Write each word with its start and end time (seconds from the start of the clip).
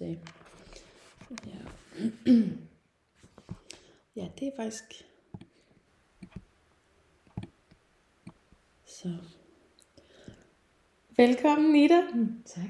Ja. 0.00 0.06
ja, 4.16 4.28
det 4.38 4.48
er 4.48 4.52
faktisk... 4.56 4.84
Så. 8.86 9.08
Velkommen, 11.16 11.72
Nita. 11.72 12.00
Mm, 12.14 12.42
tak. 12.46 12.64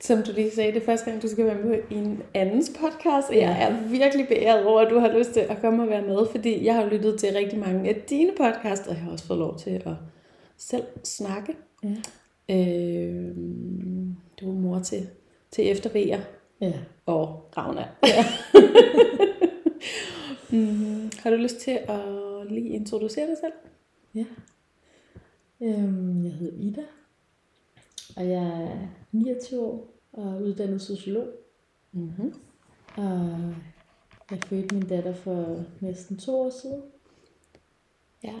Som 0.00 0.22
du 0.22 0.32
lige 0.32 0.50
sagde, 0.50 0.72
det 0.72 0.82
er 0.82 0.86
første 0.86 1.10
gang, 1.10 1.22
du 1.22 1.28
skal 1.28 1.44
være 1.44 1.64
med 1.64 1.82
i 1.90 1.94
en 1.94 2.22
andens 2.34 2.72
podcast. 2.80 3.30
Jeg 3.32 3.62
er 3.62 3.88
virkelig 3.88 4.28
beæret 4.28 4.66
over, 4.66 4.80
at 4.80 4.90
du 4.90 4.98
har 4.98 5.18
lyst 5.18 5.32
til 5.32 5.40
at 5.40 5.60
komme 5.60 5.82
og 5.82 5.88
være 5.88 6.06
med, 6.06 6.26
fordi 6.30 6.64
jeg 6.64 6.74
har 6.74 6.86
lyttet 6.86 7.20
til 7.20 7.32
rigtig 7.32 7.58
mange 7.58 7.88
af 7.88 8.02
dine 8.10 8.32
podcasts, 8.36 8.88
og 8.88 8.94
jeg 8.94 9.02
har 9.02 9.12
også 9.12 9.26
fået 9.26 9.38
lov 9.38 9.58
til 9.58 9.70
at 9.70 9.94
selv 10.56 10.84
snakke. 11.04 11.56
Ja. 11.84 11.96
Øh, 12.50 13.36
du 14.40 14.50
er 14.50 14.54
mor 14.54 14.78
til, 14.78 15.08
til 15.50 15.70
eftervejer 15.70 16.20
Ja. 16.60 16.72
og 17.06 17.50
Ravna. 17.56 17.88
Ja. 18.02 18.24
mm, 20.58 21.10
har 21.18 21.30
du 21.30 21.36
lyst 21.36 21.56
til 21.60 21.70
at 21.70 22.00
lige 22.50 22.68
introducere 22.68 23.26
dig 23.26 23.36
selv? 23.38 23.52
ja. 24.14 24.24
Øhm, 25.62 26.24
jeg 26.24 26.32
hedder 26.32 26.58
Ida, 26.58 26.84
og 28.16 28.28
jeg 28.28 28.42
er 28.42 28.86
29 29.12 29.60
år 29.60 29.94
og 30.12 30.24
er 30.34 30.40
uddannet 30.40 30.82
sociolog. 30.82 31.28
Mm-hmm. 31.92 32.34
Og 32.96 33.54
jeg 34.30 34.38
fødte 34.46 34.74
min 34.74 34.88
datter 34.88 35.14
for 35.14 35.64
næsten 35.80 36.16
to 36.16 36.40
år 36.40 36.50
siden. 36.50 36.82
Ja. 38.24 38.34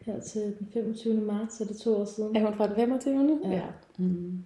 Her 0.00 0.20
til 0.20 0.56
den 0.58 0.68
25. 0.72 1.20
marts 1.20 1.60
er 1.60 1.64
det 1.64 1.76
to 1.76 1.96
år 1.96 2.04
siden. 2.04 2.36
Er 2.36 2.44
hun 2.44 2.54
fra 2.54 2.66
den 2.66 2.76
25. 2.76 3.40
Ja. 3.44 3.66
Mm. 3.98 4.44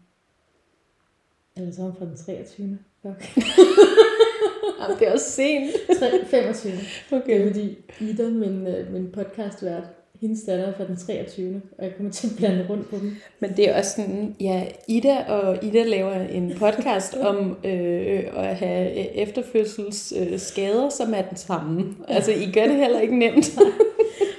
Eller 1.56 1.72
så 1.72 1.82
er 1.82 1.86
hun 1.86 1.96
fra 1.96 2.04
den 2.04 2.16
23. 2.16 2.78
Fuck. 3.02 3.36
Jamen, 4.82 4.96
det 5.00 5.08
er 5.08 5.12
også 5.12 5.30
sent. 5.30 5.70
Tre- 5.98 6.24
25. 6.30 6.72
Det 6.72 6.80
er 7.10 7.16
Okay. 7.16 7.46
fordi 7.46 7.76
Ida, 8.00 8.22
min, 8.28 8.66
øh, 8.66 8.92
min 8.92 9.08
podcastvært, 9.14 9.82
hendes 10.20 10.42
datter 10.42 10.66
er 10.66 10.72
fra 10.76 10.84
den 10.86 10.96
23. 10.96 11.62
Og 11.78 11.84
jeg 11.84 11.92
kommer 11.96 12.12
til 12.12 12.26
at 12.26 12.32
blande 12.36 12.66
rundt 12.70 12.90
på 12.90 12.96
dem. 12.96 13.16
Men 13.40 13.50
det 13.56 13.68
er 13.70 13.78
også 13.78 13.90
sådan, 13.96 14.36
ja, 14.40 14.64
Ida 14.88 15.16
og 15.28 15.64
Ida 15.64 15.82
laver 15.82 16.14
en 16.14 16.52
podcast 16.58 17.14
om 17.16 17.56
øh, 17.64 18.22
at 18.36 18.56
have 18.56 18.90
øh, 18.98 19.04
efterfødselsskader, 19.14 20.32
øh, 20.32 20.38
skader, 20.38 20.88
som 20.88 21.14
er 21.14 21.22
den 21.22 21.36
samme. 21.36 21.94
Altså, 22.08 22.30
I 22.32 22.50
gør 22.54 22.64
det 22.66 22.76
heller 22.76 23.00
ikke 23.00 23.18
nemt. 23.18 23.58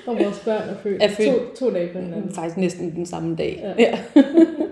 Og 0.08 0.16
vores 0.20 0.39
børn 0.45 0.70
er 0.70 0.75
født, 0.83 1.03
Er 1.03 1.08
født. 1.09 1.30
To, 1.59 1.66
to 1.66 1.73
dage 1.73 1.89
på 1.94 2.00
hinanden. 2.00 2.33
Faktisk 2.33 2.58
næsten 2.58 2.92
den 2.95 3.05
samme 3.05 3.36
dag. 3.36 3.73
Ja. 3.80 3.83
ja. 4.16 4.23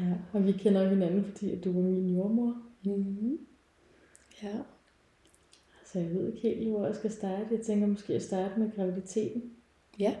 Ja. 0.00 0.14
Og 0.32 0.46
vi 0.46 0.52
kender 0.52 0.88
hinanden, 0.88 1.24
fordi 1.24 1.50
at 1.52 1.64
du 1.64 1.72
var 1.72 1.80
min 1.80 2.14
jordmor. 2.16 2.62
Mm. 2.84 3.38
Ja. 4.42 4.62
Så 5.86 5.98
jeg 5.98 6.10
ved 6.10 6.26
ikke 6.32 6.40
helt, 6.48 6.70
hvor 6.70 6.86
jeg 6.86 6.94
skal 6.96 7.10
starte. 7.12 7.46
Jeg 7.50 7.60
tænker 7.60 7.86
måske 7.86 8.14
at 8.14 8.22
starte 8.22 8.60
med 8.60 8.72
graviditeten. 8.76 9.52
Ja. 9.98 10.16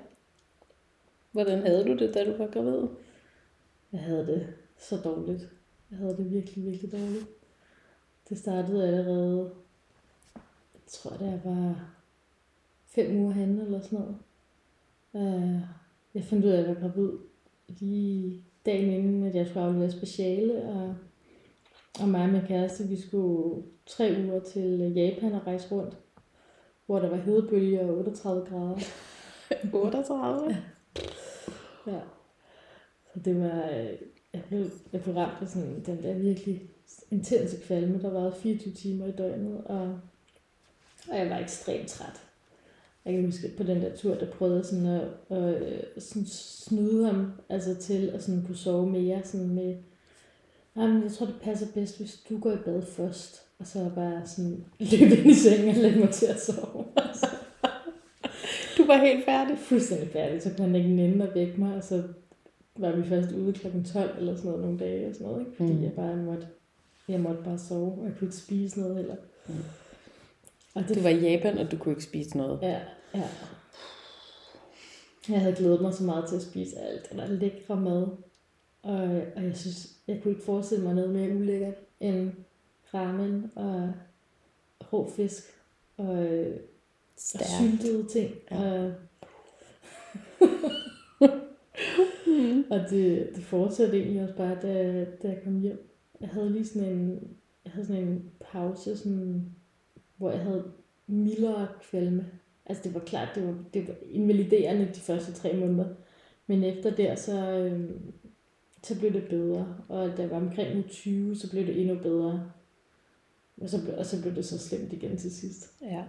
Hvordan 1.32 1.58
havde 1.66 1.84
du 1.84 1.96
det, 1.98 2.14
da 2.14 2.24
du 2.32 2.36
var 2.36 2.46
gravid? 2.46 2.88
Jeg 3.92 4.00
havde 4.00 4.26
det 4.26 4.54
så 4.78 4.96
dårligt. 4.96 5.50
Jeg 5.90 5.98
havde 5.98 6.16
det 6.16 6.30
virkelig, 6.30 6.64
virkelig 6.64 6.92
dårligt. 6.92 7.26
Det 8.28 8.38
startede 8.38 8.86
allerede, 8.86 9.50
jeg 10.74 10.82
tror 10.86 11.16
det 11.16 11.26
jeg 11.26 11.40
var 11.44 11.90
fem 12.84 13.16
uger 13.16 13.32
henne 13.32 13.62
eller 13.64 13.80
sådan 13.80 13.98
noget. 13.98 14.18
Øh, 15.14 15.60
Jeg 16.14 16.24
fandt 16.24 16.44
ud 16.44 16.50
af, 16.50 16.58
at 16.60 16.68
jeg 16.68 16.74
var 16.74 16.80
gravid 16.80 17.10
lige 17.68 18.44
dagen 18.66 18.90
inden, 18.90 19.26
at 19.26 19.34
jeg 19.34 19.46
skulle 19.46 19.66
aflevere 19.66 19.90
speciale. 19.90 20.62
Og, 20.62 20.94
og 22.00 22.08
mig 22.08 22.22
og 22.22 22.28
min 22.28 22.46
kæreste, 22.46 22.88
vi 22.88 23.00
skulle 23.00 23.62
tre 23.86 24.16
uger 24.24 24.40
til 24.40 24.92
Japan 24.94 25.32
og 25.32 25.46
rejse 25.46 25.74
rundt. 25.74 25.96
Hvor 26.86 26.98
der 26.98 27.08
var 27.08 27.16
hedebølger 27.16 27.86
og 27.86 27.98
38 27.98 28.46
grader. 28.46 28.78
38? 29.72 30.56
Ja. 31.86 32.00
Så 33.12 33.20
det 33.20 33.40
var, 33.40 33.68
øh, 33.68 33.92
jeg 34.32 34.42
blev, 34.48 34.66
jeg 34.92 35.02
blev 35.02 35.14
ramt 35.14 35.42
af 35.42 35.48
sådan 35.48 35.82
den 35.86 36.02
der 36.02 36.14
virkelig 36.14 36.62
intense 37.10 37.56
kvalme, 37.66 38.02
der 38.02 38.10
varede 38.10 38.34
24 38.42 38.74
timer 38.74 39.06
i 39.06 39.12
døgnet, 39.12 39.64
og, 39.64 40.00
og 41.10 41.18
jeg 41.18 41.30
var 41.30 41.38
ekstremt 41.38 41.88
træt. 41.88 42.22
Jeg 43.04 43.14
kan 43.14 43.24
huske, 43.24 43.50
på 43.56 43.62
den 43.62 43.82
der 43.82 43.96
tur, 43.96 44.14
der 44.14 44.30
prøvede 44.30 44.64
sådan 44.64 44.86
at, 44.86 45.08
at, 45.30 45.54
at 45.96 46.02
sådan 46.02 46.26
snyde 46.26 47.06
ham 47.06 47.32
altså 47.48 47.74
til 47.74 48.10
at 48.14 48.22
sådan 48.22 48.42
kunne 48.46 48.56
sove 48.56 48.90
mere. 48.90 49.22
Sådan 49.24 49.48
med, 49.54 49.76
Nej, 50.74 50.86
men 50.86 51.02
jeg 51.02 51.12
tror, 51.12 51.26
det 51.26 51.34
passer 51.42 51.66
bedst, 51.74 51.98
hvis 51.98 52.20
du 52.28 52.38
går 52.38 52.52
i 52.52 52.56
bad 52.64 52.82
først. 52.82 53.42
Og 53.58 53.66
så 53.66 53.90
bare 53.94 54.26
sådan 54.26 54.64
løbe 54.90 55.16
ind 55.16 55.26
i 55.30 55.34
sengen 55.34 55.68
og 55.68 55.82
lægge 55.82 56.00
mig 56.00 56.10
til 56.10 56.26
at 56.26 56.40
sove. 56.40 56.84
Altså, 56.96 57.26
Du 58.78 58.86
var 58.86 58.96
helt 58.96 59.24
færdig. 59.24 59.58
fuldstændig 59.58 60.08
færdig, 60.08 60.42
så 60.42 60.50
kunne 60.50 60.66
han 60.66 60.74
ikke 60.76 60.88
nænde 60.96 61.28
at 61.28 61.34
vække 61.34 61.60
mig, 61.60 61.76
og 61.76 61.84
så 61.84 62.02
var 62.78 62.96
vi 62.96 63.02
først 63.08 63.32
ude 63.32 63.52
klokken 63.52 63.84
12 63.84 64.18
eller 64.18 64.36
sådan 64.36 64.50
noget 64.50 64.64
nogle 64.64 64.78
dage 64.78 65.08
og 65.08 65.14
sådan 65.14 65.26
noget, 65.26 65.40
ikke? 65.40 65.56
fordi 65.56 65.72
mm. 65.72 65.82
jeg 65.82 65.92
bare 65.92 66.16
måtte, 66.16 66.46
jeg 67.08 67.20
måtte 67.20 67.42
bare 67.44 67.58
sove, 67.58 67.92
og 67.92 68.04
jeg 68.04 68.12
kunne 68.18 68.26
ikke 68.26 68.36
spise 68.36 68.80
noget 68.80 68.96
heller. 68.96 69.16
Mm. 69.48 69.54
Og 70.74 70.88
det 70.88 70.96
Du 70.96 71.00
var 71.02 71.08
i 71.08 71.20
Japan, 71.20 71.58
og 71.58 71.70
du 71.70 71.76
kunne 71.78 71.92
ikke 71.92 72.04
spise 72.04 72.36
noget. 72.36 72.58
Ja, 72.62 72.80
ja. 73.14 73.28
Jeg 75.28 75.40
havde 75.40 75.56
glædet 75.56 75.80
mig 75.82 75.94
så 75.94 76.04
meget 76.04 76.28
til 76.28 76.36
at 76.36 76.42
spise 76.42 76.76
alt 76.78 77.10
den 77.10 77.18
der 77.18 77.26
lækre 77.26 77.76
mad. 77.80 78.06
Og, 78.82 79.22
og 79.36 79.44
jeg 79.44 79.56
synes, 79.56 79.88
jeg 80.08 80.20
kunne 80.22 80.32
ikke 80.32 80.44
forestille 80.44 80.84
mig 80.84 80.94
noget 80.94 81.10
mere 81.10 81.36
ulækkert 81.36 81.74
end 82.00 82.32
ramen 82.94 83.50
og 83.54 83.92
rå 84.92 85.10
fisk 85.16 85.42
og, 85.96 86.06
og 86.06 86.46
Stærkt. 87.16 87.44
syltede 87.60 88.08
ting. 88.08 88.34
Ja. 88.50 88.84
Og, 88.84 88.92
og 92.70 92.80
det, 92.90 93.30
det 93.34 93.44
fortsatte 93.44 93.98
egentlig 93.98 94.22
også 94.22 94.36
bare, 94.36 94.58
da, 94.62 95.04
da 95.22 95.28
jeg 95.28 95.40
kom 95.44 95.60
hjem. 95.60 95.90
Jeg 96.20 96.28
havde 96.28 96.52
lige 96.52 96.66
sådan 96.66 96.88
en, 96.88 97.28
jeg 97.64 97.72
havde 97.72 97.86
sådan 97.86 98.02
en 98.02 98.30
pause, 98.40 98.96
sådan, 98.96 99.54
hvor 100.16 100.30
jeg 100.30 100.40
havde 100.40 100.72
mildere 101.06 101.68
kvalme. 101.82 102.30
Altså 102.66 102.82
det 102.82 102.94
var 102.94 103.00
klart, 103.00 103.28
det 103.34 103.46
var, 103.46 103.54
det 103.74 103.88
var 103.88 103.94
invaliderende 104.10 104.86
de 104.94 105.00
første 105.00 105.32
tre 105.32 105.56
måneder. 105.56 105.94
Men 106.46 106.64
efter 106.64 106.90
der, 106.96 107.14
så, 107.14 107.50
øhm, 107.50 108.12
så 108.82 108.98
blev 108.98 109.12
det 109.12 109.26
bedre. 109.30 109.76
Og 109.88 110.16
da 110.16 110.22
jeg 110.22 110.30
var 110.30 110.36
omkring 110.36 110.76
uge 110.76 110.84
20, 110.88 111.36
så 111.36 111.50
blev 111.50 111.66
det 111.66 111.80
endnu 111.80 111.98
bedre. 112.02 112.50
Og 113.60 113.68
så, 113.68 113.94
og 113.98 114.06
så 114.06 114.22
blev 114.22 114.34
det 114.34 114.44
så 114.44 114.58
slemt 114.58 114.92
igen 114.92 115.16
til 115.16 115.34
sidst. 115.34 115.74
Ja. 115.82 116.04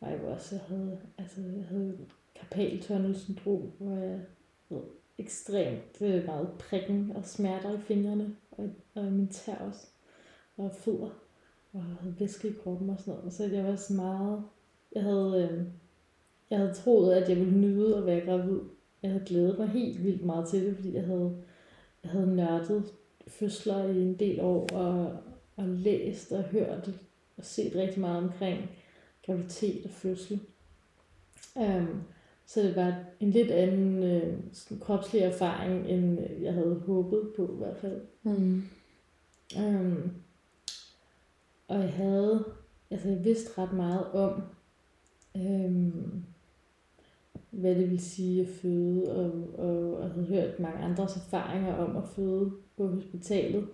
Og 0.00 0.10
jeg 0.10 0.22
var 0.22 0.28
også, 0.28 0.54
jeg 0.54 0.64
havde, 0.68 0.98
altså, 1.18 1.40
jeg 1.40 1.64
havde 1.64 1.98
karpaltunnelsyndrom, 2.34 3.72
hvor 3.78 3.96
jeg 3.96 4.20
havde 4.68 4.84
ekstremt 5.18 6.00
øh, 6.00 6.24
meget 6.24 6.48
prikken 6.58 7.12
og 7.14 7.24
smerter 7.24 7.78
i 7.78 7.80
fingrene, 7.80 8.36
og, 8.50 8.70
og 8.94 9.04
min 9.04 9.28
tær 9.28 9.54
også, 9.54 9.86
og 10.56 10.72
fødder, 10.72 11.10
og 11.72 11.80
jeg 11.88 11.96
havde 12.00 12.14
væske 12.20 12.48
i 12.48 12.52
kroppen 12.62 12.90
og 12.90 13.00
sådan 13.00 13.18
noget. 13.18 13.32
Så 13.32 13.44
jeg 13.44 13.64
var 13.64 13.76
så 13.76 13.92
meget, 13.94 14.42
jeg 14.92 15.02
havde, 15.02 15.48
øh, 15.50 15.66
jeg 16.50 16.58
havde 16.58 16.74
troet, 16.74 17.14
at 17.14 17.28
jeg 17.28 17.36
ville 17.36 17.58
nyde 17.58 17.96
at 17.96 18.06
være 18.06 18.26
gravid. 18.26 18.60
Jeg 19.02 19.10
havde 19.10 19.24
glædet 19.26 19.58
mig 19.58 19.68
helt 19.68 20.04
vildt 20.04 20.24
meget 20.24 20.48
til 20.48 20.66
det, 20.66 20.76
fordi 20.76 20.94
jeg 20.94 21.04
havde, 21.04 21.36
jeg 22.02 22.10
havde 22.10 22.36
nørdet 22.36 22.84
fødsler 23.26 23.84
i 23.84 24.02
en 24.02 24.14
del 24.14 24.40
år, 24.40 24.66
og, 24.72 25.16
og 25.56 25.68
læst 25.68 26.32
og 26.32 26.42
hørt 26.42 26.90
og 27.36 27.44
set 27.44 27.74
rigtig 27.74 28.00
meget 28.00 28.22
omkring 28.24 28.70
graviditet 29.26 29.84
og 29.84 29.90
fødsel. 29.90 30.40
Um, 31.54 32.02
så 32.46 32.62
det 32.62 32.76
var 32.76 33.04
en 33.20 33.30
lidt 33.30 33.50
anden 33.50 34.02
øh, 34.02 34.38
sådan 34.52 34.78
kropslig 34.78 35.22
erfaring, 35.22 35.86
end 35.88 36.18
jeg 36.42 36.54
havde 36.54 36.82
håbet 36.86 37.32
på 37.36 37.52
i 37.54 37.56
hvert 37.56 37.76
fald. 37.76 38.00
Mm. 38.22 38.62
Um, 39.58 40.12
og 41.72 41.80
jeg 41.80 41.92
havde, 41.92 42.44
altså 42.90 43.08
jeg 43.08 43.24
vidste 43.24 43.58
ret 43.58 43.72
meget 43.72 44.12
om, 44.12 44.42
um, 45.34 46.24
hvad 47.50 47.74
det 47.74 47.90
vil 47.90 48.00
sige 48.00 48.42
at 48.42 48.48
føde, 48.48 49.14
og, 49.16 49.58
og, 49.58 49.96
og 49.96 50.10
havde 50.10 50.26
hørt 50.26 50.60
mange 50.60 50.78
andres 50.78 51.16
erfaringer 51.16 51.74
om 51.74 51.96
at 51.96 52.08
føde 52.08 52.52
på 52.76 52.86
hospitalet. 52.86 53.68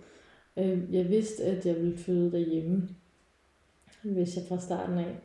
Øh, 0.57 0.93
jeg 0.93 1.09
vidste, 1.09 1.43
at 1.43 1.65
jeg 1.65 1.75
ville 1.75 1.97
føde 1.97 2.31
derhjemme, 2.31 2.89
hvis 4.03 4.35
jeg 4.35 4.45
fra 4.49 4.59
starten 4.59 4.97
af. 4.97 5.15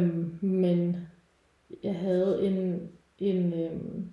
Um, 0.00 0.38
men 0.40 0.96
jeg 1.82 1.94
havde 1.94 2.46
en, 2.46 2.88
en 3.18 3.52
øhm, 3.52 4.10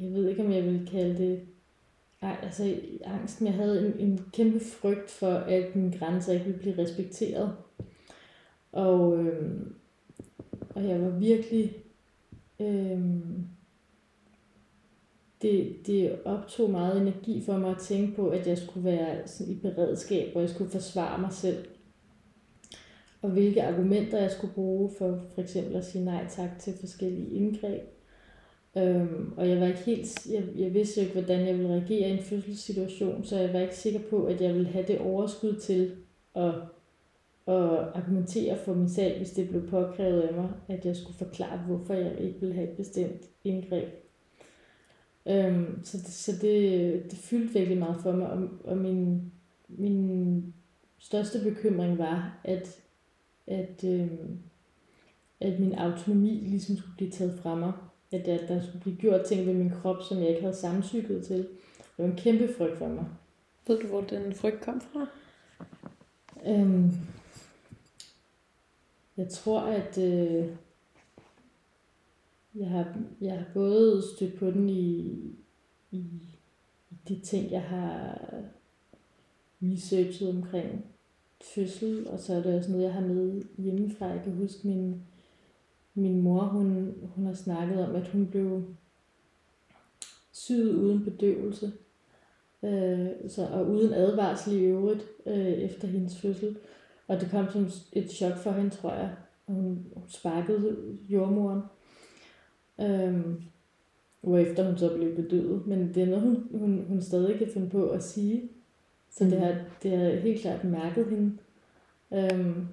jeg 0.00 0.12
ved 0.12 0.28
ikke, 0.28 0.44
om 0.44 0.52
jeg 0.52 0.64
vil 0.64 0.88
kalde 0.90 1.18
det 1.18 1.40
Nej, 2.22 2.36
altså 2.42 2.80
angst, 3.04 3.42
jeg 3.42 3.54
havde 3.54 3.86
en, 3.86 4.08
en 4.08 4.20
kæmpe 4.32 4.60
frygt 4.60 5.10
for, 5.10 5.32
at 5.32 5.76
mine 5.76 5.98
grænser 5.98 6.32
ikke 6.32 6.44
ville 6.44 6.60
blive 6.60 6.78
respekteret. 6.78 7.56
Og, 8.72 9.24
øh, 9.24 9.60
og 10.74 10.88
jeg 10.88 11.02
var 11.02 11.10
virkelig 11.10 11.76
Øh, 12.60 13.00
det, 15.42 15.76
det 15.86 16.22
optog 16.24 16.70
meget 16.70 17.00
energi 17.00 17.42
for 17.46 17.56
mig 17.56 17.70
at 17.70 17.78
tænke 17.78 18.16
på, 18.16 18.28
at 18.28 18.46
jeg 18.46 18.58
skulle 18.58 18.84
være 18.84 19.28
sådan 19.28 19.52
i 19.52 19.56
beredskab, 19.56 20.32
og 20.36 20.40
jeg 20.40 20.50
skulle 20.50 20.70
forsvare 20.70 21.20
mig 21.20 21.32
selv. 21.32 21.68
Og 23.22 23.30
hvilke 23.30 23.62
argumenter 23.62 24.18
jeg 24.18 24.30
skulle 24.30 24.54
bruge 24.54 24.90
for 24.98 25.20
for 25.34 25.40
eksempel 25.40 25.76
at 25.76 25.84
sige 25.84 26.04
nej 26.04 26.26
tak 26.28 26.58
til 26.58 26.74
forskellige 26.80 27.30
indgreb. 27.30 27.82
Øhm, 28.78 29.32
og 29.36 29.48
jeg 29.48 29.60
var 29.60 29.66
ikke 29.66 29.78
helt, 29.78 30.26
jeg, 30.30 30.44
jeg 30.56 30.74
vidste 30.74 31.00
jo 31.00 31.06
ikke, 31.06 31.20
hvordan 31.20 31.46
jeg 31.46 31.58
ville 31.58 31.70
reagere 31.70 32.08
i 32.08 32.12
en 32.12 32.22
fødselssituation, 32.22 33.24
så 33.24 33.36
jeg 33.36 33.52
var 33.52 33.60
ikke 33.60 33.76
sikker 33.76 34.00
på, 34.10 34.24
at 34.24 34.40
jeg 34.40 34.54
ville 34.54 34.68
have 34.68 34.86
det 34.86 34.98
overskud 34.98 35.54
til 35.54 35.96
at, 36.34 36.54
at 37.46 37.78
argumentere 37.94 38.58
for 38.58 38.74
min 38.74 38.88
sag, 38.88 39.16
hvis 39.16 39.30
det 39.30 39.48
blev 39.48 39.68
påkrævet 39.68 40.20
af 40.20 40.34
mig, 40.34 40.50
at 40.68 40.86
jeg 40.86 40.96
skulle 40.96 41.18
forklare, 41.18 41.58
hvorfor 41.58 41.94
jeg 41.94 42.20
ikke 42.20 42.40
ville 42.40 42.54
have 42.54 42.70
et 42.70 42.76
bestemt 42.76 43.22
indgreb. 43.44 43.88
Øhm, 45.26 45.80
så 45.84 45.98
det, 45.98 46.06
så 46.06 46.32
det, 46.42 47.02
det 47.10 47.18
fyldte 47.18 47.54
virkelig 47.54 47.78
meget 47.78 48.00
for 48.02 48.12
mig, 48.12 48.30
og, 48.30 48.48
og 48.64 48.78
min, 48.78 49.32
min 49.68 50.54
største 50.98 51.38
bekymring 51.44 51.98
var, 51.98 52.40
at, 52.44 52.80
at, 53.46 53.84
øhm, 53.84 54.38
at 55.40 55.60
min 55.60 55.74
autonomi 55.74 56.30
ligesom 56.30 56.76
skulle 56.76 56.96
blive 56.96 57.10
taget 57.10 57.38
fra 57.42 57.54
mig. 57.54 57.72
At, 58.12 58.28
at 58.28 58.48
der 58.48 58.62
skulle 58.62 58.80
blive 58.80 58.96
gjort 58.96 59.24
ting 59.24 59.46
ved 59.46 59.54
min 59.54 59.70
krop, 59.70 60.02
som 60.08 60.18
jeg 60.18 60.28
ikke 60.28 60.40
havde 60.40 60.56
samtykket 60.56 61.26
til. 61.26 61.38
Det 61.38 61.48
var 61.98 62.04
en 62.04 62.16
kæmpe 62.16 62.54
frygt 62.54 62.78
for 62.78 62.88
mig. 62.88 63.06
Ved 63.66 63.80
du, 63.80 63.86
hvor 63.86 64.00
den 64.00 64.34
frygt 64.34 64.60
kom 64.60 64.80
fra? 64.80 65.06
Øhm, 66.46 66.90
jeg 69.16 69.28
tror, 69.28 69.60
at 69.60 69.98
øh, 69.98 70.48
jeg, 72.54 72.68
har, 72.68 72.94
jeg 73.20 73.38
har 73.38 73.44
både 73.54 74.02
stødt 74.16 74.38
på 74.38 74.50
den 74.50 74.68
i, 74.68 75.08
i, 75.90 75.98
i 76.90 76.96
de 77.08 77.20
ting, 77.20 77.50
jeg 77.50 77.62
har 77.62 78.18
researchet 79.62 80.28
omkring 80.28 80.84
fødsel, 81.54 82.08
og 82.08 82.18
så 82.18 82.34
er 82.34 82.42
det 82.42 82.54
også 82.54 82.70
noget, 82.70 82.84
jeg 82.84 82.92
har 82.92 83.00
med 83.00 83.42
hjemmefra. 83.58 84.06
Jeg 84.06 84.22
kan 84.24 84.34
huske, 84.34 84.66
min, 84.66 85.02
min 85.94 86.22
mor, 86.22 86.40
hun, 86.40 86.94
hun 87.14 87.26
har 87.26 87.34
snakket 87.34 87.88
om, 87.88 87.94
at 87.94 88.08
hun 88.08 88.26
blev 88.26 88.62
syet 90.32 90.74
uden 90.74 91.04
bedøvelse, 91.04 91.72
øh, 92.62 93.08
så, 93.28 93.48
og 93.52 93.70
uden 93.70 93.92
advarsel 93.92 94.52
i 94.52 94.64
øvrigt 94.64 95.04
øh, 95.26 95.46
efter 95.46 95.88
hendes 95.88 96.20
fødsel. 96.20 96.56
Og 97.08 97.20
det 97.20 97.30
kom 97.30 97.50
som 97.52 97.68
et 97.92 98.10
chok 98.10 98.36
for 98.36 98.50
hende, 98.50 98.70
tror 98.70 98.92
jeg. 98.92 99.10
Og 99.46 99.54
hun, 99.54 99.86
hun 99.94 100.04
sparkede 100.08 100.76
jordmoren. 101.08 101.62
Øhm, 102.80 103.42
efter 104.22 104.66
hun 104.66 104.78
så 104.78 104.96
blev 104.96 105.16
bedøvet. 105.16 105.66
Men 105.66 105.94
det 105.94 106.02
er 106.02 106.06
noget, 106.06 106.22
hun, 106.22 106.48
hun, 106.58 106.84
hun 106.88 107.02
stadig 107.02 107.38
kan 107.38 107.50
finde 107.52 107.70
på 107.70 107.88
at 107.90 108.02
sige. 108.02 108.50
Så 109.10 109.24
mm. 109.24 109.30
det, 109.30 109.40
har, 109.40 109.54
det 109.82 109.98
har 109.98 110.10
helt 110.10 110.40
klart 110.40 110.64
mærket 110.64 111.06
hende. 111.06 111.38
Øhm, 112.12 112.66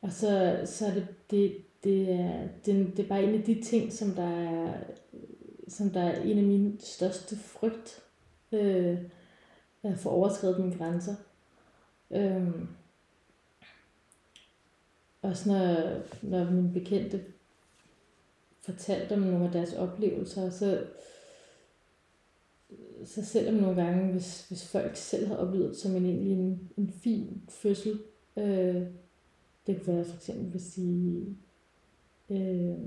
og 0.00 0.12
så, 0.12 0.60
så 0.64 0.86
er 0.86 0.94
det, 0.94 1.06
det, 1.30 1.56
det, 1.84 2.10
er, 2.10 2.48
det, 2.64 2.96
det 2.96 3.04
er 3.04 3.08
bare 3.08 3.22
en 3.22 3.34
af 3.34 3.42
de 3.42 3.62
ting, 3.62 3.92
som 3.92 4.10
der 4.10 4.28
er, 4.28 4.74
som 5.68 5.90
der 5.90 6.00
er 6.00 6.22
en 6.22 6.38
af 6.38 6.44
mine 6.44 6.80
største 6.80 7.36
frygt. 7.36 8.02
Øh, 8.52 8.98
at 9.82 9.98
få 9.98 10.08
overskrevet 10.08 10.60
mine 10.60 10.78
grænser. 10.78 11.14
Øh, 12.10 12.48
også 15.22 15.48
når, 15.48 16.00
når 16.22 16.50
mine 16.50 16.72
bekendte 16.72 17.24
fortalte 18.60 19.12
om 19.12 19.18
nogle 19.18 19.46
af 19.46 19.52
deres 19.52 19.72
oplevelser, 19.72 20.50
så, 20.50 20.86
så 23.04 23.24
selvom 23.24 23.54
nogle 23.54 23.82
gange, 23.82 24.12
hvis, 24.12 24.48
hvis 24.48 24.68
folk 24.68 24.96
selv 24.96 25.26
har 25.26 25.36
oplevet 25.36 25.76
som 25.76 25.96
en, 25.96 26.06
egentlig 26.06 26.32
en, 26.32 26.70
en 26.76 26.92
fin 27.02 27.42
fødsel, 27.48 28.00
øh, 28.36 28.82
det 29.66 29.82
kunne 29.84 29.96
være 29.96 30.04
for 30.04 30.16
eksempel, 30.16 30.46
hvis 30.46 30.62
sige, 30.62 31.36
øh, 32.30 32.78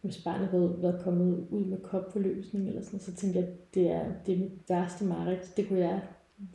hvis 0.00 0.22
barnet 0.24 0.48
havde 0.48 0.76
været 0.82 1.02
kommet 1.04 1.46
ud 1.50 1.64
med 1.64 1.78
kopforløsning 1.78 2.68
eller 2.68 2.82
sådan 2.82 3.00
så 3.00 3.14
tænkte 3.14 3.38
jeg, 3.40 3.48
at 3.48 3.74
det 3.74 3.90
er, 3.90 4.12
det 4.26 4.34
er 4.34 4.38
mit 4.38 4.52
værste 4.68 5.04
mareridt. 5.04 5.56
Det 5.56 5.68
kunne 5.68 5.80
jeg 5.80 6.02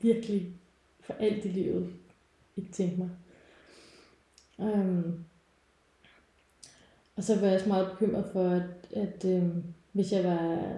virkelig 0.01 0.55
for 0.99 1.13
alt 1.13 1.45
i 1.45 1.47
livet 1.47 1.89
ikke 2.57 2.71
tænke 2.71 2.97
mig. 2.97 3.09
Um, 4.57 5.25
og 7.15 7.23
så 7.23 7.39
var 7.39 7.47
jeg 7.47 7.55
også 7.55 7.67
meget 7.69 7.91
bekymret 7.91 8.25
for, 8.31 8.49
at, 8.49 8.91
at 8.91 9.25
øh, 9.25 9.49
hvis 9.91 10.11
jeg 10.11 10.23
var 10.23 10.73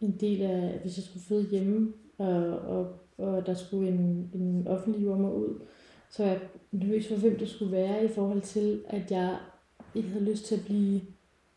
en 0.00 0.16
del 0.20 0.42
af, 0.42 0.78
hvis 0.82 0.96
jeg 0.96 1.04
skulle 1.04 1.22
føde 1.22 1.50
hjemme, 1.50 1.92
og, 2.18 2.58
og, 2.58 2.98
og 3.18 3.46
der 3.46 3.54
skulle 3.54 3.88
en, 3.88 4.30
en 4.34 4.66
offentlig 4.66 5.04
jordmor 5.04 5.32
ud, 5.32 5.60
så 6.16 6.22
var 6.22 6.30
jeg 6.30 6.40
nervøs 6.72 7.08
for, 7.08 7.16
hvem 7.16 7.38
det 7.38 7.48
skulle 7.48 7.72
være 7.72 8.04
i 8.04 8.08
forhold 8.08 8.42
til, 8.42 8.84
at 8.88 9.10
jeg 9.10 9.38
ikke 9.94 10.08
havde 10.08 10.24
lyst 10.24 10.44
til 10.44 10.54
at 10.54 10.64
blive 10.64 11.00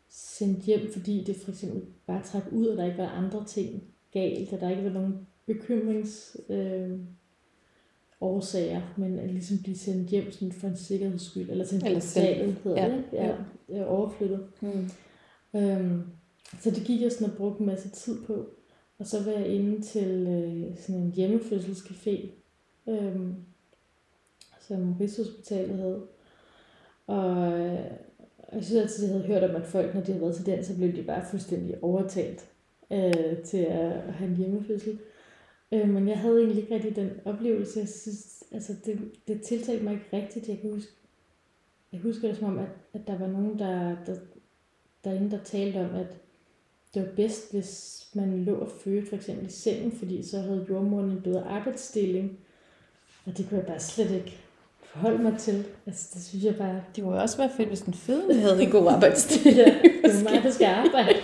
sendt 0.08 0.64
hjem, 0.64 0.92
fordi 0.92 1.24
det 1.24 1.36
for 1.36 1.50
eksempel 1.50 1.82
bare 2.06 2.22
trak 2.22 2.44
ud, 2.52 2.66
og 2.66 2.76
der 2.76 2.84
ikke 2.84 2.98
var 2.98 3.08
andre 3.08 3.44
ting 3.44 3.82
galt, 4.12 4.52
og 4.52 4.60
der 4.60 4.70
ikke 4.70 4.84
var 4.84 4.90
nogen 4.90 5.26
bekymrings... 5.46 6.36
Øh, 6.48 6.98
årsager, 8.20 8.82
men 8.96 9.18
at 9.18 9.30
ligesom 9.30 9.58
blive 9.62 9.76
sendt 9.76 10.08
hjem 10.08 10.32
sådan 10.32 10.52
for 10.52 10.68
en 10.68 10.76
sikkerheds 10.76 11.22
skyld, 11.22 11.50
eller 11.50 11.64
til 11.64 11.78
en 11.80 11.86
eller 11.86 12.54
hedder 12.64 12.86
ja. 12.86 12.92
det, 12.92 13.04
ja, 13.12 13.34
ja. 13.68 13.84
overflyttet. 13.84 14.46
Mm. 14.60 14.90
Øhm, 15.54 16.02
så 16.60 16.70
det 16.70 16.84
gik 16.84 17.02
jeg 17.02 17.12
sådan 17.12 17.30
og 17.30 17.36
brugte 17.36 17.60
en 17.60 17.66
masse 17.66 17.88
tid 17.88 18.24
på. 18.26 18.46
Og 18.98 19.06
så 19.06 19.24
var 19.24 19.32
jeg 19.32 19.48
inde 19.48 19.82
til 19.82 20.26
øh, 20.28 20.76
sådan 20.76 21.00
en 21.02 21.12
hjemmefødselscafé, 21.12 22.28
øhm, 22.88 23.34
som 24.68 24.96
Rigshospitalet 25.00 25.78
havde. 25.78 26.02
Og 27.06 27.52
øh, 27.52 27.78
jeg 28.52 28.64
synes 28.64 28.82
altid, 28.82 29.04
jeg 29.04 29.14
havde 29.14 29.26
hørt 29.26 29.50
om, 29.50 29.56
at 29.56 29.66
folk, 29.66 29.94
når 29.94 30.00
de 30.00 30.06
havde 30.12 30.20
været 30.20 30.36
til 30.36 30.46
den, 30.46 30.64
så 30.64 30.76
blev 30.76 30.96
de 30.96 31.02
bare 31.02 31.26
fuldstændig 31.30 31.84
overtalt 31.84 32.48
øh, 32.92 33.42
til 33.44 33.58
at 33.58 34.12
have 34.12 34.30
en 34.30 34.36
hjemmefødsel. 34.36 34.98
Øh, 35.72 35.88
men 35.88 36.08
jeg 36.08 36.18
havde 36.18 36.38
egentlig 36.38 36.62
ikke 36.62 36.74
rigtig 36.74 36.96
den 36.96 37.10
oplevelse. 37.24 37.80
Jeg 37.80 37.88
synes, 37.88 38.44
altså 38.52 38.74
det, 38.86 39.00
det 39.28 39.42
tiltalte 39.42 39.84
mig 39.84 39.92
ikke 39.92 40.16
rigtigt. 40.16 40.48
Jeg 40.48 40.58
kan 40.58 40.70
huske, 40.72 40.92
jeg 41.92 42.00
husker 42.00 42.28
det 42.28 42.36
som 42.36 42.48
om, 42.48 42.58
at, 42.58 42.68
at 42.92 43.06
der 43.06 43.18
var 43.18 43.26
nogen, 43.26 43.58
der, 43.58 43.96
der, 44.06 44.16
derinde, 45.04 45.30
der 45.30 45.44
talte 45.44 45.76
om, 45.76 45.94
at 45.94 46.16
det 46.94 47.02
var 47.02 47.08
bedst, 47.16 47.52
hvis 47.52 48.02
man 48.14 48.44
lå 48.44 48.54
og 48.54 48.70
fødte 48.70 49.06
for 49.06 49.16
eksempel 49.16 49.46
i 49.46 49.50
sengen, 49.50 49.92
fordi 49.92 50.22
så 50.22 50.40
havde 50.40 50.66
jordmoren 50.70 51.10
en 51.10 51.22
bedre 51.22 51.44
arbejdsstilling. 51.44 52.38
Og 53.26 53.38
det 53.38 53.48
kunne 53.48 53.58
jeg 53.58 53.66
bare 53.66 53.80
slet 53.80 54.10
ikke 54.10 54.38
forholde 54.92 55.22
mig 55.22 55.38
til. 55.38 55.64
Altså, 55.86 56.10
det 56.14 56.24
synes 56.24 56.44
jeg 56.44 56.56
bare... 56.56 56.82
Det 56.96 57.04
kunne 57.04 57.22
også 57.22 57.36
være 57.36 57.50
fedt, 57.56 57.68
hvis 57.68 57.80
den 57.80 57.94
fødende 57.94 58.40
havde 58.40 58.62
en 58.62 58.70
god 58.70 58.88
arbejdsstilling. 58.88 59.56
ja, 59.58 59.64
det 59.64 60.24
var 60.24 60.30
mig, 60.30 60.42
der 60.42 60.50
skal 60.50 60.66
arbejde. 60.66 61.18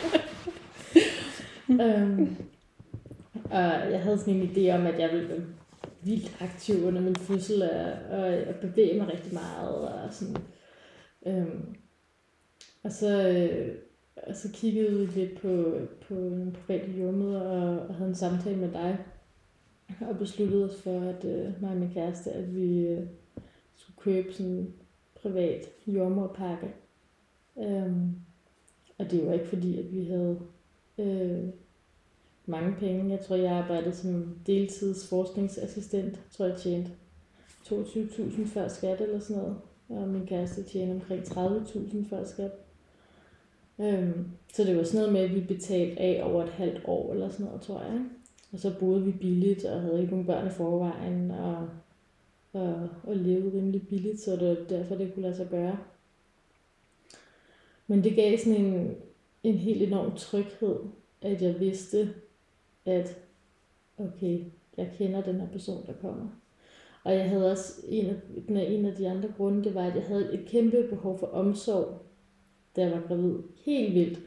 um, 1.69 2.37
og 3.45 3.93
jeg 3.93 4.01
havde 4.03 4.19
sådan 4.19 4.35
en 4.35 4.51
idé 4.51 4.75
om, 4.75 4.87
at 4.87 4.99
jeg 4.99 5.11
ville 5.13 5.29
være 5.29 5.43
vildt 6.03 6.37
aktiv 6.41 6.85
under 6.85 7.01
min 7.01 7.17
fødsel, 7.17 7.63
og, 7.63 8.19
og, 8.19 8.27
og 8.27 8.55
bevæge 8.61 8.99
mig 8.99 9.13
rigtig 9.13 9.35
meget. 9.35 9.75
Og, 9.75 10.13
sådan. 10.13 10.37
Øhm, 11.27 11.77
og 12.83 12.93
så, 12.93 13.29
øh, 13.29 13.75
og 14.27 14.37
så 14.37 14.49
kiggede 14.53 14.99
vi 14.99 15.21
lidt 15.21 15.41
på, 15.41 15.79
på 16.09 16.15
nogle 16.15 16.53
private 16.53 16.91
jordmøder, 16.91 17.41
og, 17.41 17.87
og 17.89 17.95
havde 17.95 18.09
en 18.09 18.15
samtale 18.15 18.57
med 18.57 18.73
dig, 18.73 18.99
og 20.01 20.19
besluttede 20.19 20.65
os 20.65 20.83
for, 20.83 21.01
at 21.01 21.25
øh, 21.25 21.63
mig 21.63 21.71
og 21.71 21.77
min 21.77 21.91
kæreste, 21.95 22.33
at 22.33 22.55
vi 22.57 22.87
øh, 22.87 23.07
købe 24.05 24.33
sådan 24.33 24.53
en 24.53 24.75
privat 25.15 25.69
jordmorpakke. 25.87 26.75
Øhm, 27.59 28.15
og 28.99 29.11
det 29.11 29.27
var 29.27 29.33
ikke 29.33 29.49
fordi, 29.49 29.79
at 29.79 29.93
vi 29.93 30.05
havde 30.05 30.41
øh, 30.99 31.49
mange 32.47 32.77
penge. 32.79 33.11
Jeg 33.11 33.21
tror, 33.21 33.37
jeg 33.37 33.53
arbejdede 33.53 33.95
som 33.95 34.39
deltids 34.47 35.09
forskningsassistent. 35.09 36.13
Jeg 36.13 36.31
tror, 36.31 36.47
jeg 36.47 36.57
tjente 36.57 36.91
22.000 37.67 38.47
før 38.47 38.69
skat 38.69 39.01
eller 39.01 39.19
sådan 39.19 39.43
noget. 39.43 39.57
Og 39.89 40.09
min 40.09 40.27
kæreste 40.27 40.63
tjente 40.63 40.93
omkring 40.93 41.23
30.000 41.23 42.11
før 42.11 42.25
skat. 42.25 42.51
Øhm, 43.81 44.29
så 44.55 44.65
det 44.65 44.77
var 44.77 44.83
sådan 44.83 44.99
noget 44.99 45.13
med, 45.13 45.21
at 45.21 45.35
vi 45.35 45.41
betalte 45.41 46.01
af 46.01 46.23
over 46.25 46.43
et 46.45 46.51
halvt 46.51 46.81
år 46.85 47.13
eller 47.13 47.29
sådan 47.29 47.47
noget, 47.47 47.63
tror 47.63 47.81
jeg. 47.83 48.05
Og 48.53 48.59
så 48.59 48.75
boede 48.81 49.05
vi 49.05 49.13
billigt 49.13 49.65
og 49.65 49.81
havde 49.81 50.01
ikke 50.01 50.11
nogen 50.11 50.27
børn 50.27 50.47
i 50.47 50.51
forvejen 50.51 51.31
og, 51.31 51.69
og, 52.55 52.89
og 53.03 53.17
leve 53.17 53.53
rimelig 53.55 53.89
billigt, 53.89 54.21
så 54.21 54.37
det 54.37 54.49
var 54.49 54.57
derfor, 54.69 54.95
det 54.95 55.15
kunne 55.15 55.23
lade 55.23 55.37
sig 55.37 55.49
gøre. 55.51 55.79
Men 57.87 58.05
det 58.05 58.17
gav 58.17 58.39
sådan 58.39 58.65
en, 58.65 58.97
en 59.43 59.55
helt 59.55 59.83
enorm 59.83 60.17
tryghed, 60.17 60.77
at 61.23 61.43
jeg 61.43 61.61
vidste, 61.61 62.15
at 62.85 63.19
okay, 63.99 64.41
jeg 64.77 64.93
kender 64.99 65.23
den 65.23 65.41
her 65.41 65.49
person, 65.49 65.87
der 65.87 65.93
kommer. 65.93 66.29
Og 67.05 67.13
jeg 67.13 67.29
havde 67.29 67.51
også, 67.51 67.83
en 67.89 68.07
af, 68.49 68.67
en 68.69 68.85
af 68.85 68.97
de 68.97 69.09
andre 69.09 69.33
grunde, 69.37 69.65
det 69.65 69.75
var, 69.75 69.87
at 69.87 69.95
jeg 69.95 70.05
havde 70.05 70.33
et 70.33 70.49
kæmpe 70.49 70.87
behov 70.91 71.19
for 71.19 71.27
omsorg, 71.27 72.03
da 72.77 72.83
jeg 72.83 72.93
var 72.93 73.07
gravid. 73.09 73.35
Helt 73.65 73.95
vildt. 73.95 74.21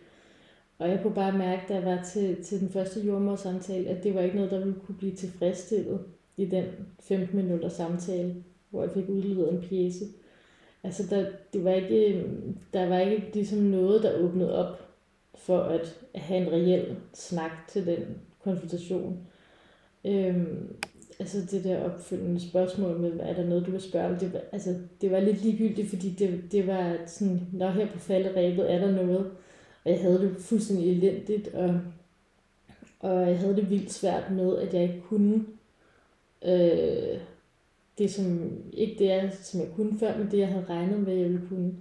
Og 0.77 0.89
jeg 0.89 0.99
kunne 1.01 1.15
bare 1.15 1.37
mærke, 1.37 1.61
da 1.69 1.73
jeg 1.73 1.85
var 1.85 2.03
til, 2.03 2.43
til 2.43 2.59
den 2.59 2.69
første 2.69 2.99
jordmorsamtale, 2.99 3.87
at 3.87 4.03
det 4.03 4.15
var 4.15 4.21
ikke 4.21 4.35
noget, 4.35 4.51
der 4.51 4.59
ville 4.59 4.79
kunne 4.85 4.97
blive 4.97 5.15
tilfredsstillet 5.15 5.99
i 6.37 6.45
den 6.45 6.65
15 6.99 7.37
minutter 7.37 7.69
samtale, 7.69 8.35
hvor 8.69 8.81
jeg 8.81 8.91
fik 8.91 9.09
udleveret 9.09 9.53
en 9.53 9.61
pjæse. 9.69 10.05
Altså, 10.83 11.03
der, 11.09 11.25
det 11.53 11.63
var 11.63 11.73
ikke, 11.73 12.25
der 12.73 12.87
var 12.89 12.99
ikke 12.99 13.29
ligesom 13.33 13.59
noget, 13.59 14.03
der 14.03 14.19
åbnede 14.19 14.67
op 14.67 14.87
for 15.35 15.59
at 15.59 15.99
have 16.15 16.41
en 16.41 16.51
reel 16.51 16.95
snak 17.13 17.51
til 17.67 17.85
den 17.85 17.99
konsultation. 18.43 19.19
Øhm, 20.05 20.75
altså 21.19 21.37
det 21.51 21.63
der 21.63 21.83
opfølgende 21.83 22.39
spørgsmål 22.49 22.99
med, 22.99 23.19
er 23.19 23.33
der 23.33 23.45
noget, 23.45 23.65
du 23.65 23.71
vil 23.71 23.81
spørge 23.81 24.09
om? 24.09 24.15
Det 24.15 24.33
var, 24.33 24.41
altså, 24.51 24.75
det 25.01 25.11
var 25.11 25.19
lidt 25.19 25.43
ligegyldigt, 25.43 25.89
fordi 25.89 26.09
det, 26.09 26.43
det 26.51 26.67
var 26.67 26.97
sådan, 27.05 27.41
når 27.53 27.69
her 27.69 27.91
på 27.91 27.99
falderæbet 27.99 28.73
er 28.73 28.79
der 28.79 28.91
noget, 28.91 29.31
og 29.85 29.91
jeg 29.91 30.01
havde 30.01 30.21
det 30.21 30.35
fuldstændig 30.39 30.91
elendigt, 30.91 31.47
og, 31.47 31.79
og 32.99 33.27
jeg 33.29 33.39
havde 33.39 33.55
det 33.55 33.69
vildt 33.69 33.91
svært 33.91 34.31
med, 34.31 34.57
at 34.57 34.73
jeg 34.73 34.83
ikke 34.83 35.01
kunne 35.01 35.45
øh, 36.45 37.19
det, 37.97 38.11
som 38.11 38.51
ikke 38.73 38.95
det 38.99 39.11
er, 39.11 39.29
som 39.29 39.59
jeg 39.59 39.69
kunne 39.75 39.99
før, 39.99 40.17
men 40.17 40.31
det, 40.31 40.37
jeg 40.37 40.47
havde 40.47 40.65
regnet 40.69 40.99
med, 40.99 41.13
at 41.13 41.19
jeg 41.19 41.29
ville 41.29 41.47
kunne. 41.47 41.73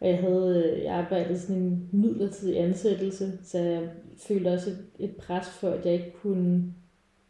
Og 0.00 0.08
jeg 0.08 0.18
havde 0.18 0.72
øh, 0.76 0.84
jeg 0.84 0.94
arbejdede 0.94 1.40
sådan 1.40 1.56
en 1.56 1.88
midlertidig 1.92 2.60
ansættelse, 2.60 3.38
så 3.44 3.58
jeg 3.58 3.90
følte 4.28 4.48
også 4.48 4.70
et, 4.70 4.86
et 4.98 5.16
pres 5.16 5.48
for, 5.48 5.70
at 5.70 5.86
jeg 5.86 5.94
ikke 5.94 6.12
kunne 6.22 6.74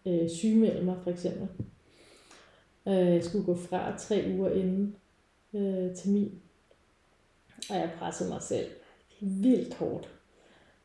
øh, 0.06 0.30
sygemelde 0.30 0.84
mig, 0.84 0.96
for 1.02 1.10
eksempel. 1.10 1.48
Øh, 2.88 2.94
jeg 2.94 3.24
skulle 3.24 3.44
gå 3.44 3.54
fra 3.54 3.98
tre 3.98 4.34
uger 4.38 4.50
inden 4.50 4.96
øh, 5.54 5.94
termin. 5.94 6.32
Og 7.70 7.76
jeg 7.76 7.90
pressede 7.98 8.28
mig 8.30 8.42
selv 8.42 8.70
vildt 9.20 9.74
hårdt. 9.74 10.08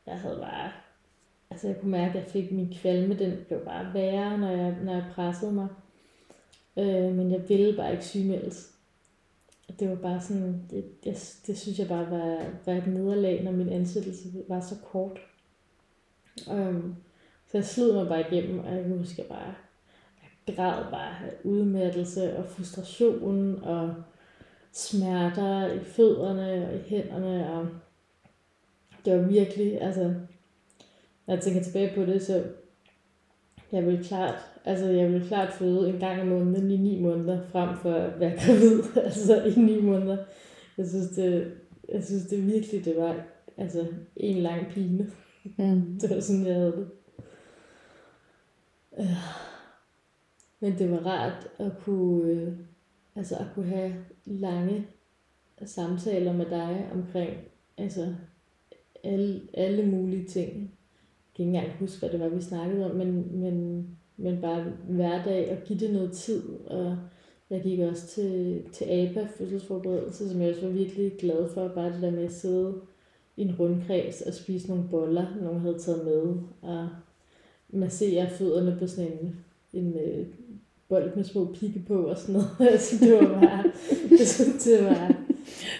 Jeg 0.06 0.20
havde 0.20 0.36
bare... 0.36 0.83
Altså 1.54 1.68
jeg 1.68 1.80
kunne 1.80 1.90
mærke, 1.90 2.18
at 2.18 2.24
jeg 2.24 2.30
fik 2.30 2.52
min 2.52 2.74
kvalme, 2.80 3.18
den 3.18 3.44
blev 3.46 3.60
bare 3.60 3.94
værre, 3.94 4.38
når 4.38 4.48
jeg, 4.48 4.76
når 4.84 4.92
jeg 4.92 5.04
pressede 5.14 5.52
mig. 5.52 5.68
Øh, 6.78 7.14
men 7.14 7.30
jeg 7.30 7.48
ville 7.48 7.76
bare 7.76 7.92
ikke 7.92 8.04
sygemeldes. 8.04 8.72
Det 9.78 9.90
var 9.90 9.94
bare 9.94 10.20
sådan, 10.20 10.62
det, 10.70 11.04
det, 11.04 11.38
det 11.46 11.58
synes 11.58 11.78
jeg 11.78 11.88
bare 11.88 12.10
var, 12.10 12.46
var 12.66 12.72
et 12.72 12.86
nederlag, 12.86 13.44
når 13.44 13.52
min 13.52 13.68
ansættelse 13.68 14.28
var 14.48 14.60
så 14.60 14.74
kort. 14.84 15.20
Øh, 16.52 16.82
så 17.46 17.58
jeg 17.58 17.64
slid 17.64 17.92
mig 17.92 18.08
bare 18.08 18.32
igennem, 18.32 18.58
og 18.58 18.74
jeg 18.74 18.84
husker 18.84 19.22
bare, 19.28 19.54
jeg 20.46 20.56
græd 20.56 20.90
bare 20.90 21.14
udmattelse 21.44 22.36
og 22.36 22.46
frustration 22.46 23.62
og 23.64 23.94
smerter 24.72 25.72
i 25.72 25.84
fødderne 25.84 26.68
og 26.68 26.76
i 26.76 26.82
hænderne. 26.86 27.52
Og 27.52 27.68
det 29.04 29.18
var 29.18 29.26
virkelig, 29.28 29.82
altså, 29.82 30.14
når 31.26 31.34
jeg 31.34 31.42
tænker 31.42 31.62
tilbage 31.62 31.94
på 31.94 32.02
det, 32.04 32.22
så 32.22 32.44
jeg 33.72 33.86
vil 33.86 34.04
klart, 34.04 34.34
altså 34.64 34.86
jeg 34.86 35.12
vil 35.12 35.28
klart 35.28 35.52
føde 35.52 35.88
en 35.88 35.98
gang 35.98 36.20
om 36.20 36.26
måneden 36.26 36.70
i 36.70 36.76
ni 36.76 37.00
måneder, 37.00 37.42
frem 37.42 37.78
for 37.78 37.92
at 37.92 38.20
være 38.20 38.36
gravid, 38.46 38.82
altså 38.96 39.44
i 39.44 39.60
ni 39.60 39.80
måneder. 39.80 40.16
Jeg 40.78 40.88
synes, 40.88 41.08
det, 41.08 41.52
jeg 41.88 42.04
synes 42.04 42.26
det 42.26 42.46
virkelig, 42.46 42.84
det 42.84 42.96
var 42.96 43.26
altså 43.56 43.86
en 44.16 44.36
lang 44.36 44.66
pine. 44.70 45.10
Mm. 45.56 45.98
Det 46.00 46.10
var 46.10 46.20
sådan, 46.20 46.46
jeg 46.46 46.54
havde 46.54 46.72
det. 46.72 46.88
Men 50.60 50.78
det 50.78 50.90
var 50.90 51.06
rart 51.06 51.48
at 51.58 51.72
kunne, 51.80 52.30
øh, 52.30 52.52
altså 53.16 53.36
at 53.36 53.46
kunne 53.54 53.66
have 53.66 53.94
lange 54.24 54.86
samtaler 55.64 56.32
med 56.32 56.46
dig 56.46 56.90
omkring 56.92 57.36
altså 57.78 58.14
alle, 59.04 59.40
alle 59.54 59.86
mulige 59.86 60.28
ting. 60.28 60.78
Jeg 61.34 61.46
kan 61.46 61.46
ikke 61.46 61.58
engang 61.58 61.78
huske, 61.78 62.00
hvad 62.00 62.10
det 62.10 62.20
var, 62.20 62.28
vi 62.28 62.42
snakkede 62.42 62.90
om, 62.90 62.96
men, 62.96 63.40
men, 63.40 63.86
men 64.16 64.40
bare 64.40 64.64
hverdag 64.88 65.50
og 65.50 65.56
give 65.66 65.78
det 65.78 65.92
noget 65.92 66.12
tid. 66.12 66.42
Og 66.66 66.96
jeg 67.50 67.62
gik 67.62 67.80
også 67.80 68.06
til, 68.06 68.62
til 68.72 68.84
ABA, 68.84 69.26
fødselsforberedelse, 69.38 70.30
som 70.30 70.40
jeg 70.40 70.50
også 70.50 70.66
var 70.66 70.72
virkelig 70.72 71.12
glad 71.18 71.48
for. 71.54 71.68
Bare 71.68 71.92
det 71.92 72.02
der 72.02 72.10
med 72.10 72.24
at 72.24 72.32
sidde 72.32 72.74
i 73.36 73.42
en 73.42 73.54
rundkreds 73.58 74.20
og 74.20 74.34
spise 74.34 74.68
nogle 74.68 74.84
boller, 74.90 75.26
nogen 75.42 75.60
havde 75.60 75.78
taget 75.78 76.04
med. 76.04 76.36
Og 76.62 76.88
massere 77.68 78.30
fødderne 78.30 78.76
på 78.80 78.86
sådan 78.86 79.10
en, 79.12 79.36
en 79.72 79.96
øh, 79.96 80.26
bold 80.88 81.16
med 81.16 81.24
små 81.24 81.54
pigge 81.54 81.82
på 81.86 82.02
og 82.06 82.18
sådan 82.18 82.32
noget. 82.32 82.50
altså, 82.72 83.04
det 83.04 83.14
var 83.14 83.40
bare, 83.40 83.64
det, 84.08 84.28
synes, 84.28 84.64
det 84.64 84.84
var, 84.84 84.90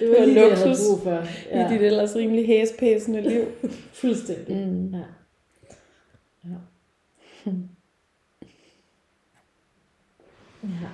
det 0.00 0.08
var, 0.08 0.14
det 0.14 0.20
var 0.20 0.26
lige 0.26 0.40
luksus 0.40 0.58
det, 0.58 0.66
jeg 0.66 0.76
havde 0.76 0.78
brug 0.90 1.02
for. 1.02 1.22
Ja. 1.50 1.70
I 1.70 1.74
dit 1.74 1.82
ellers 1.82 2.16
rimelig 2.16 2.46
hæspæsende 2.46 3.20
liv. 3.20 3.42
Fuldstændig. 4.02 4.56
Mm. 4.56 4.94
Ja. 4.94 5.02
ja. 10.62 10.90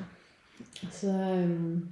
Og 0.83 0.93
så, 0.93 1.11
øhm, 1.11 1.89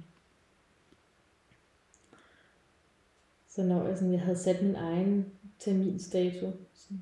så 3.47 3.63
når 3.63 3.87
jeg, 3.87 3.97
sådan, 3.97 4.13
jeg 4.13 4.21
havde 4.21 4.37
sat 4.37 4.61
min 4.61 4.75
egen 4.75 5.25
terminstatus 5.59 6.53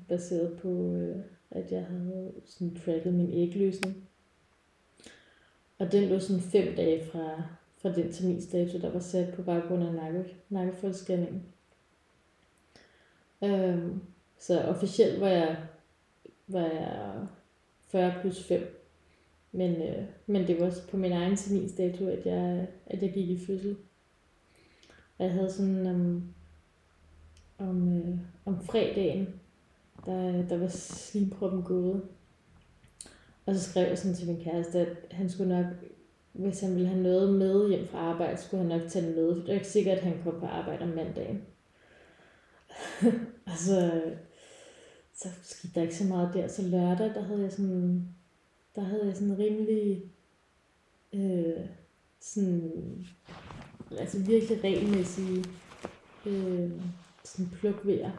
baseret 0.08 0.58
på, 0.62 0.92
øh, 0.94 1.16
at 1.50 1.72
jeg 1.72 1.84
havde 1.84 2.32
sådan 2.44 2.74
tracket 2.74 3.14
min 3.14 3.30
ægløsning. 3.32 4.08
Og 5.78 5.92
den 5.92 6.08
lå 6.08 6.18
sådan 6.18 6.42
fem 6.42 6.76
dage 6.76 7.10
fra, 7.10 7.42
fra 7.76 7.92
den 7.92 8.12
terminstatus, 8.12 8.80
der 8.80 8.92
var 8.92 9.00
sat 9.00 9.34
på 9.34 9.42
baggrund 9.42 9.84
af 9.84 9.94
nakke, 9.94 10.36
nakkefoldsscanningen. 10.48 11.42
Øhm, 13.44 14.00
så 14.38 14.62
officielt 14.62 15.20
var 15.20 15.28
jeg, 15.28 15.66
var 16.46 16.66
jeg 16.66 17.26
40 17.88 18.20
plus 18.20 18.44
5. 18.44 18.74
Men, 19.52 19.82
øh, 19.82 20.04
men 20.26 20.46
det 20.46 20.60
var 20.60 20.74
på 20.90 20.96
min 20.96 21.12
egen 21.12 21.36
terminsdato, 21.36 22.08
at 22.08 22.26
jeg, 22.26 22.66
at 22.86 23.02
jeg 23.02 23.12
gik 23.12 23.28
i 23.28 23.46
fødsel. 23.46 23.76
Og 25.18 25.24
jeg 25.24 25.32
havde 25.32 25.52
sådan 25.52 25.86
om, 25.86 26.22
om, 27.58 27.98
øh, 27.98 28.18
om 28.44 28.64
fredagen, 28.64 29.28
der, 30.06 30.48
der 30.48 30.58
var 30.58 30.68
slimproppen 30.68 31.62
gået. 31.62 32.02
Og 33.46 33.54
så 33.54 33.70
skrev 33.70 33.88
jeg 33.88 33.98
sådan 33.98 34.16
til 34.16 34.26
min 34.28 34.44
kæreste, 34.44 34.78
at 34.78 34.96
han 35.10 35.30
skulle 35.30 35.62
nok, 35.62 35.66
hvis 36.32 36.60
han 36.60 36.74
ville 36.74 36.88
have 36.88 37.02
noget 37.02 37.34
med 37.34 37.68
hjem 37.68 37.86
fra 37.86 37.98
arbejde, 37.98 38.40
skulle 38.40 38.68
han 38.68 38.80
nok 38.80 38.88
tage 38.88 39.06
det 39.06 39.16
med. 39.16 39.28
Det 39.28 39.48
er 39.48 39.54
ikke 39.54 39.66
sikkert, 39.66 39.98
at 39.98 40.04
han 40.04 40.20
kom 40.24 40.40
på 40.40 40.46
arbejde 40.46 40.82
om 40.82 40.88
mandagen. 40.88 41.42
og 43.46 43.56
så, 43.56 44.02
så 45.22 45.28
skete 45.42 45.74
der 45.74 45.82
ikke 45.82 45.96
så 45.96 46.04
meget 46.04 46.34
der. 46.34 46.48
Så 46.48 46.62
lørdag, 46.62 47.14
der 47.14 47.22
havde 47.22 47.42
jeg 47.42 47.52
sådan, 47.52 48.08
der 48.74 48.82
havde 48.82 49.06
jeg 49.06 49.16
sådan 49.16 49.38
rimelig, 49.38 50.02
øh, 51.12 51.66
sådan, 52.20 53.06
altså 53.98 54.18
virkelig 54.18 54.64
regelmæssige 54.64 55.44
øh, 56.26 56.70
sådan 57.24 57.50
plukvejer 57.52 58.12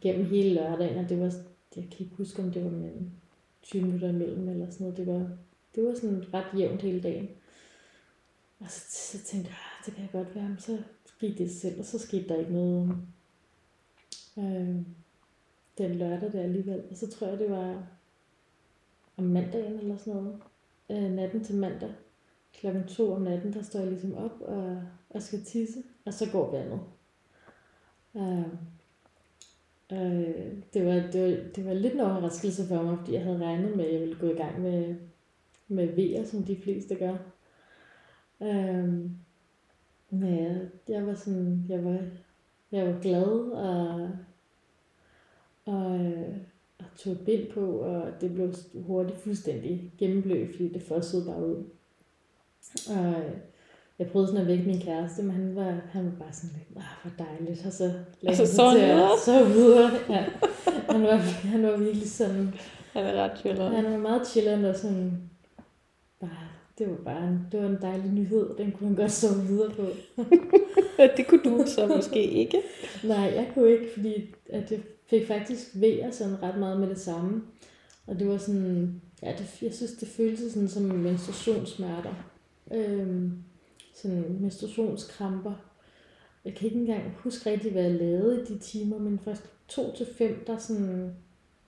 gennem 0.00 0.26
hele 0.26 0.54
lørdagen, 0.54 1.04
og 1.04 1.08
det 1.08 1.20
var, 1.20 1.32
jeg 1.76 1.84
kan 1.90 2.00
ikke 2.00 2.16
huske, 2.16 2.42
om 2.42 2.50
det 2.50 2.64
var 2.64 2.70
mellem 2.70 3.10
20 3.62 3.82
minutter 3.82 4.08
imellem, 4.08 4.48
eller 4.48 4.70
sådan 4.70 4.84
noget. 4.84 4.96
Det 4.96 5.06
var, 5.06 5.30
det 5.74 5.84
var 5.84 5.94
sådan 5.94 6.34
ret 6.34 6.60
jævnt 6.60 6.82
hele 6.82 7.02
dagen. 7.02 7.28
Og 8.60 8.66
så, 8.70 8.80
så 8.90 9.24
tænkte 9.24 9.50
jeg, 9.50 9.56
ah, 9.58 9.86
det 9.86 9.94
kan 9.94 10.02
jeg 10.02 10.12
godt 10.12 10.34
være, 10.34 10.48
men 10.48 10.58
så 10.58 10.78
gik 11.20 11.38
det 11.38 11.50
selv, 11.50 11.78
og 11.78 11.84
så 11.84 11.98
skete 11.98 12.28
der 12.28 12.38
ikke 12.38 12.52
noget 12.52 12.96
øh, 14.38 14.76
den 15.78 15.94
lørdag 15.94 16.32
der 16.32 16.42
alligevel. 16.42 16.82
Og 16.90 16.96
så 16.96 17.10
tror 17.10 17.26
jeg, 17.26 17.38
det 17.38 17.50
var 17.50 17.86
om 19.16 19.24
mandagen 19.24 19.78
eller 19.78 19.96
sådan 19.96 20.22
noget. 20.22 20.40
Øh, 20.90 21.10
natten 21.10 21.44
til 21.44 21.54
mandag. 21.54 21.92
Klokken 22.52 22.88
to 22.88 23.12
om 23.12 23.22
natten, 23.22 23.52
der 23.52 23.62
står 23.62 23.80
jeg 23.80 23.88
ligesom 23.88 24.14
op 24.14 24.40
og, 24.40 24.82
og 25.10 25.22
skal 25.22 25.44
tisse, 25.44 25.82
og 26.04 26.14
så 26.14 26.30
går 26.32 26.50
vandet. 26.50 26.80
Øh, 28.16 28.54
Øh, 29.92 30.52
det, 30.74 30.86
var, 30.86 31.10
det, 31.12 31.22
var, 31.22 31.50
det 31.56 31.66
var 31.66 31.74
lidt 31.74 31.94
en 31.94 32.00
overraskelse 32.00 32.66
for 32.68 32.82
mig, 32.82 32.98
fordi 32.98 33.12
jeg 33.12 33.22
havde 33.22 33.44
regnet 33.44 33.76
med, 33.76 33.84
at 33.84 33.92
jeg 33.92 34.00
ville 34.00 34.18
gå 34.18 34.26
i 34.26 34.34
gang 34.34 34.60
med, 34.60 34.94
med 35.68 35.86
vejer, 35.86 36.24
som 36.24 36.42
de 36.42 36.56
fleste 36.56 36.94
gør. 36.94 37.16
Øh, 38.42 38.88
men 40.10 40.38
jeg, 40.38 40.68
jeg 40.88 41.06
var 41.06 41.14
sådan, 41.14 41.66
jeg 41.68 41.84
var, 41.84 41.98
jeg 42.72 42.86
var 42.86 43.00
glad 43.00 43.32
og, 43.52 44.10
og, 45.66 46.00
og 46.78 46.84
tog 46.96 47.12
et 47.12 47.20
bind 47.26 47.52
på, 47.54 47.60
og 47.60 48.02
det 48.20 48.34
blev 48.34 48.54
hurtigt 48.74 49.18
fuldstændig 49.18 49.92
gennemblødt, 49.98 50.50
fordi 50.50 50.72
det 50.72 50.82
fossede 50.82 51.24
bare 51.26 51.46
ud. 51.46 51.64
Og 52.88 53.14
jeg 53.98 54.06
prøvede 54.10 54.28
sådan 54.28 54.40
at 54.40 54.46
vække 54.46 54.64
min 54.64 54.80
kæreste, 54.80 55.22
men 55.22 55.30
han 55.30 55.56
var, 55.56 55.80
han 55.90 56.04
var 56.04 56.12
bare 56.18 56.32
sådan 56.32 56.56
lidt, 56.56 56.78
ah, 56.78 56.82
hvor 57.02 57.24
dejligt, 57.24 57.66
og 57.66 57.72
så 57.72 57.84
lagde 57.84 58.40
altså, 58.40 58.54
så 58.54 58.62
at 59.12 59.18
så 59.24 59.44
videre. 59.44 59.90
Ja. 60.08 60.24
Han, 60.90 61.02
var, 61.02 61.16
han 61.16 61.62
var 61.62 61.76
virkelig 61.76 62.10
sådan... 62.10 62.54
Han 62.92 63.04
er 63.04 63.12
ret 63.12 63.38
chiller. 63.38 63.68
Han 63.68 63.84
var 63.84 63.98
meget 63.98 64.28
chiller, 64.28 64.68
og 64.68 64.76
sådan 64.76 65.30
bare, 66.20 66.48
det 66.78 66.90
var 66.90 66.96
bare 66.96 67.28
en, 67.28 67.46
det 67.52 67.62
var 67.62 67.68
en 67.68 67.78
dejlig 67.82 68.12
nyhed, 68.12 68.56
den 68.58 68.72
kunne 68.72 68.88
han 68.88 68.96
godt 68.96 69.12
sove 69.12 69.42
videre 69.46 69.70
på. 69.70 69.82
det 71.16 71.26
kunne 71.26 71.42
du 71.44 71.64
så 71.66 71.86
måske 71.86 72.22
ikke? 72.22 72.62
Nej, 73.04 73.32
jeg 73.34 73.50
kunne 73.54 73.70
ikke, 73.70 73.86
fordi 73.94 74.34
at 74.50 74.72
jeg 74.72 74.80
fik 75.12 75.26
faktisk 75.26 75.68
vejer 75.74 76.10
sådan 76.10 76.42
ret 76.42 76.58
meget 76.58 76.80
med 76.80 76.88
det 76.88 77.00
samme. 77.00 77.42
Og 78.06 78.18
det 78.18 78.28
var 78.28 78.36
sådan, 78.36 79.00
ja, 79.22 79.32
det, 79.38 79.62
jeg 79.62 79.74
synes, 79.74 79.92
det 79.92 80.08
føltes 80.08 80.52
sådan 80.52 80.68
som 80.68 80.82
menstruationssmerter. 80.82 82.14
Øhm, 82.74 83.32
sådan 83.94 84.36
menstruationskramper. 84.40 85.52
Jeg 86.44 86.54
kan 86.54 86.66
ikke 86.66 86.78
engang 86.78 87.02
huske 87.16 87.50
rigtig, 87.50 87.72
hvad 87.72 87.82
jeg 87.82 87.94
lavede 87.94 88.42
i 88.42 88.44
de 88.44 88.58
timer, 88.58 88.98
men 88.98 89.18
fra 89.18 89.36
to 89.68 89.96
til 89.96 90.06
fem, 90.18 90.44
der 90.46 90.58
sådan, 90.58 91.14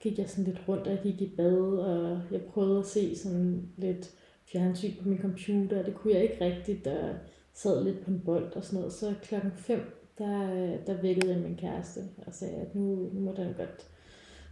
gik 0.00 0.18
jeg 0.18 0.30
sådan 0.30 0.44
lidt 0.44 0.68
rundt, 0.68 0.86
og 0.86 0.92
jeg 0.92 1.02
gik 1.02 1.20
i 1.20 1.32
bad, 1.36 1.78
og 1.78 2.20
jeg 2.30 2.40
prøvede 2.42 2.78
at 2.78 2.86
se 2.86 3.16
sådan 3.16 3.62
lidt 3.76 4.10
fjernsyn 4.52 4.96
på 5.02 5.08
min 5.08 5.18
computer, 5.18 5.78
og 5.78 5.86
det 5.86 5.94
kunne 5.94 6.14
jeg 6.14 6.22
ikke 6.22 6.44
rigtigt, 6.44 6.86
og 6.86 7.14
sad 7.54 7.84
lidt 7.84 8.04
på 8.04 8.10
en 8.10 8.22
bold 8.24 8.52
og 8.56 8.64
sådan 8.64 8.78
noget. 8.78 8.92
Så 8.92 9.14
klokken 9.22 9.52
5, 9.56 10.03
der, 10.18 10.76
der 10.87 11.00
vækkede 11.02 11.33
jeg 11.33 11.40
min 11.40 11.56
kæreste 11.56 12.00
og 12.26 12.35
sagde, 12.35 12.54
at 12.54 12.75
nu, 12.75 13.11
nu 13.12 13.21
må 13.21 13.33
den 13.33 13.54
godt 13.54 13.87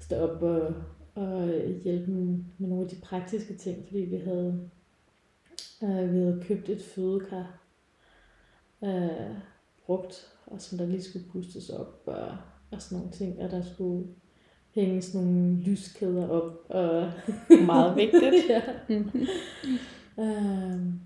stå 0.00 0.16
op 0.16 0.42
og, 0.42 0.74
og 1.14 1.48
hjælpe 1.84 2.10
med 2.10 2.68
nogle 2.68 2.84
af 2.84 2.90
de 2.90 3.00
praktiske 3.02 3.54
ting, 3.54 3.86
fordi 3.86 4.00
vi 4.00 4.16
havde, 4.16 4.70
øh, 5.82 6.12
vi 6.12 6.18
havde 6.18 6.42
købt 6.46 6.68
et 6.68 6.82
fødekar 6.82 7.62
øh, 8.84 9.36
brugt, 9.86 10.32
og 10.46 10.60
som 10.60 10.78
der 10.78 10.86
lige 10.86 11.02
skulle 11.02 11.28
pustes 11.28 11.70
op 11.70 12.02
og, 12.06 12.36
og 12.70 12.82
sådan 12.82 12.98
nogle 12.98 13.12
ting, 13.12 13.40
og 13.40 13.50
der 13.50 13.62
skulle 13.62 14.06
hænge 14.74 15.02
sådan 15.02 15.26
nogle 15.26 15.56
lyskæder 15.56 16.28
op. 16.28 16.66
Og 16.68 17.12
Meget 17.66 17.96
vigtigt. 17.96 18.34
ja. 18.48 18.62
øhm, 20.18 21.00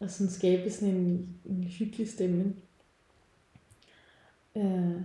og 0.00 0.10
sådan 0.10 0.30
skabe 0.30 0.70
sådan 0.70 0.94
en, 0.94 1.28
en 1.44 1.64
hyggelig 1.64 2.08
stemning. 2.08 2.62
Øh, 4.56 5.00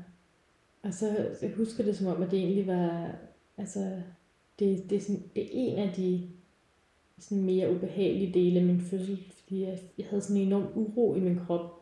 og 0.83 0.93
så 0.93 1.27
jeg 1.41 1.51
husker 1.51 1.83
det 1.83 1.97
som 1.97 2.07
om, 2.07 2.23
at 2.23 2.31
det 2.31 2.39
egentlig 2.39 2.67
var, 2.67 3.15
altså, 3.57 4.01
det, 4.59 4.89
det, 4.89 4.95
er, 4.95 5.01
sådan, 5.01 5.23
det 5.35 5.43
er 5.43 5.49
en 5.51 5.77
af 5.77 5.93
de 5.95 6.29
sådan 7.19 7.43
mere 7.43 7.75
ubehagelige 7.75 8.33
dele 8.33 8.59
af 8.59 8.65
min 8.65 8.81
fødsel, 8.81 9.23
fordi 9.39 9.61
jeg, 9.61 9.79
jeg 9.97 10.05
havde 10.09 10.21
sådan 10.21 10.37
en 10.37 10.47
enorm 10.47 10.67
uro 10.75 11.15
i 11.15 11.19
min 11.19 11.39
krop. 11.47 11.81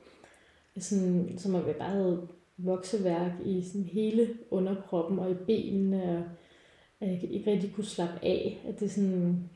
Sådan, 0.79 1.37
som 1.37 1.55
om 1.55 1.67
jeg 1.67 1.75
bare 1.75 1.89
havde 1.89 2.27
vokseværk 2.57 3.31
i 3.45 3.61
sådan 3.61 3.83
hele 3.85 4.29
underkroppen 4.51 5.19
og 5.19 5.31
i 5.31 5.33
benene, 5.33 6.03
og 6.03 6.23
at 6.99 7.09
jeg 7.09 7.23
ikke 7.23 7.51
rigtig 7.51 7.73
kunne 7.73 7.85
slappe 7.85 8.25
af. 8.25 8.63
At 8.67 8.79
det 8.79 8.91
sådan, 8.91 9.49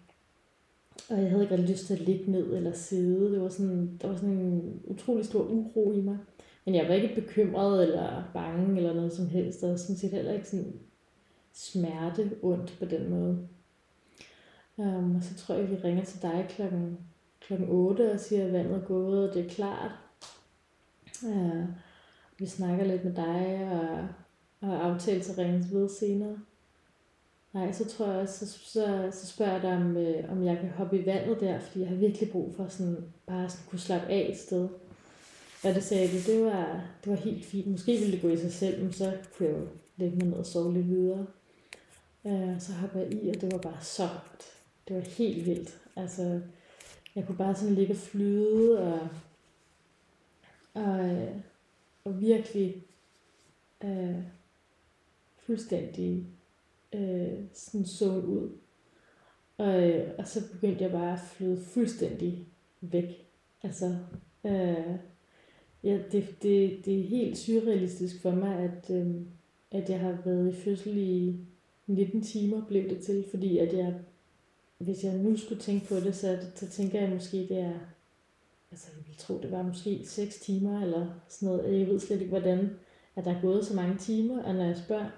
og 1.10 1.22
jeg 1.22 1.30
havde 1.30 1.44
ikke 1.44 1.56
rigtig 1.56 1.70
lyst 1.70 1.86
til 1.86 1.94
at 1.94 2.02
ligge 2.02 2.32
ned 2.32 2.56
eller 2.56 2.72
sidde. 2.72 3.32
Det 3.32 3.42
var 3.42 3.50
sådan, 3.50 3.98
der 4.02 4.08
var 4.08 4.16
sådan 4.16 4.38
en 4.38 4.82
utrolig 4.84 5.26
stor 5.26 5.44
uro 5.44 5.92
i 5.92 6.02
mig. 6.02 6.18
Men 6.68 6.76
jeg 6.76 6.88
var 6.88 6.94
ikke 6.94 7.22
bekymret 7.22 7.84
eller 7.84 8.24
bange 8.34 8.78
eller 8.78 8.94
noget 8.94 9.14
som 9.14 9.28
helst. 9.28 9.62
Der 9.62 9.70
var 9.70 9.76
sådan 9.76 9.96
set 9.96 10.12
heller 10.12 10.34
ikke 10.34 10.48
sådan 10.48 10.80
smerte 11.54 12.32
ondt 12.42 12.76
på 12.80 12.86
den 12.86 13.10
måde. 13.10 13.48
Um, 14.78 15.16
og 15.16 15.24
så 15.24 15.36
tror 15.36 15.56
jeg, 15.56 15.70
vi 15.70 15.76
ringer 15.76 16.04
til 16.04 16.22
dig 16.22 16.46
klokken, 16.50 16.98
klokken 17.40 17.68
8 17.70 18.12
og 18.12 18.20
siger, 18.20 18.46
at 18.46 18.54
vandet 18.54 18.76
er 18.76 18.86
gået, 18.86 19.30
og 19.30 19.34
det 19.36 19.46
er 19.46 19.50
klart. 19.50 19.92
Uh, 21.24 21.64
vi 22.40 22.46
snakker 22.46 22.86
lidt 22.86 23.06
med 23.06 23.14
dig 23.14 23.70
og, 23.72 24.08
og 24.70 24.86
aftaler 24.86 25.24
til 25.24 25.36
ringes 25.36 25.74
ved 25.74 25.90
senere. 25.90 26.40
Nej, 27.54 27.72
så 27.72 27.86
tror 27.90 28.12
jeg, 28.12 28.30
så, 28.30 28.48
så, 28.48 29.10
så 29.12 29.28
spørger 29.28 29.52
jeg 29.52 29.62
dig, 29.62 29.74
om, 29.74 29.98
øh, 29.98 30.32
om 30.32 30.44
jeg 30.44 30.58
kan 30.58 30.70
hoppe 30.70 31.00
i 31.00 31.06
vandet 31.06 31.40
der, 31.40 31.60
fordi 31.60 31.80
jeg 31.80 31.90
har 31.90 31.96
virkelig 31.96 32.32
brug 32.32 32.56
for 32.56 32.68
sådan, 32.68 33.14
bare 33.28 33.50
sådan 33.50 33.70
kunne 33.70 33.80
slappe 33.80 34.08
af 34.08 34.28
et 34.30 34.38
sted. 34.38 34.70
Og 35.64 35.76
det 35.76 35.84
sagde 35.84 36.08
de, 36.08 36.32
det 36.32 36.46
var, 36.46 36.86
det 37.04 37.12
var 37.12 37.18
helt 37.18 37.46
fint. 37.46 37.68
Måske 37.68 37.98
ville 37.98 38.12
det 38.12 38.22
gå 38.22 38.30
i 38.30 38.38
sig 38.38 38.54
selv, 38.54 38.84
men 38.84 38.94
så 38.94 39.18
kunne 39.38 39.50
jeg 39.50 39.58
jo 39.58 39.68
lægge 39.98 40.18
mig 40.18 40.28
ned 40.28 40.38
og 40.38 40.46
sove 40.46 40.74
lidt 40.74 40.90
videre. 40.90 41.26
Øh, 42.26 42.62
så 42.62 42.74
hoppede 42.74 43.04
jeg 43.04 43.14
i, 43.14 43.30
og 43.30 43.42
det 43.42 43.52
var 43.52 43.58
bare 43.58 43.82
så 43.82 44.04
godt. 44.08 44.46
Det 44.88 44.96
var 44.96 45.02
helt 45.02 45.46
vildt. 45.46 45.78
Altså, 45.96 46.42
jeg 47.16 47.26
kunne 47.26 47.38
bare 47.38 47.56
sådan 47.56 47.76
ligge 47.76 47.94
og 47.94 47.98
flyde, 47.98 48.80
og, 48.80 49.10
og, 50.74 51.10
øh, 51.10 51.36
og 52.04 52.22
virkelig 52.22 52.84
øh, 53.84 54.16
fuldstændig 55.38 56.28
øh, 56.94 57.40
sådan 57.54 57.86
så 57.86 58.12
ud. 58.12 58.58
Og, 59.58 59.90
øh, 59.90 60.14
og 60.18 60.28
så 60.28 60.52
begyndte 60.52 60.84
jeg 60.84 60.92
bare 60.92 61.14
at 61.14 61.20
flyde 61.20 61.64
fuldstændig 61.64 62.48
væk. 62.82 63.28
Altså, 63.64 63.98
øh, 64.44 64.96
Ja, 65.84 66.00
det, 66.12 66.36
det, 66.42 66.86
det 66.86 67.00
er 67.00 67.08
helt 67.08 67.38
surrealistisk 67.38 68.22
for 68.22 68.32
mig, 68.32 68.58
at, 68.58 68.96
øh, 68.96 69.16
at 69.72 69.90
jeg 69.90 70.00
har 70.00 70.18
været 70.26 70.54
i 70.54 70.56
fødsel 70.56 70.98
i 70.98 71.36
19 71.88 72.22
timer, 72.22 72.66
blev 72.68 72.90
det 72.90 73.00
til, 73.00 73.26
fordi 73.30 73.58
at 73.58 73.74
jeg, 73.74 73.94
hvis 74.78 75.04
jeg 75.04 75.18
nu 75.18 75.38
skulle 75.38 75.62
tænke 75.62 75.88
på 75.88 75.96
det, 75.96 76.16
så, 76.16 76.38
så 76.56 76.70
tænker 76.70 77.02
jeg 77.02 77.10
måske, 77.10 77.38
det 77.38 77.58
er, 77.58 77.74
altså 78.72 78.88
jeg 78.98 79.04
vil 79.08 79.18
tro, 79.18 79.40
det 79.42 79.52
var 79.52 79.64
måske 79.64 80.02
6 80.06 80.40
timer, 80.40 80.82
eller 80.82 81.08
sådan 81.30 81.50
noget, 81.50 81.80
jeg 81.80 81.88
ved 81.88 82.00
slet 82.00 82.22
ikke, 82.22 82.30
hvordan, 82.30 82.70
at 83.16 83.26
der 83.26 83.36
er 83.36 83.42
gået 83.42 83.66
så 83.66 83.76
mange 83.76 83.98
timer, 83.98 84.44
og 84.44 84.56
når 84.56 84.64
jeg 84.64 84.78
spørger 84.78 85.10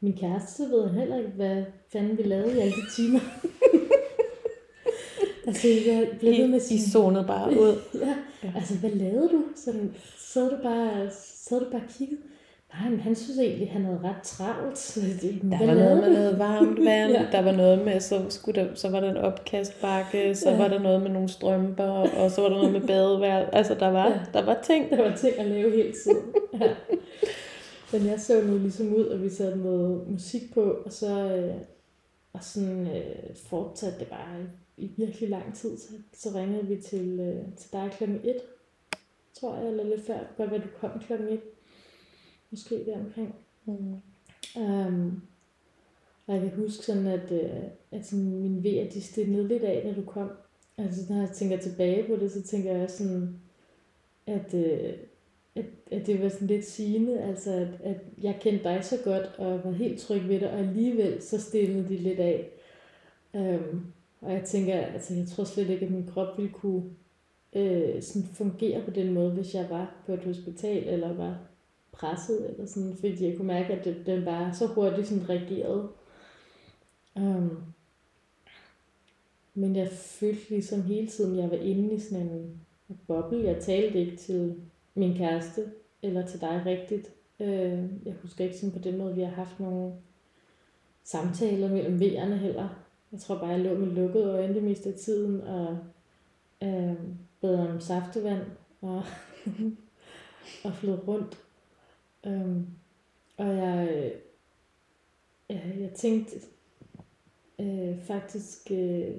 min 0.00 0.16
kæreste, 0.16 0.52
så 0.52 0.68
ved 0.68 0.88
han 0.88 0.98
heller 0.98 1.18
ikke, 1.18 1.30
hvad 1.30 1.64
fanden 1.88 2.18
vi 2.18 2.22
lavede 2.22 2.56
i 2.56 2.60
alle 2.60 2.72
de 2.72 2.94
timer. 2.96 3.20
altså, 5.48 5.68
jeg 5.86 6.08
blev 6.20 6.32
ved 6.32 6.48
med 6.48 6.60
sige... 6.60 6.78
I 6.78 6.90
zonede 6.90 7.24
bare 7.26 7.50
ud. 7.50 7.78
ja, 8.06 8.14
ja, 8.42 8.52
altså, 8.56 8.74
hvad 8.74 8.90
lavede 8.90 9.28
du? 9.28 9.42
Sådan, 9.56 9.94
sad 10.18 10.50
du 10.50 10.56
bare, 10.62 11.10
sad 11.44 11.60
du 11.60 11.66
bare 11.70 11.80
og 11.80 11.94
kiggede? 11.98 12.20
Nej, 12.74 12.90
men 12.90 13.00
han 13.00 13.14
synes 13.14 13.38
egentlig, 13.38 13.70
han 13.70 13.84
havde 13.84 14.00
ret 14.04 14.22
travlt. 14.22 14.78
Så 14.78 15.00
der 15.00 15.66
var 15.66 15.74
noget 15.74 15.96
med 15.96 16.12
noget 16.12 16.38
varmt 16.38 16.78
vand, 16.88 17.12
ja. 17.12 17.26
der 17.32 17.42
var 17.42 17.52
noget 17.52 17.84
med, 17.84 18.00
så, 18.00 18.24
skulle 18.28 18.60
der, 18.60 18.74
så 18.74 18.88
var 18.88 19.00
der 19.00 19.10
en 19.10 19.16
opkastbakke, 19.16 20.34
så 20.34 20.50
ja. 20.50 20.56
var 20.56 20.68
der 20.68 20.78
noget 20.78 21.02
med 21.02 21.10
nogle 21.10 21.28
strømper, 21.28 21.84
og 21.88 22.30
så 22.30 22.40
var 22.40 22.48
der 22.48 22.56
noget 22.56 22.72
med 22.72 22.80
badeværd. 22.80 23.48
Altså, 23.52 23.74
der 23.74 23.88
var, 23.88 24.08
ja. 24.08 24.20
der 24.32 24.44
var 24.44 24.58
ting. 24.62 24.90
Der 24.90 25.08
var 25.08 25.16
ting 25.16 25.38
at 25.38 25.46
lave 25.46 25.70
hele 25.70 25.92
tiden. 25.92 26.22
Ja. 26.60 26.70
Men 27.92 28.06
jeg 28.06 28.20
så 28.20 28.42
nu 28.42 28.58
ligesom 28.58 28.94
ud, 28.94 29.04
og 29.04 29.22
vi 29.22 29.28
satte 29.28 29.58
noget 29.58 30.10
musik 30.10 30.54
på, 30.54 30.62
og 30.84 30.92
så 30.92 31.10
øh, 31.10 31.54
og 32.32 32.44
sådan, 32.44 32.86
øh, 32.86 33.36
fortsatte 33.46 33.98
det 33.98 34.06
bare 34.06 34.36
i, 34.78 34.90
virkelig 34.96 35.28
lang 35.28 35.54
tid. 35.54 35.78
Så, 35.78 35.92
så 36.12 36.28
ringede 36.34 36.66
vi 36.66 36.76
til, 36.76 37.20
øh, 37.20 37.56
til 37.56 37.72
dig 37.72 37.90
klokken 37.92 38.20
1, 38.24 38.36
tror 39.34 39.56
jeg, 39.56 39.68
eller 39.68 39.84
lidt 39.84 40.06
før. 40.06 40.18
Godt 40.36 40.50
være, 40.50 40.60
du 40.60 40.68
kom 40.80 40.90
klokken 41.00 41.28
1. 41.28 41.40
Måske 42.50 42.84
der 42.86 42.98
omkring. 42.98 43.34
Mm. 43.64 43.94
Um, 44.62 45.22
og 46.26 46.34
jeg 46.34 46.42
kan 46.42 46.60
huske 46.60 46.84
sådan, 46.84 47.06
at, 47.06 47.32
øh, 47.32 47.62
at 47.92 48.06
sådan, 48.06 48.40
mine 48.40 48.64
vejer, 48.64 48.90
de 48.90 49.02
stilnede 49.02 49.48
lidt 49.48 49.62
af, 49.62 49.86
når 49.86 49.92
du 49.92 50.04
kom. 50.10 50.30
Altså, 50.78 51.00
når 51.08 51.20
jeg 51.20 51.30
tænker 51.30 51.56
tilbage 51.56 52.06
på 52.06 52.16
det, 52.16 52.32
så 52.32 52.42
tænker 52.42 52.76
jeg 52.76 52.90
sådan, 52.90 53.40
at, 54.26 54.54
øh, 54.54 54.94
at, 55.54 55.64
at 55.90 56.06
det 56.06 56.22
var 56.22 56.28
sådan 56.28 56.46
lidt 56.46 56.64
sigende, 56.64 57.20
altså 57.20 57.50
at, 57.52 57.68
at 57.84 58.00
jeg 58.22 58.38
kendte 58.40 58.64
dig 58.64 58.84
så 58.84 58.96
godt, 59.04 59.26
og 59.38 59.64
var 59.64 59.70
helt 59.70 60.00
tryg 60.00 60.28
ved 60.28 60.40
dig, 60.40 60.50
og 60.50 60.58
alligevel 60.58 61.22
så 61.22 61.40
stillede 61.40 61.88
de 61.88 61.96
lidt 61.96 62.20
af. 62.20 62.50
Um, 63.34 63.92
og 64.20 64.32
jeg 64.32 64.44
tænker, 64.44 64.74
altså 64.74 65.14
jeg 65.14 65.26
tror 65.26 65.44
slet 65.44 65.70
ikke, 65.70 65.86
at 65.86 65.92
min 65.92 66.06
krop 66.06 66.38
ville 66.38 66.52
kunne 66.52 66.82
øh, 67.52 68.02
sådan 68.02 68.28
fungere 68.34 68.84
på 68.84 68.90
den 68.90 69.12
måde, 69.12 69.30
hvis 69.30 69.54
jeg 69.54 69.66
var 69.70 70.02
på 70.06 70.12
et 70.12 70.24
hospital, 70.24 70.88
eller 70.88 71.14
var 71.14 71.38
presset, 71.92 72.50
eller 72.50 72.66
sådan, 72.66 72.96
fordi 73.00 73.26
jeg 73.28 73.36
kunne 73.36 73.46
mærke, 73.46 73.72
at 73.72 73.84
det, 73.84 74.06
den 74.06 74.24
bare 74.24 74.54
så 74.54 74.66
hurtigt 74.66 75.06
sådan 75.06 75.28
reagerede. 75.28 75.88
Um, 77.16 77.62
men 79.54 79.76
jeg 79.76 79.88
følte 79.92 80.50
ligesom 80.50 80.82
hele 80.82 81.06
tiden, 81.06 81.38
jeg 81.38 81.50
var 81.50 81.56
inde 81.56 81.94
i 81.94 81.98
sådan 81.98 82.26
en 82.26 82.60
boble. 83.06 83.44
Jeg 83.44 83.62
talte 83.62 84.00
ikke 84.00 84.16
til 84.16 84.56
min 84.94 85.16
kæreste, 85.16 85.64
eller 86.02 86.26
til 86.26 86.40
dig 86.40 86.62
rigtigt. 86.66 87.10
Uh, 87.38 88.06
jeg 88.06 88.14
husker 88.22 88.44
ikke 88.44 88.56
sådan 88.56 88.72
på 88.72 88.78
den 88.78 88.98
måde, 88.98 89.14
vi 89.14 89.22
har 89.22 89.30
haft 89.30 89.60
nogle 89.60 89.92
samtaler 91.04 91.68
mellem 91.68 92.00
V'erne 92.00 92.34
heller. 92.34 92.87
Jeg 93.12 93.20
tror 93.20 93.38
bare, 93.38 93.48
jeg 93.48 93.60
lå 93.60 93.78
med 93.78 93.86
lukkede 93.86 94.24
øjne 94.24 94.54
det 94.54 94.62
meste 94.62 94.88
af 94.88 94.94
tiden, 94.94 95.40
og 95.40 95.78
øh, 96.62 96.94
bad 97.40 97.68
om 97.68 97.80
saftevand, 97.80 98.46
og, 98.80 99.02
og 100.64 100.74
flød 100.74 101.08
rundt. 101.08 101.38
Um, 102.26 102.66
og 103.36 103.46
jeg, 103.46 103.88
øh, 103.90 104.12
jeg, 105.48 105.76
jeg 105.80 105.90
tænkte 105.90 106.36
øh, 107.58 108.02
faktisk, 108.02 108.70
øh, 108.70 109.14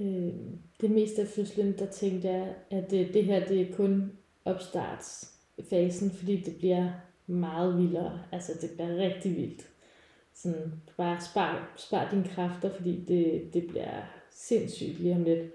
øh, 0.00 0.34
det 0.80 0.90
meste 0.90 1.22
af 1.22 1.28
fødslen, 1.28 1.78
der 1.78 1.86
tænkte 1.86 2.28
jeg, 2.28 2.54
at 2.70 2.90
det, 2.90 3.14
det 3.14 3.24
her 3.24 3.46
det 3.46 3.60
er 3.60 3.76
kun 3.76 4.12
opstartsfasen, 4.44 6.10
fordi 6.10 6.40
det 6.40 6.56
bliver 6.56 6.90
meget 7.26 7.78
vildere. 7.78 8.22
Altså 8.32 8.52
det 8.60 8.70
bliver 8.70 8.96
rigtig 8.96 9.36
vildt. 9.36 9.73
Sådan, 10.34 10.72
bare 10.96 11.20
spar, 11.20 11.74
spar 11.76 12.10
dine 12.10 12.24
kræfter, 12.24 12.72
fordi 12.76 13.04
det, 13.04 13.54
det 13.54 13.66
bliver 13.66 14.02
sindssygt 14.30 15.00
lige 15.00 15.14
om 15.14 15.24
lidt. 15.24 15.52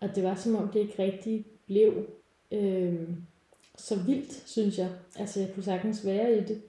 Og 0.00 0.16
det 0.16 0.24
var 0.24 0.34
som 0.34 0.54
om 0.54 0.68
det 0.68 0.80
ikke 0.80 1.02
rigtig 1.02 1.46
blev... 1.66 2.06
Øh, 2.52 3.08
så 3.78 3.96
vildt, 4.06 4.48
synes 4.48 4.78
jeg. 4.78 4.90
Altså, 5.16 5.40
jeg 5.40 5.50
kunne 5.54 5.62
sagtens 5.62 6.06
være 6.06 6.38
i 6.38 6.40
det. 6.40 6.62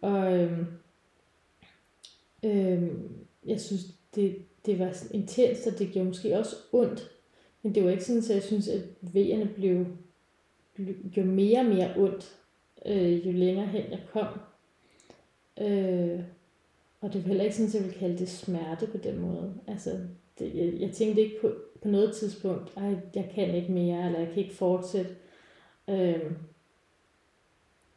Og 0.00 0.36
øh, 0.36 0.58
øh, 2.44 2.88
jeg 3.46 3.60
synes, 3.60 3.82
det, 4.14 4.42
det 4.66 4.78
var 4.78 4.96
intenst, 5.10 5.66
og 5.66 5.78
det 5.78 5.92
gjorde 5.92 6.08
måske 6.08 6.38
også 6.38 6.56
ondt. 6.72 7.10
Men 7.62 7.74
det 7.74 7.84
var 7.84 7.90
ikke 7.90 8.04
sådan, 8.04 8.22
at 8.22 8.34
jeg 8.34 8.42
synes, 8.42 8.68
at 8.68 8.82
vejerne 9.00 9.50
blev, 9.54 9.86
blev 10.74 10.94
gjorde 11.12 11.28
mere 11.28 11.58
og 11.58 11.66
mere 11.66 11.94
ondt, 11.96 12.36
øh, 12.86 13.26
jo 13.26 13.32
længere 13.32 13.66
hen 13.66 13.90
jeg 13.90 14.00
kom. 14.12 14.26
Øh, 15.60 16.20
og 17.00 17.12
det 17.12 17.22
var 17.22 17.28
heller 17.28 17.44
ikke 17.44 17.56
sådan, 17.56 17.68
at 17.68 17.74
jeg 17.74 17.82
ville 17.82 17.98
kalde 17.98 18.18
det 18.18 18.28
smerte 18.28 18.86
på 18.86 18.96
den 18.96 19.18
måde. 19.20 19.54
Altså, 19.66 19.90
det, 20.38 20.54
jeg, 20.54 20.80
jeg 20.80 20.92
tænkte 20.92 21.22
ikke 21.22 21.40
på, 21.40 21.54
på 21.82 21.88
noget 21.88 22.16
tidspunkt, 22.16 22.72
ej, 22.76 22.96
jeg 23.14 23.30
kan 23.34 23.54
ikke 23.54 23.72
mere, 23.72 24.06
eller 24.06 24.18
jeg 24.18 24.28
kan 24.28 24.42
ikke 24.42 24.54
fortsætte. 24.54 25.16
Øhm, 25.88 26.36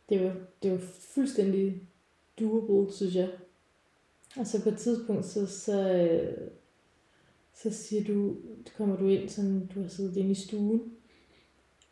det, 0.10 0.24
var, 0.24 0.36
det 0.64 0.72
var 0.72 0.78
fuldstændig 1.14 1.82
doable, 2.40 2.94
synes 2.94 3.16
jeg. 3.16 3.30
Og 4.38 4.48
så 4.48 4.64
på 4.64 4.70
et 4.70 4.78
tidspunkt, 4.78 5.26
så, 5.26 5.46
så, 5.46 6.22
så 7.54 7.70
siger 7.72 8.04
du, 8.04 8.36
kommer 8.78 8.98
du 8.98 9.08
ind, 9.08 9.30
sådan, 9.30 9.70
du 9.76 9.82
har 9.82 9.88
siddet 9.88 10.18
inde 10.18 10.32
i 10.32 10.34
stuen, 10.34 10.94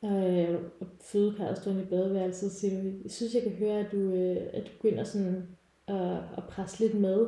øh, 0.03 0.55
og 0.79 0.87
fødekarret 1.01 1.57
står 1.57 1.71
i 1.71 1.85
badeværelset, 1.85 2.51
så 2.51 2.59
siger 2.59 2.81
du, 2.81 2.89
jeg 3.03 3.11
synes, 3.11 3.33
jeg 3.33 3.43
kan 3.43 3.51
høre, 3.51 3.79
at 3.79 3.91
du, 3.91 3.97
øh, 3.97 4.37
at 4.53 4.63
du 4.63 4.71
begynder 4.71 5.03
sådan 5.03 5.47
at, 5.89 6.17
at 6.37 6.43
presse 6.49 6.79
lidt 6.79 6.99
med, 6.99 7.27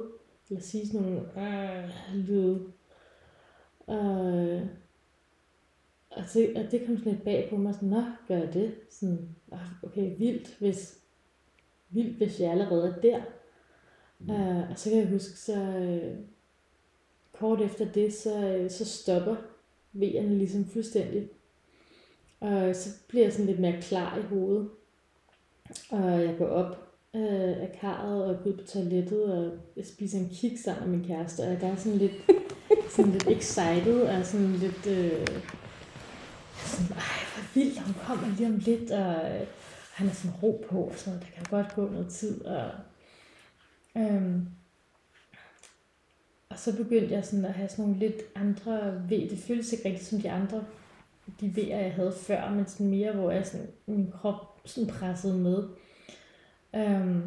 eller 0.49 0.61
sige 0.61 0.87
sådan 0.87 1.07
nogle 1.07 1.21
øh, 1.37 1.89
lyde. 2.15 2.71
Og, 3.87 4.61
og, 6.09 6.23
det, 6.33 6.57
og 6.57 6.71
det 6.71 6.85
kom 6.85 6.97
sådan 6.97 7.11
lidt 7.11 7.23
bag 7.23 7.47
på 7.49 7.57
mig, 7.57 7.73
sådan, 7.73 7.89
nå, 7.89 8.03
gør 8.27 8.37
jeg 8.37 8.53
det? 8.53 8.75
Sådan, 8.89 9.35
okay, 9.83 10.17
vildt, 10.17 10.55
hvis, 10.59 10.99
vildt, 11.89 12.17
hvis 12.17 12.39
jeg 12.39 12.51
allerede 12.51 12.87
er 12.87 13.01
der. 13.01 13.21
Mm. 14.19 14.29
Uh, 14.29 14.69
og 14.71 14.79
så 14.79 14.89
kan 14.89 14.99
jeg 14.99 15.09
huske, 15.09 15.37
så 15.37 15.53
uh, 15.53 16.25
kort 17.31 17.61
efter 17.61 17.91
det, 17.91 18.13
så, 18.13 18.59
uh, 18.63 18.71
så 18.71 18.85
stopper 18.85 19.35
vejerne 19.93 20.37
ligesom 20.37 20.65
fuldstændig. 20.65 21.29
Og 22.39 22.75
så 22.75 22.89
bliver 23.07 23.25
jeg 23.25 23.33
sådan 23.33 23.45
lidt 23.45 23.59
mere 23.59 23.81
klar 23.81 24.17
i 24.17 24.21
hovedet. 24.21 24.69
Og 25.89 26.21
jeg 26.21 26.35
går 26.37 26.47
op 26.47 26.90
uh, 27.13 27.61
af 27.63 27.77
karret 27.81 28.25
og 28.25 28.43
går 28.43 28.49
ud 28.49 28.57
på 28.57 28.67
toilettet 28.67 29.23
og 29.23 29.57
jeg 29.77 29.85
spiser 29.85 30.19
en 30.19 30.29
kik 30.29 30.57
sammen 30.57 30.89
med 30.89 30.97
min 30.97 31.07
kæreste. 31.07 31.41
Og 31.41 31.47
jeg 31.47 31.69
er 31.69 31.75
sådan 31.75 31.97
lidt, 31.97 32.13
sådan 32.95 33.11
lidt 33.11 33.27
excited 33.27 34.01
og 34.01 34.25
sådan 34.25 34.53
lidt... 34.53 34.87
Uh, 34.87 35.27
sådan, 36.65 36.91
ej, 36.91 37.21
hvor 37.33 37.53
vildt, 37.53 37.79
hun 37.79 37.95
kommer 38.05 38.27
lige 38.37 38.47
om 38.47 38.55
lidt, 38.55 38.91
og 38.91 39.15
uh, 39.15 39.47
han 39.91 40.07
er 40.07 40.13
sådan 40.13 40.37
ro 40.43 40.65
på, 40.69 40.77
og 40.77 40.93
sådan. 40.95 41.19
Der 41.19 41.25
kan 41.35 41.45
godt 41.49 41.75
gå 41.75 41.89
noget 41.89 42.07
tid, 42.07 42.45
og 42.45 42.71
Øhm, 43.97 44.47
og 46.49 46.59
så 46.59 46.77
begyndte 46.77 47.13
jeg 47.13 47.25
sådan 47.25 47.45
at 47.45 47.53
have 47.53 47.69
sådan 47.69 47.85
nogle 47.85 47.99
lidt 47.99 48.21
andre 48.35 49.03
ved. 49.09 49.29
Det 49.29 49.39
føltes 49.39 49.73
ikke 49.73 49.85
rigtigt 49.85 50.07
som 50.07 50.21
de 50.21 50.31
andre, 50.31 50.63
de 51.41 51.55
vejer, 51.55 51.79
jeg 51.79 51.93
havde 51.93 52.13
før, 52.17 52.49
men 52.49 52.67
sådan 52.67 52.89
mere, 52.89 53.11
hvor 53.11 53.31
jeg 53.31 53.47
sådan, 53.47 53.67
min 53.85 54.11
krop 54.11 54.61
sådan 54.65 54.89
pressede 54.89 55.37
med. 55.37 55.63
Øhm, 56.75 57.23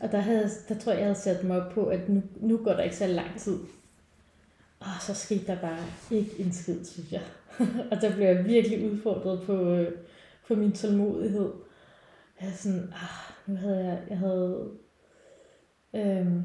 og 0.00 0.12
der, 0.12 0.18
havde, 0.18 0.50
der 0.68 0.78
tror 0.78 0.92
jeg, 0.92 0.98
jeg 0.98 1.06
havde 1.06 1.18
sat 1.18 1.44
mig 1.44 1.62
op 1.62 1.72
på, 1.72 1.86
at 1.86 2.08
nu, 2.08 2.22
nu 2.36 2.56
går 2.56 2.72
der 2.72 2.82
ikke 2.82 2.96
så 2.96 3.06
lang 3.06 3.38
tid. 3.38 3.58
Og 4.80 4.86
så 5.00 5.14
skete 5.14 5.46
der 5.46 5.60
bare 5.60 5.84
ikke 6.10 6.30
en 6.38 6.52
skid, 6.52 6.84
synes 6.84 7.12
jeg. 7.12 7.22
og 7.90 8.00
der 8.00 8.14
blev 8.14 8.26
jeg 8.26 8.44
virkelig 8.44 8.90
udfordret 8.92 9.42
på, 9.46 9.70
øh, 9.70 9.92
på 10.48 10.54
min 10.54 10.72
tålmodighed. 10.72 11.52
Jeg 12.40 12.48
er 12.48 12.52
sådan, 12.52 12.92
ah, 12.92 13.32
nu 13.46 13.56
havde 13.56 13.84
jeg, 13.84 14.02
jeg 14.08 14.18
havde 14.18 14.70
Øhm, 15.96 16.44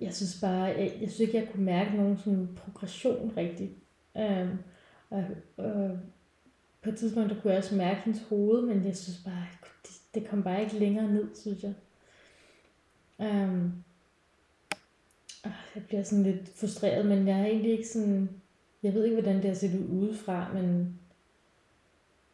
jeg 0.00 0.14
synes 0.14 0.40
bare, 0.40 0.64
jeg, 0.64 0.96
jeg 1.00 1.10
synes 1.10 1.20
ikke, 1.20 1.38
jeg 1.38 1.48
kunne 1.52 1.64
mærke 1.64 1.96
nogen 1.96 2.18
sådan 2.18 2.48
progression 2.56 3.32
rigtig. 3.36 3.70
Øhm, 4.16 4.58
og, 5.10 5.24
og 5.56 5.98
på 6.86 6.92
et 6.92 6.98
tidspunkt, 6.98 7.30
der 7.30 7.40
kunne 7.40 7.52
jeg 7.52 7.58
også 7.58 7.74
mærke 7.74 8.00
hendes 8.00 8.22
hoved, 8.28 8.62
men 8.62 8.84
jeg 8.84 8.96
synes 8.96 9.18
bare, 9.24 9.46
det, 9.82 9.92
det 10.14 10.28
kom 10.28 10.42
bare 10.42 10.62
ikke 10.62 10.78
længere 10.78 11.12
ned, 11.12 11.28
synes 11.34 11.62
jeg. 11.62 11.74
Um, 13.18 13.72
jeg 15.74 15.84
bliver 15.86 16.02
sådan 16.02 16.24
lidt 16.24 16.48
frustreret, 16.48 17.06
men 17.06 17.28
jeg 17.28 17.40
er 17.40 17.46
egentlig 17.46 17.72
ikke 17.72 17.88
sådan, 17.88 18.30
jeg 18.82 18.94
ved 18.94 19.04
ikke, 19.04 19.20
hvordan 19.20 19.36
det 19.36 19.44
har 19.44 19.54
set 19.54 19.78
ud 19.78 19.98
udefra, 19.98 20.52
men 20.52 20.98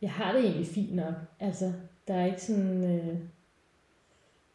jeg 0.02 0.12
har 0.12 0.32
det 0.32 0.44
egentlig 0.44 0.66
fint 0.66 0.94
nok. 0.94 1.14
Altså, 1.40 1.72
der 2.08 2.14
er 2.14 2.26
ikke 2.26 2.42
sådan, 2.42 2.84
øh, 2.84 3.18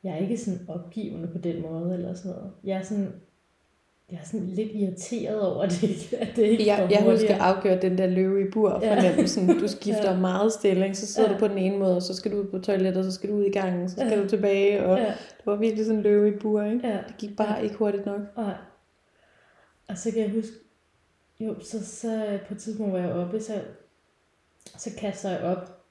jeg 0.04 0.14
er 0.14 0.18
ikke 0.18 0.38
sådan 0.38 0.70
opgivende 0.70 1.28
på 1.28 1.38
den 1.38 1.62
måde, 1.62 1.94
eller 1.94 2.14
sådan 2.14 2.32
noget. 2.32 2.52
Jeg 2.64 2.78
er 2.78 2.84
sådan, 2.84 3.14
jeg 4.12 4.20
er 4.22 4.26
sådan 4.26 4.48
lidt 4.48 4.72
irriteret 4.74 5.42
over 5.42 5.66
det, 5.66 6.14
at 6.14 6.36
det 6.36 6.44
ikke 6.44 6.66
jeg, 6.66 6.88
jeg 6.92 7.04
husker 7.04 7.42
afgjort 7.42 7.82
den 7.82 7.98
der 7.98 8.08
løve 8.08 8.48
i 8.48 8.52
bur 8.52 8.70
fornemmelsen. 8.70 9.50
Ja. 9.50 9.60
Du 9.60 9.68
skifter 9.78 10.12
ja. 10.12 10.20
meget 10.20 10.54
stilling, 10.54 10.98
så 10.98 11.08
sidder 11.08 11.30
ja. 11.30 11.36
du 11.36 11.40
på 11.40 11.48
den 11.48 11.58
ene 11.58 11.78
måde, 11.78 11.96
og 11.96 12.02
så 12.02 12.16
skal 12.16 12.32
du 12.32 12.38
ud 12.38 12.46
på 12.46 12.60
toilettet, 12.60 12.98
og 12.98 13.04
så 13.04 13.12
skal 13.12 13.30
du 13.30 13.36
ud 13.36 13.44
i 13.44 13.52
gangen, 13.52 13.90
så 13.90 13.96
skal 13.96 14.18
ja. 14.18 14.24
du 14.24 14.30
tilbage, 14.30 14.86
og 14.86 14.98
ja. 14.98 15.06
det 15.06 15.46
var 15.46 15.56
virkelig 15.56 15.86
sådan 15.86 15.98
en 15.98 16.04
løve 16.04 16.36
i 16.36 16.38
bur, 16.40 16.64
ikke? 16.64 16.88
Ja. 16.88 16.98
Det 17.08 17.18
gik 17.18 17.36
bare 17.38 17.56
ja. 17.56 17.62
ikke 17.62 17.76
hurtigt 17.76 18.06
nok. 18.06 18.22
Ja. 18.38 18.52
Og 19.88 19.98
så 19.98 20.12
kan 20.12 20.22
jeg 20.22 20.32
huske, 20.32 20.56
jo, 21.40 21.56
så, 21.60 21.86
så 21.86 22.40
på 22.48 22.54
et 22.54 22.60
tidspunkt, 22.60 22.92
hvor 22.92 23.00
jeg 23.00 23.10
var 23.10 23.26
oppe, 23.26 23.40
så, 23.40 23.62
så 24.78 24.90
kaster 24.98 25.30
jeg 25.30 25.42
op, 25.42 25.82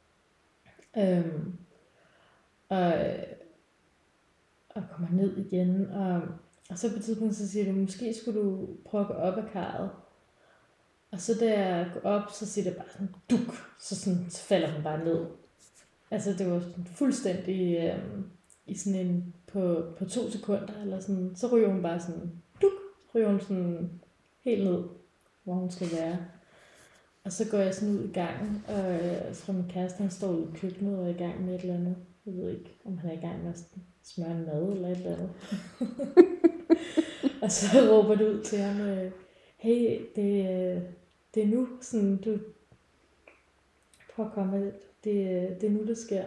øhm, 0.96 1.52
og 2.68 2.92
og 4.76 4.82
kommer 4.92 5.08
ned 5.10 5.36
igen. 5.36 5.90
Og, 5.90 6.22
og 6.70 6.78
så 6.78 6.90
på 6.90 6.96
et 6.96 7.04
tidspunkt, 7.04 7.36
så 7.36 7.48
siger 7.48 7.64
du, 7.64 7.72
måske 7.72 8.14
skulle 8.14 8.40
du 8.40 8.68
prøve 8.84 9.00
at 9.00 9.08
gå 9.08 9.14
op 9.14 9.38
ad 9.38 9.50
karret. 9.52 9.90
Og 11.10 11.20
så 11.20 11.34
da 11.40 11.60
jeg 11.60 11.90
går 11.94 12.10
op, 12.10 12.30
så 12.32 12.46
siger 12.46 12.64
det 12.64 12.76
bare 12.76 12.88
sådan, 12.92 13.14
duk, 13.30 13.54
så, 13.80 13.96
sådan, 13.96 14.26
så 14.30 14.42
falder 14.42 14.72
hun 14.72 14.82
bare 14.82 15.04
ned. 15.04 15.26
Altså 16.10 16.32
det 16.32 16.50
var 16.50 16.60
sådan 16.60 16.84
fuldstændig 16.84 17.76
øh, 17.78 18.20
i 18.66 18.74
sådan 18.74 19.00
en, 19.06 19.34
på, 19.46 19.82
på 19.98 20.04
to 20.04 20.30
sekunder, 20.30 20.80
eller 20.82 21.00
sådan, 21.00 21.32
så 21.36 21.46
ryger 21.52 21.68
hun 21.68 21.82
bare 21.82 22.00
sådan, 22.00 22.32
duk, 22.62 22.72
så 23.02 23.18
ryger 23.18 23.30
hun 23.30 23.40
sådan 23.40 23.90
helt 24.44 24.64
ned, 24.64 24.82
hvor 25.44 25.54
hun 25.54 25.70
skal 25.70 25.88
være. 25.92 26.18
Og 27.24 27.32
så 27.32 27.44
går 27.50 27.58
jeg 27.58 27.74
sådan 27.74 27.94
ud 27.94 28.04
i 28.04 28.12
gangen, 28.12 28.64
og 28.68 28.94
øh, 28.94 29.34
tror 29.34 29.52
min 29.52 29.68
kæreste, 29.68 29.98
han 29.98 30.10
står 30.10 30.28
ude 30.28 30.48
i 30.54 30.58
køkkenet 30.58 30.98
og 30.98 31.04
er 31.04 31.14
i 31.14 31.18
gang 31.18 31.44
med 31.44 31.54
et 31.54 31.60
eller 31.60 31.74
andet. 31.74 31.96
Jeg 32.26 32.34
ved 32.34 32.50
ikke, 32.50 32.74
om 32.84 32.98
han 32.98 33.10
er 33.10 33.14
i 33.14 33.20
gang 33.20 33.42
med 33.42 33.52
at 33.52 33.64
smøre 34.02 34.30
en 34.30 34.46
mad 34.46 34.72
eller 34.72 34.88
et 34.88 34.96
eller 34.96 35.16
andet. 35.16 35.30
og 37.42 37.50
så 37.50 37.66
råber 37.90 38.14
du 38.14 38.24
ud 38.24 38.42
til 38.42 38.58
ham, 38.58 38.80
øh, 38.80 39.10
hey, 39.56 40.00
det, 40.16 40.40
øh, 40.40 40.82
det 41.34 41.42
er 41.42 41.46
nu, 41.46 41.68
sådan, 41.80 42.16
du 42.16 42.38
prøv 44.14 44.26
at 44.26 44.32
komme, 44.32 44.72
det, 45.04 45.10
øh, 45.10 45.60
det 45.60 45.64
er 45.64 45.70
nu, 45.70 45.86
det 45.86 45.98
sker. 45.98 46.24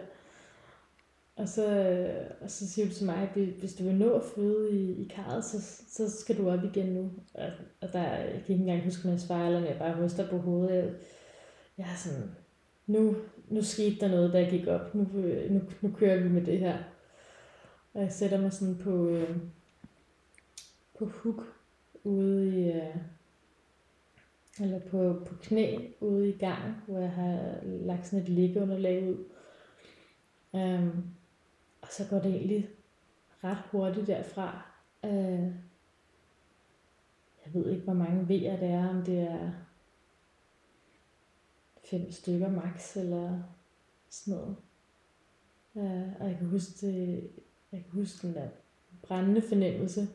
Og 1.35 1.49
så, 1.49 1.65
og 2.41 2.51
så 2.51 2.69
siger 2.69 2.87
du 2.87 2.93
til 2.93 3.05
mig, 3.05 3.15
at 3.15 3.43
hvis 3.43 3.73
du 3.73 3.83
vil 3.83 3.95
nå 3.95 4.13
at 4.13 4.23
føde 4.35 4.71
i, 4.71 5.01
i 5.01 5.07
karret, 5.15 5.45
så, 5.45 5.61
så 5.89 6.19
skal 6.19 6.37
du 6.37 6.49
op 6.49 6.63
igen 6.63 6.85
nu. 6.85 7.11
Og, 7.33 7.49
og 7.81 7.93
der, 7.93 8.01
jeg 8.01 8.41
kan 8.45 8.55
ikke 8.55 8.61
engang 8.61 8.83
huske, 8.83 9.05
om 9.07 9.11
jeg 9.11 9.19
svarer, 9.19 9.45
eller 9.45 9.69
jeg 9.69 9.79
bare 9.79 10.05
ryster 10.05 10.29
på 10.29 10.37
hovedet. 10.37 10.75
Jeg, 10.75 10.91
jeg 11.77 11.83
er 11.83 11.97
sådan, 11.97 12.29
nu, 12.87 13.15
nu 13.49 13.61
skete 13.61 13.99
der 13.99 14.07
noget, 14.07 14.33
der 14.33 14.49
gik 14.49 14.67
op. 14.67 14.95
Nu, 14.95 15.07
nu, 15.49 15.61
nu 15.81 15.91
kører 15.91 16.23
vi 16.23 16.29
med 16.29 16.45
det 16.45 16.59
her. 16.59 16.77
Og 17.93 18.01
jeg 18.01 18.11
sætter 18.11 18.41
mig 18.41 18.53
sådan 18.53 18.77
på, 18.77 19.07
øh, 19.07 19.37
på 20.99 21.05
huk 21.05 21.43
ude 22.03 22.59
i, 22.59 22.71
øh, 22.71 22.95
eller 24.59 24.79
på, 24.79 25.25
på 25.25 25.35
knæ 25.41 25.77
ude 26.01 26.29
i 26.29 26.37
gangen, 26.37 26.75
hvor 26.87 26.99
jeg 26.99 27.11
har 27.11 27.59
lagt 27.63 28.07
sådan 28.07 28.23
et 28.23 28.29
liggeunderlag 28.29 29.03
ud. 29.03 29.25
Um, 30.51 31.05
og 31.81 31.87
så 31.91 32.07
går 32.09 32.19
det 32.19 32.35
egentlig 32.35 32.69
ret 33.43 33.57
hurtigt 33.71 34.07
derfra. 34.07 34.71
Uh, 35.03 35.53
jeg 37.45 37.53
ved 37.53 37.71
ikke, 37.71 37.83
hvor 37.83 37.93
mange 37.93 38.21
V'er 38.21 38.59
det 38.59 38.69
er, 38.69 38.89
om 38.89 39.03
det 39.03 39.19
er 39.19 39.51
fem 41.85 42.11
stykker 42.11 42.49
max, 42.49 42.97
eller 42.97 43.39
sådan 44.09 44.39
noget. 44.39 44.55
Uh, 45.73 46.21
og 46.21 46.29
jeg 46.29 46.37
kan 46.37 46.47
huske, 46.47 46.87
det, 46.87 47.29
jeg 47.71 47.83
kan 47.83 47.91
huske 47.91 48.27
den 48.27 48.35
der 48.35 48.47
brændende 49.01 49.41
fornemmelse, 49.41 50.07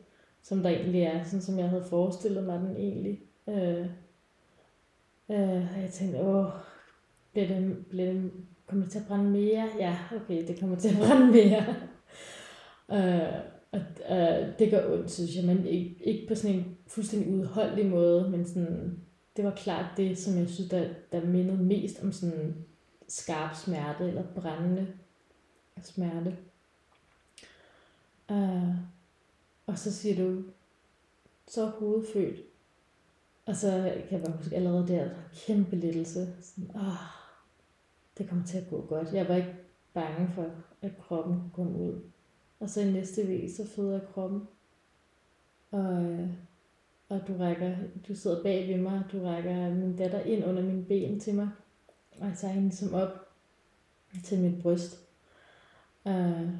som 0.44 0.62
der 0.62 0.70
egentlig 0.70 1.02
er, 1.02 1.24
sådan 1.24 1.42
som 1.42 1.58
jeg 1.58 1.68
havde 1.68 1.84
forestillet 1.84 2.44
mig 2.44 2.60
den 2.60 2.76
egentlig. 2.76 3.22
Øh, 3.48 3.86
øh, 5.30 5.74
og 5.74 5.82
jeg 5.82 5.90
tænkte, 5.92 6.20
åh, 6.20 6.46
bliver 7.32 7.48
det, 7.48 7.86
bliver 7.86 8.12
det, 8.12 8.30
kommer 8.66 8.84
det 8.84 8.92
til 8.92 8.98
at 8.98 9.06
brænde 9.08 9.30
mere? 9.30 9.68
Ja, 9.78 9.98
okay, 10.16 10.48
det 10.48 10.60
kommer 10.60 10.76
til 10.76 10.88
at 10.88 10.96
brænde 10.96 11.26
mere. 11.26 11.64
øh, 12.92 13.42
og 13.72 13.80
øh, 14.10 14.58
det 14.58 14.70
gør 14.70 14.92
ondt, 14.92 15.10
synes 15.10 15.36
jeg, 15.36 15.44
men 15.44 15.66
ikke, 15.66 15.96
ikke 16.04 16.28
på 16.28 16.34
sådan 16.34 16.56
en 16.56 16.76
fuldstændig 16.86 17.34
udholdelig 17.34 17.86
måde, 17.86 18.30
men 18.30 18.44
sådan, 18.46 18.98
det 19.36 19.44
var 19.44 19.50
klart 19.50 19.86
det, 19.96 20.18
som 20.18 20.38
jeg 20.38 20.48
synes, 20.48 20.70
der, 20.70 20.88
der 21.12 21.26
mindede 21.26 21.64
mest 21.64 22.02
om 22.02 22.12
sådan 22.12 22.54
skarp 23.08 23.54
smerte 23.54 24.08
eller 24.08 24.22
brændende 24.34 24.86
smerte. 25.82 26.36
Øh, 28.30 28.74
og 29.66 29.78
så 29.78 29.92
siger 29.92 30.24
du, 30.24 30.42
så 31.46 31.66
hovedfødt. 31.66 32.40
Og 33.46 33.56
så 33.56 33.70
kan 34.08 34.18
jeg 34.18 34.26
bare 34.26 34.36
huske 34.36 34.56
allerede 34.56 34.88
der, 34.88 35.10
kæmpe 35.34 35.76
lettelse. 35.76 36.34
Sådan, 36.40 36.76
åh, 36.76 36.92
det 38.18 38.28
kommer 38.28 38.46
til 38.46 38.58
at 38.58 38.70
gå 38.70 38.80
godt. 38.80 39.12
Jeg 39.12 39.28
var 39.28 39.34
ikke 39.34 39.54
bange 39.94 40.30
for, 40.34 40.50
at 40.82 40.98
kroppen 40.98 41.34
kunne 41.40 41.50
komme 41.52 41.78
ud. 41.78 42.00
Og 42.60 42.70
så 42.70 42.80
i 42.80 42.92
næste 42.92 43.28
væg, 43.28 43.50
så 43.56 43.66
føder 43.66 43.92
jeg 43.92 44.08
kroppen. 44.14 44.48
Og, 45.70 46.02
øh, 46.02 46.28
og 47.08 47.20
du 47.28 47.36
rækker, 47.36 47.76
du 48.08 48.14
sidder 48.14 48.42
bag 48.42 48.68
ved 48.68 48.82
mig, 48.82 49.02
du 49.12 49.22
rækker 49.24 49.74
min 49.74 49.96
datter 49.96 50.20
ind 50.20 50.44
under 50.44 50.62
mine 50.62 50.84
ben 50.84 51.20
til 51.20 51.34
mig. 51.34 51.48
Og 52.20 52.26
jeg 52.26 52.36
tager 52.38 52.54
hende 52.54 52.76
som 52.76 52.94
op 52.94 53.28
til 54.24 54.40
mit 54.40 54.62
bryst. 54.62 55.00
Uh, 56.04 56.50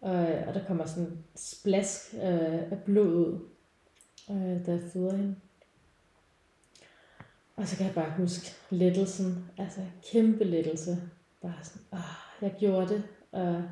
og, 0.00 0.26
og 0.46 0.54
der 0.54 0.66
kommer 0.66 0.86
sådan 0.86 1.10
en 1.10 1.24
splask 1.36 2.14
øh, 2.14 2.72
af 2.72 2.82
blod 2.84 3.14
ud, 3.14 3.48
øh, 4.30 4.66
da 4.66 4.72
jeg 4.72 4.82
føder 4.92 5.16
hende. 5.16 5.36
Og 7.56 7.66
så 7.66 7.76
kan 7.76 7.86
jeg 7.86 7.94
bare 7.94 8.16
huske 8.16 8.54
lettelsen, 8.70 9.44
altså 9.58 9.80
kæmpe 10.12 10.44
lettelse. 10.44 10.96
Bare 11.42 11.64
sådan, 11.64 11.82
åh, 11.92 12.42
jeg 12.42 12.54
gjorde 12.58 12.88
det, 12.88 13.02
og 13.32 13.62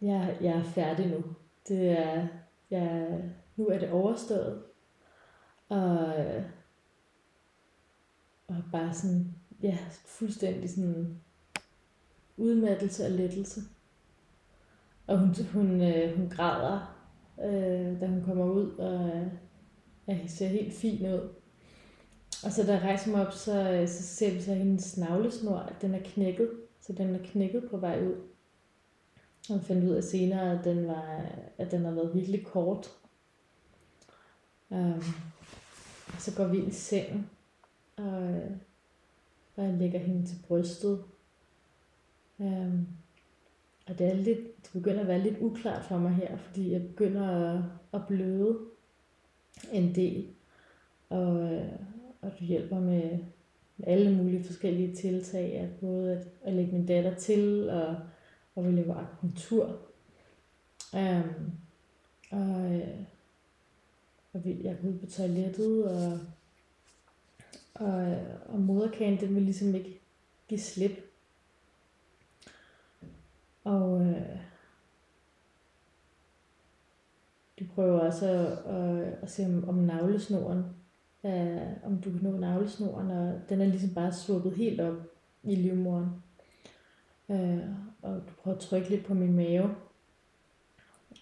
jeg, 0.00 0.38
jeg 0.40 0.58
er 0.58 0.62
færdig 0.62 1.06
nu. 1.06 1.24
Det 1.68 1.88
er, 1.88 2.28
jeg, 2.70 3.22
nu 3.56 3.66
er 3.66 3.78
det 3.78 3.90
overstået. 3.90 4.62
Og, 5.68 6.14
og 8.46 8.62
bare 8.72 8.94
sådan, 8.94 9.34
ja, 9.62 9.78
fuldstændig 10.04 10.70
sådan 10.70 11.20
udmattelse 12.36 13.04
og 13.04 13.10
lettelse. 13.10 13.60
Og 15.06 15.18
hun, 15.18 15.34
hun, 15.52 15.80
øh, 15.80 16.16
hun 16.16 16.28
græder, 16.28 16.96
øh, 17.44 18.00
da 18.00 18.06
hun 18.06 18.22
kommer 18.24 18.44
ud, 18.44 18.70
og 18.70 19.10
øh, 20.08 20.28
ser 20.28 20.48
helt 20.48 20.74
fin 20.74 21.06
ud. 21.06 21.28
Og 22.44 22.52
så 22.52 22.62
da 22.66 22.72
jeg 22.72 22.82
rejser 22.82 23.10
mig 23.10 23.26
op, 23.26 23.32
så, 23.32 23.70
øh, 23.70 23.88
så 23.88 24.02
ser 24.02 24.34
vi 24.34 24.42
så 24.42 24.54
hendes 24.54 24.96
navlesnor, 24.96 25.58
at 25.58 25.82
den 25.82 25.94
er 25.94 26.00
knækket. 26.04 26.50
Så 26.80 26.92
den 26.92 27.14
er 27.14 27.18
knækket 27.24 27.64
på 27.70 27.76
vej 27.76 28.02
ud. 28.02 28.14
Og 29.50 29.60
fandt 29.62 29.84
ud 29.84 29.90
af 29.90 30.04
senere, 30.04 30.58
at 30.58 30.64
den, 30.64 30.86
var, 30.88 31.26
at 31.58 31.70
den 31.70 31.84
har 31.84 31.90
været 31.90 32.14
virkelig 32.14 32.46
kort. 32.46 32.90
Um, 34.70 35.02
og 36.06 36.20
så 36.20 36.34
går 36.36 36.46
vi 36.46 36.58
ind 36.58 36.68
i 36.68 36.72
sengen, 36.72 37.30
og, 37.96 38.22
øh, 38.22 38.50
og 39.56 39.64
jeg 39.64 39.74
lægger 39.74 39.98
hende 39.98 40.26
til 40.26 40.36
brystet. 40.48 41.04
Um, 42.38 42.86
og 43.86 43.98
det, 43.98 44.06
er 44.06 44.14
lidt, 44.14 44.62
det 44.62 44.70
begynder 44.72 45.00
at 45.00 45.08
være 45.08 45.22
lidt 45.22 45.38
uklart 45.40 45.84
for 45.84 45.98
mig 45.98 46.14
her, 46.14 46.36
fordi 46.36 46.72
jeg 46.72 46.86
begynder 46.86 47.28
at, 47.28 47.62
at 47.94 48.06
bløde 48.08 48.58
en 49.72 49.94
del. 49.94 50.28
Og, 51.08 51.52
øh, 51.52 51.72
og 52.22 52.32
du 52.40 52.44
hjælper 52.44 52.80
med, 52.80 53.18
med 53.76 53.86
alle 53.86 54.16
mulige 54.16 54.44
forskellige 54.44 54.94
tiltag, 54.94 55.52
at 55.52 55.68
både 55.80 56.12
at, 56.12 56.28
at 56.42 56.52
lægge 56.52 56.72
min 56.72 56.86
datter 56.86 57.14
til, 57.14 57.70
og, 57.70 57.96
og 58.54 58.66
vi 58.66 58.72
laver 58.72 58.94
akupunktur. 58.94 59.78
Um, 60.92 61.52
og, 62.30 62.74
øh, 62.74 62.98
og 64.32 64.44
vi, 64.44 64.56
jeg 64.62 64.76
går 64.82 64.88
ud 64.88 64.98
på 64.98 65.06
toilettet, 65.06 65.84
og, 65.84 66.20
og, 67.74 68.00
øh, 68.00 68.26
og 68.46 68.60
moderkagen, 68.60 69.20
den 69.20 69.34
vil 69.34 69.42
ligesom 69.42 69.74
ikke 69.74 70.00
give 70.48 70.60
slip. 70.60 71.06
Og 73.66 74.00
øh, 74.00 74.38
du 77.60 77.64
prøver 77.74 78.00
også 78.00 78.26
at, 78.26 78.74
at, 78.74 79.18
at 79.22 79.30
se 79.30 79.44
om, 79.44 79.68
om 79.68 79.74
navlesnoren 79.74 80.64
øh, 81.26 81.84
om 81.84 82.00
du 82.00 82.10
kan 82.10 82.20
nå 82.22 82.38
navlesnoren, 82.38 83.10
og 83.10 83.40
den 83.48 83.60
er 83.60 83.66
ligesom 83.66 83.94
bare 83.94 84.12
sluppet 84.12 84.52
helt 84.52 84.80
op 84.80 84.94
i 85.42 85.54
livmoderen. 85.54 86.10
Øh, 87.30 87.68
og 88.02 88.14
du 88.14 88.32
prøver 88.42 88.56
at 88.56 88.62
trykke 88.62 88.90
lidt 88.90 89.04
på 89.04 89.14
min 89.14 89.36
mave. 89.36 89.74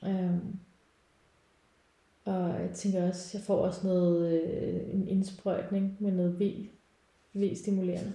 Øh, 0.05 0.37
og 2.25 2.61
jeg 2.61 2.71
tænker 2.75 3.09
også, 3.09 3.39
jeg 3.39 3.45
får 3.45 3.57
også 3.57 3.87
noget, 3.87 4.43
øh, 4.43 4.95
en 4.95 5.09
indsprøjtning 5.09 5.97
med 6.01 6.13
noget 6.13 6.41
V, 6.41 6.69
V-stimulerende. 7.35 8.13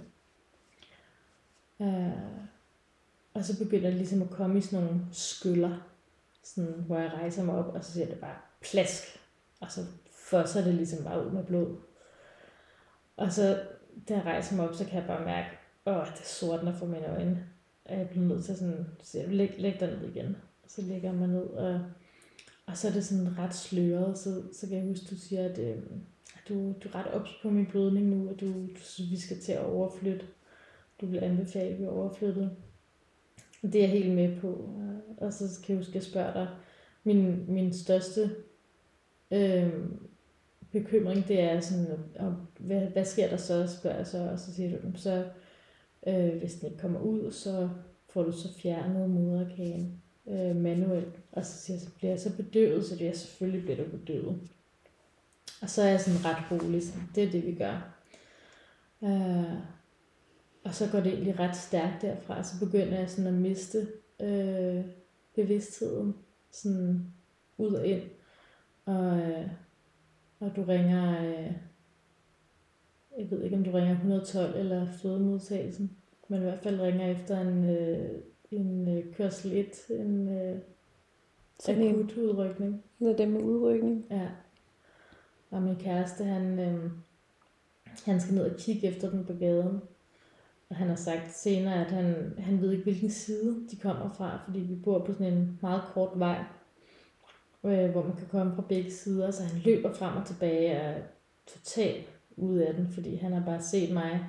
Øh, 1.81 2.49
og 3.33 3.45
så 3.45 3.57
begynder 3.57 3.89
det 3.89 3.97
ligesom 3.97 4.21
at 4.21 4.29
komme 4.29 4.57
i 4.57 4.61
sådan 4.61 4.85
nogle 4.85 5.01
skyller, 5.11 5.77
sådan, 6.43 6.83
hvor 6.87 6.97
jeg 6.97 7.11
rejser 7.13 7.43
mig 7.43 7.55
op, 7.55 7.73
og 7.73 7.83
så 7.83 7.91
siger 7.91 8.05
det 8.05 8.19
bare 8.19 8.35
plask, 8.61 9.03
og 9.59 9.71
så 9.71 9.81
fosser 10.11 10.61
så 10.61 10.67
det 10.67 10.75
ligesom 10.75 11.03
bare 11.03 11.25
ud 11.25 11.31
med 11.31 11.43
blod. 11.43 11.75
Og 13.17 13.31
så, 13.31 13.63
da 14.09 14.13
jeg 14.13 14.25
rejser 14.25 14.55
mig 14.55 14.69
op, 14.69 14.75
så 14.75 14.85
kan 14.85 14.95
jeg 14.95 15.07
bare 15.07 15.25
mærke, 15.25 15.47
åh, 15.85 16.07
det 16.17 16.25
sortner 16.25 16.73
for 16.73 16.85
mine 16.85 17.07
øjne. 17.07 17.45
Og 17.85 17.97
jeg 17.97 18.09
bliver 18.09 18.25
nødt 18.25 18.45
til 18.45 18.57
sådan, 18.57 18.87
så 19.03 19.19
jeg 19.19 19.27
læg, 19.27 19.55
læg 19.57 19.79
dig 19.79 19.87
ned 19.87 20.09
igen. 20.09 20.37
Og 20.63 20.69
så 20.69 20.81
lægger 20.81 21.09
jeg 21.09 21.19
mig 21.19 21.27
ned, 21.27 21.43
og, 21.43 21.81
og 22.65 22.77
så 22.77 22.87
er 22.87 22.91
det 22.91 23.05
sådan 23.05 23.37
ret 23.37 23.55
sløret, 23.55 24.17
så, 24.17 24.43
så 24.53 24.67
kan 24.67 24.77
jeg 24.77 24.85
huske, 24.85 25.05
du 25.09 25.15
siger, 25.15 25.49
at 25.49 25.59
øh, 25.59 25.77
du, 26.49 26.73
du 26.83 26.89
er 26.89 26.95
ret 26.95 27.07
ops 27.07 27.39
på 27.41 27.49
min 27.49 27.65
blødning 27.65 28.05
nu, 28.05 28.29
og 28.29 28.39
du, 28.41 28.45
du 28.45 28.79
synes, 28.79 29.11
vi 29.11 29.19
skal 29.19 29.39
til 29.39 29.51
at 29.51 29.65
overflytte. 29.65 30.25
Du 31.01 31.05
vil 31.05 31.23
anbefale, 31.23 31.69
at 31.69 31.79
vi 31.79 31.85
overflyttet. 31.85 32.51
Det 33.61 33.75
er 33.75 33.79
jeg 33.79 33.89
helt 33.89 34.15
med 34.15 34.41
på. 34.41 34.69
Og 35.17 35.33
så 35.33 35.59
kan 35.65 35.73
jeg 35.73 35.77
huske, 35.77 35.89
at 35.89 35.95
jeg 35.95 36.03
spørger 36.03 36.33
dig, 36.33 36.47
min, 37.03 37.45
min 37.47 37.73
største 37.73 38.29
øh, 39.31 39.73
bekymring, 40.71 41.27
det 41.27 41.41
er 41.41 41.59
sådan, 41.59 41.87
om, 42.19 42.35
hvad, 42.59 42.81
hvad 42.81 43.05
sker 43.05 43.29
der 43.29 43.37
så, 43.37 43.77
spørger 43.79 43.97
jeg 43.97 44.07
så, 44.07 44.29
og 44.31 44.39
så 44.39 44.53
siger 44.53 44.81
du, 44.81 44.87
så 44.95 45.25
øh, 46.07 46.37
hvis 46.37 46.53
den 46.53 46.69
ikke 46.69 46.81
kommer 46.81 46.99
ud, 46.99 47.31
så 47.31 47.69
får 48.09 48.23
du 48.23 48.31
så 48.31 48.53
fjernet 48.53 49.09
moderkagen 49.09 50.01
øh, 50.27 50.55
manuelt. 50.55 51.19
Og 51.31 51.45
så 51.45 51.57
siger 51.57 51.77
jeg, 51.77 51.81
så 51.81 51.91
bliver 51.95 52.11
jeg 52.11 52.19
så 52.19 52.35
bedøvet, 52.35 52.85
så 52.85 52.95
det 52.95 53.07
er 53.07 53.13
selvfølgelig 53.13 53.63
bliver 53.63 53.83
du 53.83 53.97
bedøvet. 53.97 54.39
Og 55.61 55.69
så 55.69 55.81
er 55.81 55.89
jeg 55.89 56.01
sådan 56.01 56.25
ret 56.25 56.51
rolig, 56.51 56.83
så 56.83 56.93
det 57.15 57.23
er 57.23 57.31
det, 57.31 57.45
vi 57.45 57.55
gør. 57.55 57.95
Øh, 59.03 59.59
og 60.63 60.73
så 60.73 60.89
går 60.91 60.99
det 60.99 61.13
egentlig 61.13 61.39
ret 61.39 61.55
stærkt 61.55 62.01
derfra, 62.01 62.43
så 62.43 62.65
begynder 62.65 62.99
jeg 62.99 63.09
sådan 63.09 63.33
at 63.33 63.41
miste 63.41 63.87
øh, 64.19 64.85
bevidstheden, 65.35 66.15
sådan 66.51 67.13
ud 67.57 67.73
og 67.73 67.87
ind. 67.87 68.01
Og, 68.85 69.17
øh, 69.17 69.47
og 70.39 70.55
du 70.55 70.63
ringer, 70.63 71.23
øh, 71.23 71.53
jeg 73.17 73.31
ved 73.31 73.43
ikke 73.43 73.55
om 73.55 73.63
du 73.63 73.71
ringer 73.71 73.91
112 73.91 74.59
eller 74.59 74.87
fødemodtagelsen, 75.01 75.97
men 76.27 76.39
i 76.39 76.43
hvert 76.43 76.59
fald 76.59 76.81
ringer 76.81 77.07
efter 77.07 77.39
en, 77.41 77.69
øh, 77.69 78.09
en 78.51 78.97
øh, 78.97 79.13
kørsel 79.13 79.53
1, 79.53 79.89
en 79.89 80.29
øh, 80.29 80.57
akut 81.67 82.17
udrykning. 82.17 82.83
Noget 82.99 83.17
dem 83.17 83.29
med 83.29 83.41
udrykning. 83.41 84.05
Ja. 84.11 84.27
Og 85.51 85.61
min 85.61 85.75
kæreste, 85.75 86.23
han, 86.23 86.59
øh, 86.59 86.91
han 88.05 88.21
skal 88.21 88.35
ned 88.35 88.51
og 88.51 88.57
kigge 88.57 88.87
efter 88.87 89.09
den 89.09 89.25
på 89.25 89.33
gaden. 89.33 89.81
Og 90.69 90.75
han 90.75 90.87
har 90.87 90.95
sagt 90.95 91.35
senere, 91.35 91.85
at 91.85 91.91
han, 91.91 92.33
han 92.37 92.61
ved 92.61 92.71
ikke, 92.71 92.83
hvilken 92.83 93.09
side 93.09 93.67
de 93.71 93.75
kommer 93.75 94.13
fra, 94.13 94.39
fordi 94.45 94.59
vi 94.59 94.75
bor 94.75 95.05
på 95.05 95.13
sådan 95.13 95.33
en 95.33 95.59
meget 95.61 95.81
kort 95.93 96.19
vej 96.19 96.43
øh, 97.63 97.91
hvor 97.91 98.03
man 98.03 98.15
kan 98.15 98.27
komme 98.31 98.55
fra 98.55 98.63
begge 98.69 98.91
sider, 98.91 99.31
så 99.31 99.43
han 99.43 99.61
løber 99.65 99.93
frem 99.93 100.17
og 100.17 100.25
tilbage 100.25 100.71
og 100.71 100.85
er 100.85 101.01
totalt 101.47 102.07
ude 102.37 102.67
af 102.67 102.73
den, 102.73 102.87
fordi 102.93 103.15
han 103.15 103.33
har 103.33 103.45
bare 103.45 103.61
set 103.61 103.93
mig. 103.93 104.25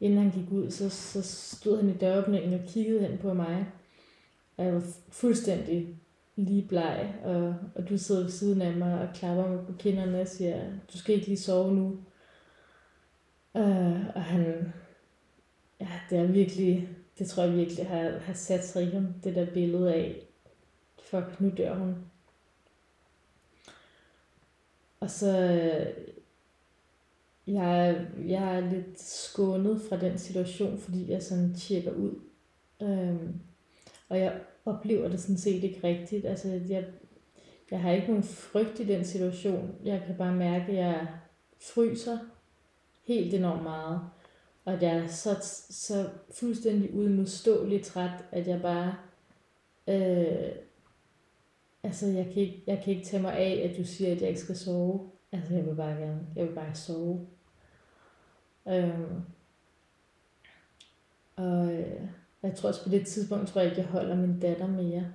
Inden 0.00 0.18
han 0.18 0.30
gik 0.30 0.52
ud, 0.52 0.70
så, 0.70 0.90
så 0.90 1.22
stod 1.56 1.76
han 1.76 1.90
i 1.90 1.98
døråbningen 1.98 2.54
og 2.54 2.60
kiggede 2.68 3.00
hen 3.00 3.18
på 3.18 3.34
mig. 3.34 3.66
Og 4.56 4.64
jeg 4.64 4.74
var 4.74 4.82
fuldstændig 5.08 5.96
lige 6.36 6.68
bleg, 6.68 7.14
og, 7.24 7.54
og 7.74 7.88
du 7.88 7.98
sidder 7.98 8.22
ved 8.22 8.30
siden 8.30 8.62
af 8.62 8.72
mig 8.72 9.00
og 9.00 9.14
klapper 9.14 9.48
mig 9.48 9.66
på 9.66 9.72
kinderne 9.78 10.20
og 10.20 10.28
siger, 10.28 10.62
du 10.92 10.98
skal 10.98 11.14
ikke 11.14 11.26
lige 11.26 11.38
sove 11.38 11.74
nu. 11.74 11.98
Øh, 13.56 14.06
og 14.14 14.22
han, 14.22 14.72
ja, 15.80 15.88
det 16.10 16.18
er 16.18 16.26
virkelig, 16.26 16.88
det 17.18 17.28
tror 17.28 17.42
jeg 17.42 17.56
virkelig 17.56 17.86
har, 17.86 18.18
har 18.18 18.32
sat 18.34 18.64
sig 18.64 18.82
i 18.82 18.90
ham, 18.90 19.06
det 19.24 19.34
der 19.34 19.46
billede 19.54 19.94
af, 19.94 20.26
fuck, 21.02 21.40
nu 21.40 21.52
dør 21.56 21.74
hun. 21.74 21.96
Og 25.00 25.10
så, 25.10 25.38
øh, 25.38 26.14
jeg, 27.46 28.06
jeg 28.26 28.56
er 28.56 28.70
lidt 28.70 29.00
skånet 29.00 29.82
fra 29.88 29.96
den 29.96 30.18
situation, 30.18 30.78
fordi 30.78 31.10
jeg 31.10 31.22
sådan 31.22 31.54
tjekker 31.54 31.92
ud. 31.92 32.20
Øhm, 32.82 33.40
og 34.08 34.18
jeg 34.18 34.40
oplever 34.64 35.08
det 35.08 35.20
sådan 35.20 35.38
set 35.38 35.64
ikke 35.64 35.80
rigtigt. 35.84 36.26
Altså, 36.26 36.60
jeg, 36.68 36.84
jeg 37.70 37.80
har 37.80 37.92
ikke 37.92 38.06
nogen 38.06 38.22
frygt 38.22 38.80
i 38.80 38.84
den 38.84 39.04
situation. 39.04 39.74
Jeg 39.84 40.02
kan 40.06 40.16
bare 40.16 40.34
mærke, 40.34 40.72
at 40.72 40.78
jeg 40.78 41.06
fryser 41.60 42.18
helt 43.06 43.34
enormt 43.34 43.62
meget. 43.62 44.00
Og 44.64 44.82
jeg 44.82 44.96
er 44.96 45.06
så, 45.06 45.36
så 45.70 46.08
fuldstændig 46.34 46.94
udmodståeligt 46.94 47.86
træt, 47.86 48.24
at 48.32 48.48
jeg 48.48 48.62
bare 48.62 48.94
Øh, 49.90 50.52
altså, 51.82 52.06
jeg 52.06 52.24
kan, 52.24 52.42
ikke, 52.42 52.62
jeg 52.66 52.82
kan 52.84 52.94
ikke 52.94 53.06
tage 53.06 53.22
mig 53.22 53.32
af, 53.32 53.70
at 53.70 53.78
du 53.78 53.84
siger, 53.84 54.12
at 54.12 54.20
jeg 54.20 54.28
ikke 54.28 54.40
skal 54.40 54.56
sove. 54.56 55.10
Altså, 55.32 55.54
jeg 55.54 55.66
vil 55.66 55.74
bare 55.74 55.96
gerne, 55.96 56.26
jeg 56.36 56.46
vil 56.46 56.54
bare 56.54 56.74
sove. 56.74 57.26
Øhm, 58.68 59.22
og 61.36 61.72
øh, 61.72 62.00
jeg 62.42 62.54
tror 62.56 62.68
også 62.68 62.82
på 62.82 62.88
det 62.88 63.06
tidspunkt, 63.06 63.48
tror 63.48 63.60
jeg 63.60 63.70
ikke, 63.70 63.82
jeg 63.82 63.90
holder 63.90 64.16
min 64.16 64.40
datter 64.40 64.66
mere. 64.66 65.06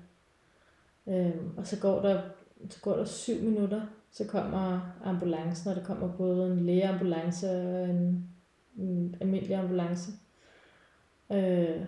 Øhm, 1.07 1.57
og 1.57 1.67
så 1.67 1.79
går 1.79 2.01
der, 2.01 2.21
så 2.69 2.81
går 2.81 2.95
der 2.95 3.05
syv 3.05 3.41
minutter, 3.41 3.81
så 4.11 4.27
kommer 4.27 4.93
ambulancen, 5.03 5.69
og 5.69 5.75
der 5.75 5.83
kommer 5.83 6.17
både 6.17 6.51
en 6.51 6.65
lægeambulance 6.65 7.49
og 7.49 7.89
en, 7.89 8.29
en 8.77 9.15
almindelig 9.21 9.55
ambulance. 9.55 10.11
Øh, 11.31 11.85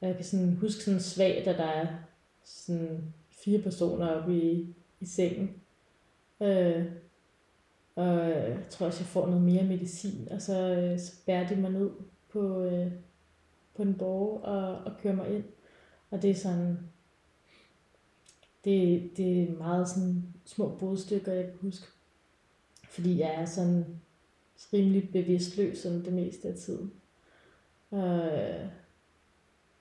jeg 0.00 0.14
kan 0.14 0.24
sådan 0.24 0.56
huske 0.56 0.84
sådan 0.84 1.00
svagt, 1.00 1.46
at 1.48 1.58
der 1.58 1.64
er 1.64 1.86
sådan 2.44 3.14
fire 3.30 3.62
personer 3.62 4.06
oppe 4.06 4.36
i, 4.36 4.74
i 5.00 5.06
sengen. 5.06 5.50
Øh, 6.42 6.84
og 7.94 8.18
jeg 8.30 8.58
tror 8.70 8.86
også, 8.86 9.00
jeg 9.00 9.06
får 9.06 9.26
noget 9.26 9.42
mere 9.42 9.64
medicin, 9.64 10.28
og 10.30 10.42
så, 10.42 10.74
øh, 10.74 10.98
så 10.98 11.12
bærer 11.26 11.48
de 11.48 11.56
mig 11.56 11.70
ned 11.70 11.90
på, 12.28 12.62
øh, 12.62 12.92
på 13.76 13.82
en 13.82 13.94
borg 13.94 14.42
og, 14.42 14.78
og 14.78 14.92
kører 15.02 15.14
mig 15.14 15.34
ind. 15.34 15.44
Og 16.10 16.22
det 16.22 16.30
er 16.30 16.34
sådan, 16.34 16.78
det, 18.64 19.10
det 19.16 19.42
er 19.42 19.58
meget 19.58 19.88
sådan 19.88 20.24
små 20.44 20.76
brudstykker, 20.78 21.32
jeg 21.32 21.44
kan 21.44 21.58
huske. 21.60 21.86
Fordi 22.88 23.18
jeg 23.20 23.34
er 23.34 23.44
sådan 23.44 23.84
rimelig 24.72 25.10
bevidstløs 25.12 25.78
sådan 25.78 26.04
det 26.04 26.12
meste 26.12 26.48
af 26.48 26.54
tiden. 26.54 26.92
Og 27.90 28.18
øh, 28.18 28.66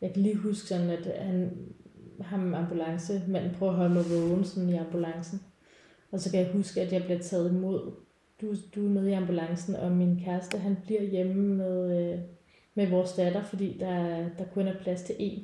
jeg 0.01 0.13
kan 0.13 0.23
lige 0.23 0.35
huske 0.35 0.67
sådan, 0.67 0.89
at 0.89 1.05
han, 1.05 1.51
ham 2.21 2.53
ambulance, 2.53 3.23
manden 3.27 3.55
prøver 3.55 3.71
at 3.71 3.77
holde 3.77 3.93
mig 3.93 4.03
vågen 4.09 4.43
sådan 4.43 4.69
i 4.69 4.77
ambulancen. 4.77 5.41
Og 6.11 6.19
så 6.19 6.31
kan 6.31 6.39
jeg 6.39 6.51
huske, 6.51 6.81
at 6.81 6.93
jeg 6.93 7.03
bliver 7.03 7.19
taget 7.19 7.51
imod. 7.51 7.91
Du, 8.41 8.55
du 8.75 8.85
er 8.85 8.89
med 8.89 9.07
i 9.07 9.11
ambulancen, 9.13 9.75
og 9.75 9.91
min 9.91 10.21
kæreste, 10.25 10.57
han 10.57 10.77
bliver 10.85 11.03
hjemme 11.03 11.55
med, 11.55 12.11
øh, 12.13 12.19
med 12.75 12.89
vores 12.89 13.13
datter, 13.13 13.43
fordi 13.43 13.77
der, 13.79 14.29
der 14.37 14.45
kun 14.53 14.67
er 14.67 14.79
plads 14.81 15.01
til 15.01 15.13
én. 15.13 15.41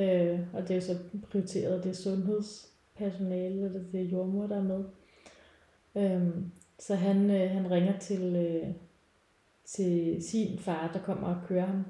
Øh, 0.00 0.40
og 0.52 0.62
det 0.62 0.70
er 0.70 0.74
jo 0.74 0.80
så 0.80 0.98
prioriteret, 1.30 1.84
det 1.84 1.90
er 1.90 1.94
sundhedspersonale, 1.94 3.64
eller 3.64 3.80
det 3.92 4.00
er 4.00 4.04
jordmor, 4.04 4.46
der 4.46 4.56
er 4.56 4.62
med. 4.62 4.84
Øhm, 5.96 6.50
så 6.82 6.94
han, 6.94 7.30
øh, 7.30 7.50
han 7.50 7.70
ringer 7.70 7.98
til, 7.98 8.36
øh, 8.36 8.68
til 9.64 10.22
sin 10.24 10.58
far, 10.58 10.90
der 10.92 11.00
kommer 11.02 11.28
og 11.28 11.40
kører 11.48 11.66
ham, 11.66 11.84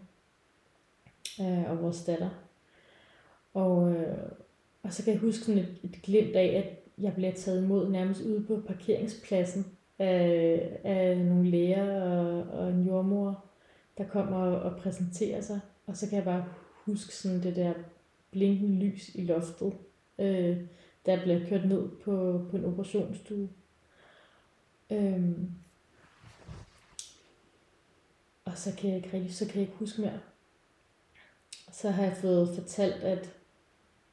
øh, 1.41 1.71
og 1.71 1.83
vores 1.83 2.05
datter. 2.05 2.31
Og, 3.55 3.93
øh, 3.93 4.19
og 4.83 4.93
så 4.93 5.05
kan 5.05 5.13
jeg 5.13 5.21
huske 5.21 5.45
sådan 5.45 5.63
et, 5.63 5.79
et 5.85 6.03
glimt 6.03 6.37
af, 6.37 6.47
at 6.47 7.03
jeg 7.05 7.15
bliver 7.15 7.33
taget 7.33 7.65
imod 7.65 7.91
nærmest 7.91 8.23
ude 8.23 8.45
på 8.45 8.63
parkeringspladsen 8.67 9.67
af, 9.99 10.81
af 10.85 11.19
nogle 11.19 11.51
læger 11.51 12.03
og, 12.03 12.43
og 12.59 12.71
en 12.71 12.83
jordmor, 12.83 13.45
der 13.99 14.05
kommer 14.05 14.37
og, 14.37 14.61
og 14.73 14.81
præsenterer 14.81 15.41
sig. 15.41 15.61
Og 15.87 15.97
så 15.97 16.09
kan 16.09 16.17
jeg 16.17 16.25
bare 16.25 16.45
huske 16.87 17.15
sådan 17.15 17.43
det 17.43 17.57
der 17.57 17.73
blinkende 18.31 18.85
lys 18.85 19.15
i 19.15 19.25
loftet, 19.25 19.73
øh, 20.19 20.57
der 21.07 21.23
bliver 21.23 21.47
kørt 21.49 21.65
ned 21.69 21.89
på, 21.89 22.45
på 22.51 22.57
en 22.57 22.65
operationsstue. 22.65 23.49
Øhm. 24.93 25.51
Og 28.45 28.59
så 28.59 28.73
kan 28.79 28.91
jeg 28.91 28.97
ikke 28.97 29.13
rigtig, 29.13 29.35
så 29.35 29.47
kan 29.47 29.55
jeg 29.55 29.63
ikke 29.63 29.79
huske 29.79 30.01
mere. 30.01 30.21
Så 31.73 31.91
har 31.91 32.03
jeg 32.03 32.17
fået 32.17 32.55
fortalt, 32.55 33.03
at 33.03 33.31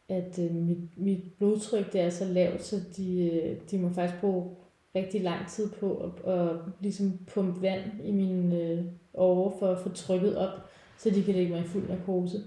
at 0.10 0.40
øh, 0.40 0.56
mit, 0.56 0.98
mit 0.98 1.24
blodtryk 1.38 1.94
det 1.94 2.02
er 2.02 2.10
så 2.10 2.26
lavt, 2.26 2.64
så 2.64 2.82
de, 2.98 3.32
øh, 3.32 3.58
de 3.72 3.78
må 3.78 3.90
faktisk 3.90 4.20
bruge 4.22 4.56
rigtig 4.96 5.22
lang 5.22 5.50
tid 5.50 5.70
på 5.70 5.98
at, 6.26 6.34
at 6.34 6.56
ligesom 6.80 7.20
pumpe 7.28 7.62
vand 7.62 7.84
i 8.04 8.12
mine 8.12 8.56
øh, 8.56 8.86
åre 9.14 9.60
for 9.60 9.68
at 9.68 9.80
få 9.80 9.90
trykket 9.90 10.38
op, 10.38 10.70
så 10.98 11.10
de 11.10 11.24
kan 11.24 11.34
lægge 11.34 11.52
mig 11.52 11.62
i 11.62 11.68
fuld 11.68 11.90
narkose. 11.90 12.44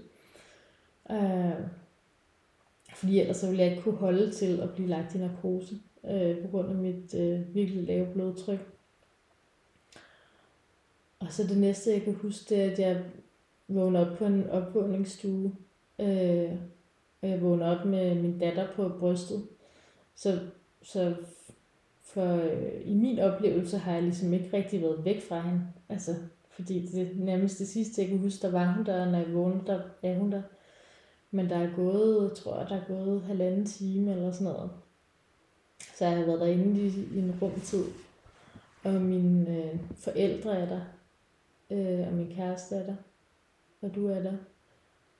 Øh, 1.11 1.67
fordi 2.95 3.19
ellers 3.19 3.37
så 3.37 3.47
ville 3.47 3.63
jeg 3.63 3.71
ikke 3.71 3.83
kunne 3.83 3.97
holde 3.97 4.31
til 4.31 4.59
at 4.59 4.69
blive 4.73 4.89
lagt 4.89 5.15
i 5.15 5.17
narkose 5.17 5.75
øh, 6.09 6.41
på 6.41 6.47
grund 6.47 6.69
af 6.69 6.75
mit 6.75 7.15
øh, 7.15 7.55
virkelig 7.55 7.83
lave 7.83 8.13
blodtryk. 8.13 8.59
Og 11.19 11.31
så 11.31 11.43
det 11.43 11.57
næste, 11.57 11.91
jeg 11.91 12.01
kan 12.01 12.13
huske, 12.13 12.55
det 12.55 12.63
er, 12.63 12.71
at 12.71 12.79
jeg 12.79 13.03
vågner 13.67 14.05
op 14.05 14.17
på 14.17 14.25
en 14.25 14.49
opvågningsstue, 14.49 15.55
øh, 15.99 16.51
og 17.21 17.29
jeg 17.29 17.41
vågner 17.41 17.79
op 17.79 17.85
med 17.85 18.15
min 18.15 18.39
datter 18.39 18.67
på 18.75 18.89
brystet. 18.99 19.47
Så, 20.15 20.39
så 20.81 21.15
for 22.01 22.35
øh, 22.35 22.81
i 22.85 22.93
min 22.93 23.19
oplevelse 23.19 23.77
har 23.77 23.93
jeg 23.93 24.03
ligesom 24.03 24.33
ikke 24.33 24.57
rigtig 24.57 24.81
været 24.81 25.05
væk 25.05 25.21
fra 25.21 25.41
hende. 25.41 25.61
Altså, 25.89 26.15
fordi 26.49 26.87
det 26.87 27.19
nærmest 27.19 27.59
det 27.59 27.67
sidste, 27.67 28.01
jeg 28.01 28.09
kan 28.09 28.19
huske, 28.19 28.41
der 28.41 28.51
var 28.51 28.73
hun 28.73 28.85
der, 28.85 29.11
når 29.11 29.17
jeg 29.17 29.33
vågnede, 29.33 29.67
der 29.67 29.81
er 30.03 30.19
hun 30.19 30.31
der. 30.31 30.41
Men 31.31 31.49
der 31.49 31.57
er 31.57 31.75
gået, 31.75 32.23
jeg 32.29 32.37
tror 32.37 32.59
jeg, 32.59 32.69
der 32.69 32.75
er 32.75 32.87
gået 32.87 33.21
halvanden 33.21 33.65
time 33.65 34.11
eller 34.11 34.31
sådan 34.31 34.53
noget. 34.53 34.69
Så 36.03 36.07
jeg 36.07 36.17
har 36.17 36.25
været 36.25 36.39
derinde 36.39 36.81
i, 36.81 36.87
i 36.87 37.19
en 37.19 37.37
rumtid. 37.41 37.83
Og 38.83 38.93
mine 38.93 39.57
øh, 39.57 39.79
forældre 39.95 40.57
er 40.57 40.65
der. 40.65 40.81
Øh, 41.71 42.07
og 42.07 42.13
min 42.13 42.35
kæreste 42.35 42.75
er 42.75 42.85
der. 42.85 42.95
Og 43.81 43.95
du 43.95 44.07
er 44.07 44.19
der. 44.19 44.33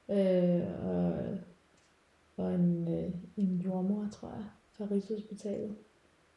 Øh, 0.09 0.85
og 0.85 1.13
og 2.37 2.53
en, 2.53 2.93
øh, 2.97 3.13
en 3.37 3.57
jordmor, 3.57 4.07
tror 4.11 4.29
jeg, 4.29 4.45
fra 4.71 4.85
Rigshospitalet, 4.91 5.75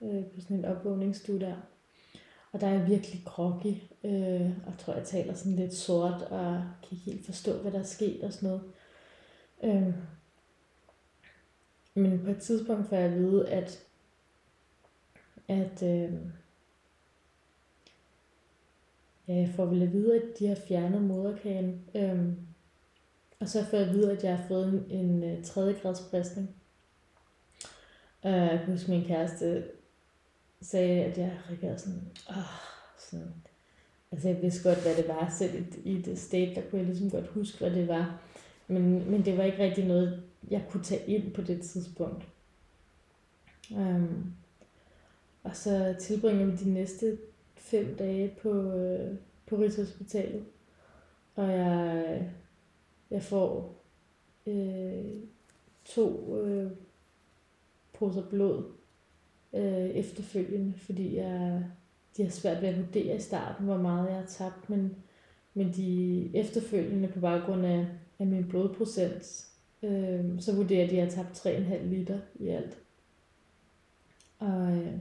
øh, 0.03 0.25
på 0.25 0.41
sådan 0.41 0.57
en 0.57 0.65
opvågningsstue 0.65 1.41
der. 1.41 1.57
Og 2.53 2.61
der 2.61 2.67
er 2.67 2.73
jeg 2.73 2.89
virkelig 2.89 3.23
groggy, 3.25 3.75
øh, 4.05 4.51
og 4.67 4.79
tror, 4.79 4.95
jeg 4.95 5.05
taler 5.05 5.35
sådan 5.35 5.57
lidt 5.57 5.75
sort, 5.75 6.23
og 6.23 6.63
kan 6.83 6.93
ikke 6.93 7.11
helt 7.11 7.27
forstå, 7.27 7.53
hvad 7.53 7.73
der 7.73 7.79
er 7.79 7.83
sket 7.83 8.25
og 8.25 8.33
sådan 8.33 8.49
noget. 8.49 8.63
Øh, 9.65 9.95
men 11.95 12.21
på 12.25 12.31
et 12.31 12.39
tidspunkt 12.39 12.89
får 12.89 12.97
jeg 12.97 13.05
at 13.05 13.19
vide, 13.19 13.49
at, 13.49 13.86
at 15.49 15.83
øh, 15.83 16.13
ja, 19.29 19.35
jeg 19.35 19.53
får 19.57 19.65
vel 19.65 19.83
at 19.83 19.93
vide, 19.93 20.17
at 20.17 20.39
de 20.39 20.47
har 20.47 20.59
fjernet 20.69 21.03
moderkagen. 21.03 21.81
Øh, 21.95 22.33
og 23.41 23.49
så 23.49 23.65
får 23.65 23.77
jeg 23.77 23.87
at 23.87 23.95
vide, 23.95 24.13
at 24.13 24.25
jeg 24.25 24.37
har 24.37 24.49
fået 24.49 24.69
en, 24.69 24.99
en, 25.01 25.25
øh, 25.25 25.45
tredje 25.45 25.79
grads 25.83 26.01
bristning. 26.11 26.49
Uh, 28.23 28.31
jeg 28.31 28.61
kan 28.65 28.73
huske, 28.73 28.91
min 28.91 29.05
kæreste 29.05 29.65
sagde, 30.61 31.05
at 31.05 31.19
jeg 31.19 31.39
reagerede 31.51 31.79
sådan, 31.79 32.03
åh, 32.31 32.37
sådan, 32.99 33.35
altså 34.13 34.29
jeg 34.29 34.43
vidste 34.43 34.69
godt, 34.69 34.83
hvad 34.83 34.97
det 34.97 35.09
var, 35.09 35.35
selv 35.39 35.55
i, 35.85 35.91
i 35.93 36.03
det 36.03 36.19
state, 36.19 36.55
der 36.55 36.63
kunne 36.71 36.79
jeg 36.79 36.87
ligesom 36.87 37.11
godt 37.11 37.27
huske, 37.27 37.59
hvad 37.59 37.71
det 37.71 37.89
var. 37.89 38.21
Men, 38.69 39.11
men 39.11 39.25
det 39.25 39.39
var 39.39 39.45
ikke 39.45 39.65
rigtig 39.65 39.87
noget, 39.87 40.23
jeg 40.51 40.65
kunne 40.71 40.85
tage 40.85 41.07
ind 41.07 41.35
på 41.35 41.43
det 41.43 41.63
tidspunkt. 41.63 42.29
Um, 43.71 44.33
og 45.47 45.57
så 45.57 45.95
tilbringer 46.01 46.47
vi 46.47 46.57
de 46.57 46.71
næste 46.71 47.19
fem 47.57 47.97
dage 47.99 48.37
på, 48.43 48.73
øh, 48.73 49.15
på 49.47 49.57
Rigshospitalet. 49.57 50.45
Og 51.35 51.51
jeg 51.51 52.31
jeg 53.11 53.23
får 53.23 53.83
øh, 54.47 55.15
to 55.85 56.39
øh, 56.41 56.71
poser 57.93 58.29
blod 58.29 58.65
øh, 59.55 59.91
efterfølgende, 59.91 60.79
fordi 60.79 61.17
jeg, 61.17 61.65
de 62.17 62.23
har 62.23 62.31
svært 62.31 62.63
ved 62.63 62.69
at 62.69 62.79
vurdere 62.79 63.17
i 63.17 63.21
starten, 63.21 63.67
hvor 63.67 63.77
meget 63.77 64.09
jeg 64.09 64.17
har 64.17 64.27
tabt, 64.27 64.71
men, 64.71 64.97
men 65.55 65.73
de 65.73 66.31
efterfølgende 66.37 67.09
på 67.09 67.21
baggrund 67.21 67.67
af, 67.67 67.87
af 68.19 68.27
min 68.27 68.49
blodprocent, 68.49 69.47
øh, 69.83 70.41
så 70.41 70.57
vurderer 70.57 70.89
de, 70.89 70.93
at 70.93 70.97
jeg 70.97 71.05
har 71.05 71.11
tabt 71.11 71.47
3,5 71.47 71.85
liter 71.85 72.19
i 72.35 72.49
alt. 72.49 72.79
Og, 74.39 74.73
øh, 74.73 74.99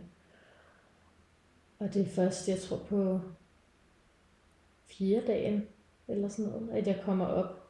og 1.80 1.94
det 1.94 2.02
er 2.02 2.10
først, 2.10 2.48
jeg 2.48 2.60
tror 2.60 2.78
på 2.78 3.20
fire 4.86 5.22
dagen, 5.28 5.68
eller 6.08 6.30
sådan 6.30 6.52
noget, 6.52 6.70
at 6.70 6.88
jeg 6.88 7.02
kommer 7.04 7.26
op 7.26 7.70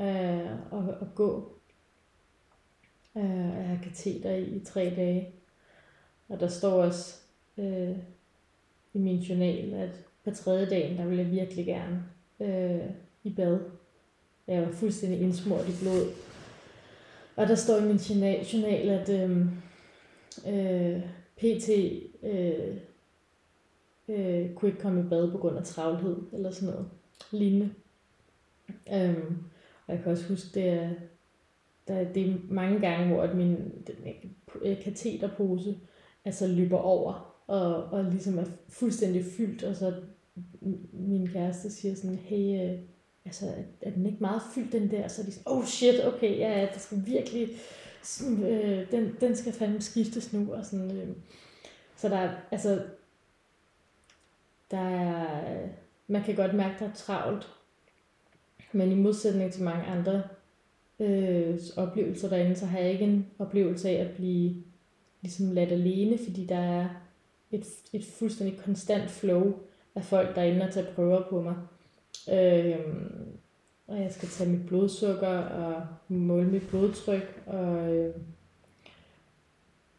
øh, 0.00 0.72
og, 0.72 0.94
og 1.00 1.08
gå. 1.14 1.52
Øh, 3.16 3.56
jeg 3.56 3.68
har 3.68 3.78
kateter 3.82 4.30
i, 4.30 4.42
i 4.42 4.64
tre 4.64 4.92
dage. 4.96 5.32
Og 6.28 6.40
der 6.40 6.48
står 6.48 6.82
også 6.82 7.16
øh, 7.58 7.96
i 8.94 8.98
min 8.98 9.18
journal, 9.18 9.74
at 9.74 9.90
på 10.24 10.30
tredje 10.30 10.70
dagen, 10.70 10.98
der 10.98 11.06
vil 11.06 11.18
jeg 11.18 11.30
virkelig 11.30 11.66
gerne 11.66 12.04
øh, 12.40 12.90
i 13.24 13.30
bad. 13.30 13.60
Jeg 14.46 14.62
var 14.62 14.72
fuldstændig 14.72 15.20
indsmurt 15.20 15.68
i 15.68 15.72
blod. 15.82 16.12
Og 17.36 17.48
der 17.48 17.54
står 17.54 17.76
i 17.76 17.84
min 17.84 17.96
journal, 18.42 18.88
at 18.88 19.08
øhm, 19.08 19.50
øh, 20.46 20.96
øh, 20.96 21.02
PT 21.36 21.68
øh, 22.22 22.76
øh, 24.10 24.54
kunne 24.54 24.70
ikke 24.70 24.82
komme 24.82 25.00
i 25.00 25.08
bad 25.08 25.30
på 25.30 25.38
grund 25.38 25.58
af 25.58 25.64
travlhed, 25.64 26.16
eller 26.32 26.50
sådan 26.50 26.74
noget 26.74 26.88
lignende. 27.32 27.70
Øhm, 28.94 29.36
og 29.86 29.94
jeg 29.94 30.02
kan 30.02 30.12
også 30.12 30.28
huske, 30.28 30.48
det 30.54 30.68
er, 30.68 30.90
der, 31.88 32.12
det 32.12 32.30
er 32.30 32.34
mange 32.48 32.80
gange, 32.80 33.14
hvor 33.14 33.22
at 33.22 33.36
min 33.36 33.56
den, 33.86 33.94
øh, 34.06 34.70
øh 34.70 34.82
kateterpose 34.82 35.76
altså 36.24 36.46
løber 36.46 36.78
over, 36.78 37.34
og, 37.46 37.84
og 37.84 38.04
ligesom 38.04 38.38
er 38.38 38.44
fuldstændig 38.68 39.24
fyldt, 39.24 39.62
og 39.64 39.76
så 39.76 39.94
min 40.92 41.26
kæreste 41.26 41.70
siger 41.70 41.94
sådan, 41.94 42.16
hey, 42.16 42.70
øh, 42.70 42.78
altså, 43.24 43.46
er, 43.46 43.62
er 43.80 43.90
den 43.90 44.06
ikke 44.06 44.18
meget 44.20 44.42
fyldt, 44.54 44.72
den 44.72 44.90
der? 44.90 45.08
Så 45.08 45.22
er 45.22 45.26
de 45.26 45.32
sådan, 45.32 45.52
oh 45.52 45.64
shit, 45.64 46.04
okay, 46.04 46.38
ja, 46.38 46.68
det 46.74 46.82
skal 46.82 47.06
virkelig, 47.06 47.48
øh, 48.42 48.90
den, 48.90 49.16
den 49.20 49.36
skal 49.36 49.52
fandme 49.52 49.80
skiftes 49.80 50.32
nu, 50.32 50.52
og 50.52 50.66
sådan, 50.66 50.90
øh. 50.90 51.08
Så 51.96 52.08
der 52.08 52.16
er, 52.16 52.34
altså, 52.50 52.82
der 54.70 54.78
er, 54.78 55.68
man 56.06 56.22
kan 56.22 56.34
godt 56.34 56.54
mærke, 56.54 56.74
der 56.78 56.88
er 56.88 56.94
travlt, 56.94 57.48
men 58.72 58.92
i 58.92 58.94
modsætning 58.94 59.52
til 59.52 59.62
mange 59.62 59.84
andre 59.84 60.22
øh, 61.00 61.58
oplevelser 61.76 62.28
derinde, 62.28 62.56
så 62.56 62.66
har 62.66 62.78
jeg 62.78 62.92
ikke 62.92 63.04
en 63.04 63.26
oplevelse 63.38 63.88
af 63.88 64.04
at 64.04 64.16
blive 64.16 64.54
ligesom 65.20 65.52
ladt 65.52 65.72
alene, 65.72 66.18
fordi 66.18 66.46
der 66.46 66.58
er 66.58 66.88
et, 67.50 67.66
et 67.92 68.04
fuldstændig 68.04 68.58
konstant 68.58 69.10
flow 69.10 69.52
af 69.94 70.04
folk 70.04 70.36
derinde 70.36 70.66
og 70.66 70.72
tager 70.72 70.94
prøver 70.94 71.28
på 71.30 71.42
mig. 71.42 71.56
Øh, 72.32 72.94
og 73.86 74.00
jeg 74.00 74.12
skal 74.12 74.28
tage 74.28 74.50
mit 74.50 74.66
blodsukker 74.66 75.38
og 75.38 75.86
måle 76.08 76.50
mit 76.50 76.68
blodtryk 76.68 77.42
og 77.46 77.96
øh, 77.96 78.14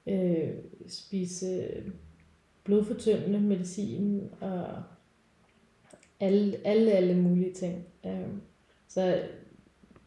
øh, 0.07 0.49
spise 0.87 1.67
blodfortyndende 2.63 3.39
medicin 3.39 4.29
og 4.41 4.65
alle, 6.19 6.57
alle, 6.65 6.91
alle 6.91 7.21
mulige 7.21 7.53
ting. 7.53 7.85
Øh, 8.05 8.27
så 8.87 9.21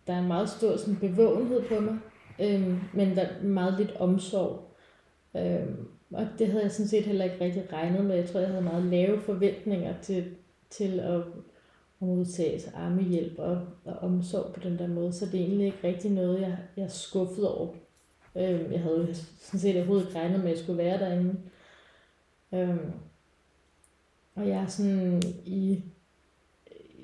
der 0.06 0.12
er 0.12 0.18
en 0.18 0.28
meget 0.28 0.48
stor 0.48 0.76
sådan, 0.76 0.96
bevågenhed 0.96 1.62
på 1.62 1.80
mig, 1.80 1.98
øh, 2.40 2.94
men 2.94 3.16
der 3.16 3.22
er 3.22 3.42
meget 3.42 3.78
lidt 3.78 3.96
omsorg. 3.96 4.70
Øh, 5.36 5.68
og 6.10 6.26
det 6.38 6.46
havde 6.46 6.62
jeg 6.62 6.72
sådan 6.72 6.88
set 6.88 7.04
heller 7.04 7.24
ikke 7.24 7.44
rigtig 7.44 7.72
regnet 7.72 8.04
med. 8.04 8.16
Jeg 8.16 8.28
tror, 8.28 8.40
jeg 8.40 8.48
havde 8.48 8.62
meget 8.62 8.84
lave 8.84 9.20
forventninger 9.20 9.94
til, 10.02 10.24
til 10.70 11.00
at, 11.00 11.20
at 12.00 12.06
modtage 12.06 12.70
armehjælp 12.74 13.38
og, 13.38 13.60
og 13.84 13.94
omsorg 13.98 14.54
på 14.54 14.60
den 14.60 14.78
der 14.78 14.86
måde. 14.86 15.12
Så 15.12 15.26
det 15.26 15.34
er 15.34 15.44
egentlig 15.44 15.66
ikke 15.66 15.88
rigtig 15.88 16.10
noget, 16.10 16.40
jeg, 16.40 16.58
jeg 16.76 16.84
er 16.84 16.88
skuffet 16.88 17.48
over. 17.48 17.68
Øh, 18.36 18.72
jeg 18.72 18.80
havde 18.80 19.14
sådan 19.38 19.60
set 19.60 19.76
overhovedet 19.76 20.06
ikke 20.06 20.18
regnet 20.18 20.38
med, 20.38 20.50
at 20.50 20.56
jeg 20.56 20.58
skulle 20.58 20.78
være 20.78 20.98
derinde. 20.98 21.34
Øh, 22.54 22.78
og 24.34 24.48
jeg 24.48 24.62
er 24.62 24.66
sådan 24.66 25.22
i, 25.44 25.82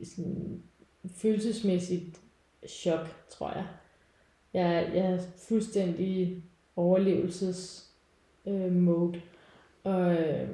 i 0.01 0.05
sådan 0.05 0.63
følelsesmæssigt 1.07 2.21
chok, 2.69 3.29
tror 3.31 3.53
jeg. 3.53 3.67
Jeg, 4.55 4.91
jeg 4.95 5.13
er 5.13 5.19
fuldstændig 5.49 6.45
overlevelses 6.77 7.91
øh, 8.47 8.73
mode. 8.73 9.21
Og, 9.85 10.13
øh, 10.13 10.49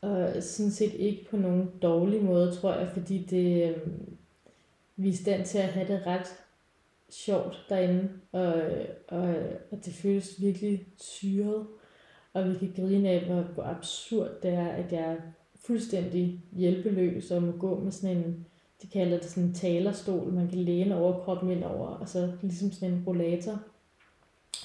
og 0.00 0.42
sådan 0.42 0.70
set 0.70 0.94
ikke 0.94 1.26
på 1.30 1.36
nogen 1.36 1.70
dårlig 1.82 2.24
måde, 2.24 2.54
tror 2.54 2.74
jeg, 2.74 2.90
fordi 2.92 3.18
det, 3.22 3.68
øh, 3.68 3.86
vi 4.96 5.08
er 5.08 5.12
i 5.12 5.16
stand 5.16 5.46
til 5.46 5.58
at 5.58 5.68
have 5.68 5.88
det 5.88 6.06
ret 6.06 6.26
sjovt 7.10 7.66
derinde, 7.68 8.08
og, 8.32 8.54
og, 9.08 9.34
og 9.70 9.84
det 9.84 9.94
føles 9.94 10.40
virkelig 10.40 10.86
syret, 10.96 11.66
og 12.32 12.48
vi 12.48 12.54
kan 12.58 12.72
grine 12.76 13.08
af, 13.08 13.24
hvor, 13.24 13.40
hvor 13.40 13.62
absurd 13.62 14.30
det 14.42 14.50
er, 14.50 14.68
at 14.68 14.92
jeg 14.92 15.00
er 15.00 15.16
fuldstændig 15.66 16.40
hjælpeløs 16.52 17.30
og 17.30 17.42
må 17.42 17.52
gå 17.52 17.80
med 17.80 17.92
sådan 17.92 18.16
en, 18.16 18.46
de 18.82 18.86
kalder 18.86 19.16
det 19.16 19.26
sådan 19.26 19.48
en 19.48 19.54
talerstol, 19.54 20.32
man 20.32 20.48
kan 20.48 20.58
læne 20.58 20.96
over 20.96 21.24
kroppen 21.24 21.50
ind 21.50 21.64
over, 21.64 21.86
og 21.86 22.08
så 22.08 22.32
ligesom 22.42 22.72
sådan 22.72 22.94
en 22.94 23.04
rollator 23.06 23.58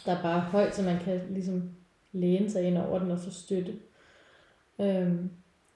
der 0.05 0.11
er 0.11 0.21
bare 0.21 0.39
højt, 0.39 0.75
så 0.75 0.83
man 0.83 0.99
kan 0.99 1.21
ligesom 1.29 1.69
læne 2.11 2.49
sig 2.49 2.63
ind 2.63 2.77
over 2.77 2.99
den 2.99 3.11
og 3.11 3.19
få 3.19 3.29
støtte. 3.29 3.73
Øhm, 4.79 5.29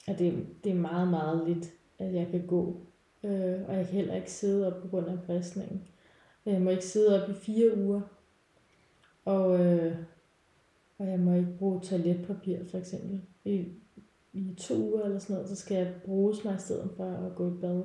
og 0.07 0.19
det, 0.19 0.45
det 0.63 0.71
er 0.71 0.75
meget, 0.75 1.07
meget 1.07 1.47
lidt, 1.47 1.65
at 1.99 2.13
jeg 2.13 2.27
kan 2.31 2.47
gå. 2.47 2.81
Øh, 3.23 3.59
og 3.67 3.75
jeg 3.75 3.85
kan 3.85 3.95
heller 3.95 4.15
ikke 4.15 4.31
sidde 4.31 4.67
op 4.67 4.81
på 4.81 4.87
grund 4.87 5.07
af 5.07 5.19
bristningen. 5.25 5.81
Jeg 6.45 6.61
må 6.61 6.69
ikke 6.69 6.85
sidde 6.85 7.23
op 7.23 7.29
i 7.29 7.33
fire 7.33 7.77
uger. 7.77 8.01
Og, 9.25 9.59
øh, 9.59 9.97
og 10.97 11.07
jeg 11.07 11.19
må 11.19 11.33
ikke 11.33 11.55
bruge 11.59 11.81
toiletpapir 11.81 12.57
for 12.71 12.77
eksempel. 12.77 13.21
I, 13.45 13.65
I 14.33 14.55
to 14.57 14.75
uger 14.75 15.03
eller 15.03 15.19
sådan 15.19 15.33
noget, 15.33 15.49
så 15.49 15.55
skal 15.55 15.77
jeg 15.77 15.95
bruge 16.05 16.35
mig 16.45 16.55
i 16.55 16.59
stedet 16.59 16.91
for 16.97 17.05
at 17.05 17.35
gå 17.35 17.47
i 17.47 17.57
bad. 17.61 17.83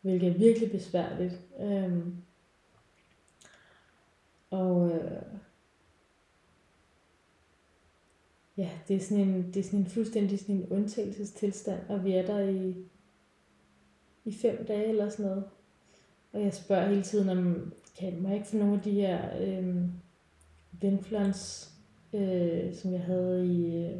Hvilket 0.00 0.28
er 0.28 0.38
virkelig 0.38 0.70
besværligt. 0.70 1.40
Øhm, 1.60 2.16
og, 4.50 4.90
øh, 4.90 5.22
ja, 8.56 8.70
det 8.88 8.96
er 8.96 9.00
sådan 9.00 9.28
en, 9.28 9.46
det 9.54 9.56
er 9.56 9.62
sådan 9.62 9.78
en 9.78 9.86
fuldstændig 9.86 10.38
sådan 10.38 10.54
en 10.54 10.68
undtagelsestilstand, 10.70 11.80
og 11.88 12.04
vi 12.04 12.12
er 12.12 12.26
der 12.26 12.38
i, 12.38 12.74
i 14.24 14.32
fem 14.32 14.66
dage 14.66 14.88
eller 14.88 15.08
sådan 15.08 15.26
noget. 15.26 15.44
Og 16.32 16.42
jeg 16.42 16.54
spørger 16.54 16.88
hele 16.88 17.02
tiden, 17.02 17.28
om 17.28 17.72
kan 17.98 18.26
jeg 18.26 18.34
ikke 18.34 18.46
få 18.46 18.56
nogle 18.56 18.74
af 18.74 18.80
de 18.80 18.90
her 18.90 19.18
øh, 19.40 19.76
venflons, 20.80 21.70
øh, 22.14 22.74
som 22.74 22.92
jeg 22.92 23.00
havde 23.00 23.46
i, 23.46 23.76
øh, 23.76 23.96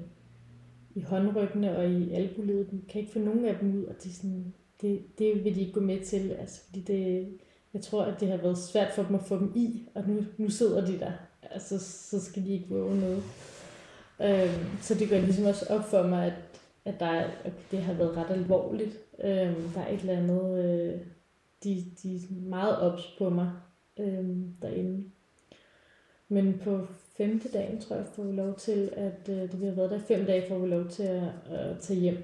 i 0.95 1.01
håndryggene 1.01 1.77
og 1.77 1.91
i 1.91 2.13
albuledet, 2.13 2.69
kan 2.71 2.81
jeg 2.95 3.01
ikke 3.01 3.13
få 3.13 3.19
nogen 3.19 3.45
af 3.45 3.59
dem 3.61 3.79
ud, 3.79 3.85
og 3.85 3.95
det, 4.03 4.15
sådan, 4.15 4.55
det, 4.81 5.19
det 5.19 5.45
vil 5.45 5.55
de 5.55 5.61
ikke 5.61 5.73
gå 5.73 5.81
med 5.81 6.01
til, 6.01 6.31
altså, 6.31 6.61
fordi 6.67 6.81
det, 6.81 7.29
jeg 7.75 7.83
tror, 7.83 8.05
at 8.05 8.21
det 8.21 8.29
har 8.29 8.37
været 8.37 8.59
svært 8.59 8.93
for 8.93 9.03
dem 9.03 9.15
at 9.15 9.23
få 9.23 9.39
dem 9.39 9.53
i, 9.57 9.89
og 9.95 10.09
nu, 10.09 10.25
nu 10.39 10.49
sidder 10.49 10.87
de 10.87 10.99
der, 10.99 11.13
altså, 11.43 11.79
så 11.79 12.25
skal 12.25 12.45
de 12.45 12.53
ikke 12.53 12.69
våge 12.69 13.01
noget. 13.01 13.23
Øh, 14.21 14.81
så 14.81 14.95
det 14.95 15.09
gør 15.09 15.21
ligesom 15.21 15.45
også 15.45 15.67
op 15.71 15.85
for 15.85 16.03
mig, 16.03 16.27
at, 16.27 16.35
at, 16.85 17.01
der 17.01 17.11
at 17.45 17.53
det 17.71 17.83
har 17.83 17.95
været 17.95 18.17
ret 18.17 18.31
alvorligt. 18.31 18.99
Øh, 19.25 19.75
der 19.75 19.81
er 19.81 19.93
et 19.93 20.01
eller 20.01 20.17
andet, 20.17 20.65
øh, 20.65 21.01
de, 21.65 21.85
de 22.03 22.17
er 22.17 22.49
meget 22.49 22.79
ops 22.79 23.15
på 23.19 23.31
mig 23.31 23.53
øhm, 23.99 24.55
derinde. 24.63 25.05
Men 26.29 26.61
på 26.65 26.87
femte 27.17 27.49
dagen, 27.53 27.81
tror 27.81 27.97
jeg, 27.97 28.07
får 28.07 28.23
vi 28.23 28.33
lov 28.33 28.55
til, 28.57 28.93
at 28.97 29.29
øh, 29.29 29.37
det 29.37 29.61
vi 29.61 29.67
har 29.67 29.75
været 29.75 29.91
der 29.91 29.99
fem 29.99 30.27
dage, 30.27 30.49
får 30.49 30.59
vi 30.59 30.69
lov 30.69 30.89
til 30.89 31.03
at 31.03 31.29
at 31.51 31.79
tage 31.79 32.01
hjem. 32.01 32.17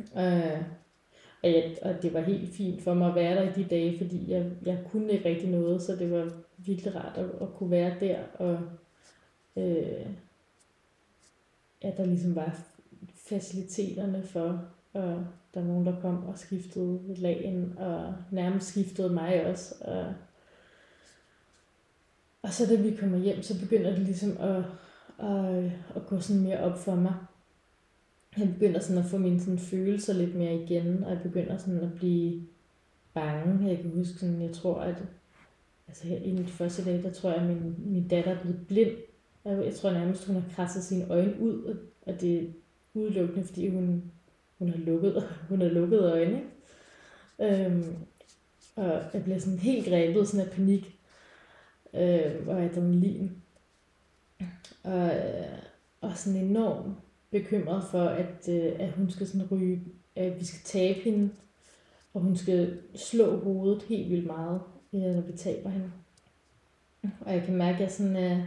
Øh, 0.00 0.62
og, 1.42 1.52
jeg, 1.52 1.76
og 1.82 2.02
det 2.02 2.14
var 2.14 2.20
helt 2.20 2.54
fint 2.54 2.82
for 2.82 2.94
mig 2.94 3.08
at 3.08 3.14
være 3.14 3.34
der 3.34 3.50
i 3.50 3.62
de 3.62 3.68
dage, 3.70 3.98
fordi 3.98 4.30
jeg, 4.30 4.50
jeg 4.64 4.78
kunne 4.90 5.12
ikke 5.12 5.28
rigtig 5.28 5.48
noget, 5.48 5.82
så 5.82 5.96
det 5.96 6.10
var 6.10 6.32
virkelig 6.56 6.94
rart 6.94 7.18
at, 7.18 7.24
at 7.24 7.54
kunne 7.54 7.70
være 7.70 7.96
der 8.00 8.18
og 8.38 8.60
øh, 9.56 10.06
at 11.80 11.96
der 11.96 12.06
ligesom 12.06 12.36
var 12.36 12.58
faciliteterne 13.14 14.22
for, 14.22 14.64
at 14.94 15.16
der 15.56 15.62
var 15.62 15.68
nogen, 15.68 15.86
der 15.86 16.00
kom 16.00 16.26
og 16.26 16.38
skiftede 16.38 17.00
lagen, 17.16 17.74
og 17.78 18.14
nærmest 18.30 18.66
skiftede 18.66 19.12
mig 19.12 19.46
også. 19.46 19.74
Og, 19.80 20.14
og 22.42 22.52
så 22.52 22.66
da 22.66 22.82
vi 22.82 22.96
kommer 22.96 23.18
hjem, 23.18 23.42
så 23.42 23.60
begynder 23.60 23.90
det 23.90 23.98
ligesom 23.98 24.36
at, 24.40 24.64
at, 25.26 25.64
at 25.96 26.06
gå 26.06 26.20
sådan 26.20 26.42
mere 26.42 26.60
op 26.60 26.78
for 26.78 26.94
mig. 26.94 27.14
Jeg 28.38 28.54
begynder 28.54 28.80
sådan 28.80 29.02
at 29.02 29.10
få 29.10 29.18
mine 29.18 29.40
sådan 29.40 29.58
følelser 29.58 30.14
lidt 30.14 30.34
mere 30.34 30.54
igen, 30.54 31.04
og 31.04 31.10
jeg 31.10 31.22
begynder 31.22 31.58
sådan 31.58 31.80
at 31.80 31.94
blive 31.94 32.46
bange. 33.14 33.68
Jeg 33.68 33.78
kan 33.78 33.90
huske 33.90 34.18
sådan, 34.18 34.42
jeg 34.42 34.52
tror, 34.52 34.80
at 34.80 35.04
altså 35.88 36.06
her 36.06 36.18
i 36.18 36.36
de 36.36 36.46
første 36.46 36.84
dage, 36.84 37.02
der 37.02 37.12
tror 37.12 37.30
jeg, 37.30 37.40
at 37.40 37.46
min, 37.46 37.74
min 37.78 38.08
datter 38.08 38.30
er 38.30 38.40
blevet 38.40 38.66
blind 38.68 38.96
jeg 39.46 39.74
tror 39.74 39.90
nærmest, 39.90 40.26
hun 40.26 40.36
har 40.36 40.44
krasset 40.54 40.84
sine 40.84 41.10
øjne 41.10 41.40
ud, 41.40 41.76
og 42.06 42.20
det 42.20 42.38
er 42.38 42.46
udelukkende, 42.94 43.44
fordi 43.44 43.68
hun, 43.68 44.02
hun 44.58 44.68
har 44.68 44.78
lukket, 44.78 45.22
hun 45.48 45.60
har 45.60 45.68
lukket 45.68 46.00
øjne. 46.00 46.42
Øhm, 47.40 47.96
og 48.76 49.02
jeg 49.14 49.22
bliver 49.24 49.38
sådan 49.38 49.58
helt 49.58 49.86
grebet 49.86 50.28
sådan 50.28 50.46
af 50.46 50.52
panik 50.52 50.98
øh, 51.94 52.48
og 52.48 52.62
adrenalin. 52.62 53.32
Og, 54.82 55.10
og 56.00 56.16
sådan 56.16 56.40
enormt 56.40 56.96
bekymret 57.30 57.84
for, 57.90 58.04
at, 58.04 58.48
øh, 58.48 58.72
at 58.78 58.92
hun 58.92 59.10
skal 59.10 59.26
sådan 59.26 59.48
ryge, 59.50 59.82
at 60.16 60.40
vi 60.40 60.44
skal 60.44 60.60
tabe 60.64 61.00
hende, 61.00 61.30
og 62.14 62.20
hun 62.20 62.36
skal 62.36 62.78
slå 62.94 63.40
hovedet 63.40 63.82
helt 63.82 64.10
vildt 64.10 64.26
meget, 64.26 64.60
når 64.92 65.20
vi 65.20 65.36
taber 65.36 65.70
hende. 65.70 65.90
Og 67.20 67.34
jeg 67.34 67.42
kan 67.42 67.56
mærke, 67.56 67.74
at 67.74 67.80
jeg 67.80 67.90
sådan 67.90 68.16
er, 68.16 68.46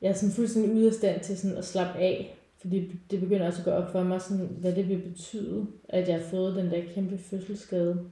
jeg 0.00 0.08
er 0.08 0.14
sådan 0.14 0.34
fuldstændig 0.34 0.72
ude 0.72 0.86
af 0.86 0.94
stand 0.94 1.20
til 1.20 1.38
sådan 1.38 1.56
at 1.56 1.64
slappe 1.64 1.98
af, 1.98 2.39
fordi 2.60 3.00
det 3.10 3.20
begynder 3.20 3.46
også 3.46 3.58
at 3.58 3.64
gå 3.64 3.70
op 3.70 3.92
for 3.92 4.02
mig, 4.02 4.22
sådan, 4.22 4.46
hvad 4.46 4.72
det 4.72 4.88
vil 4.88 4.98
betyde, 4.98 5.66
at 5.88 6.08
jeg 6.08 6.16
har 6.20 6.26
fået 6.30 6.56
den 6.56 6.70
der 6.70 6.82
kæmpe 6.94 7.18
fødselsskade. 7.18 8.10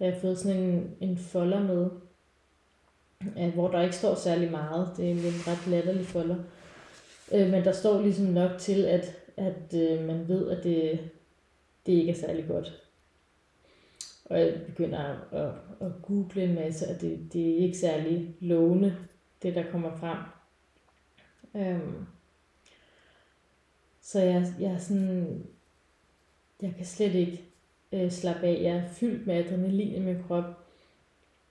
Jeg 0.00 0.12
har 0.12 0.20
fået 0.20 0.38
sådan 0.38 0.62
en, 0.62 0.96
en 1.00 1.18
folder 1.18 1.62
med, 1.62 1.90
at, 3.36 3.50
hvor 3.50 3.70
der 3.70 3.82
ikke 3.82 3.96
står 3.96 4.14
særlig 4.14 4.50
meget. 4.50 4.88
Det 4.96 5.06
er 5.06 5.10
en 5.10 5.18
ret 5.18 5.66
latterlig 5.66 6.06
folder. 6.06 6.36
Øh, 7.32 7.50
men 7.50 7.64
der 7.64 7.72
står 7.72 8.02
ligesom 8.02 8.26
nok 8.26 8.50
til, 8.58 8.84
at, 8.84 9.16
at 9.36 9.74
øh, 9.74 10.06
man 10.06 10.28
ved, 10.28 10.50
at 10.50 10.64
det, 10.64 11.00
det 11.86 11.92
ikke 11.92 12.12
er 12.12 12.16
særlig 12.16 12.46
godt. 12.48 12.80
Og 14.24 14.40
jeg 14.40 14.62
begynder 14.66 14.98
at, 14.98 15.40
at, 15.40 15.50
at 15.80 15.92
google 16.02 16.44
en 16.44 16.54
masse, 16.54 16.88
og 16.88 17.00
det, 17.00 17.32
det 17.32 17.50
er 17.50 17.56
ikke 17.56 17.78
særlig 17.78 18.36
lovende, 18.40 18.96
det 19.42 19.54
der 19.54 19.70
kommer 19.70 19.96
frem. 19.96 20.18
Øhm, 21.56 22.06
så 24.04 24.20
jeg, 24.20 24.54
jeg 24.60 24.70
er 24.70 24.78
sådan, 24.78 25.46
jeg 26.62 26.74
kan 26.76 26.86
slet 26.86 27.14
ikke 27.14 27.44
øh, 27.92 28.10
slappe 28.10 28.46
af. 28.46 28.62
Jeg 28.62 28.76
er 28.76 28.88
fyldt 28.88 29.26
med 29.26 29.34
adrenalin 29.34 29.94
i 29.94 29.98
min 29.98 30.22
krop. 30.28 30.44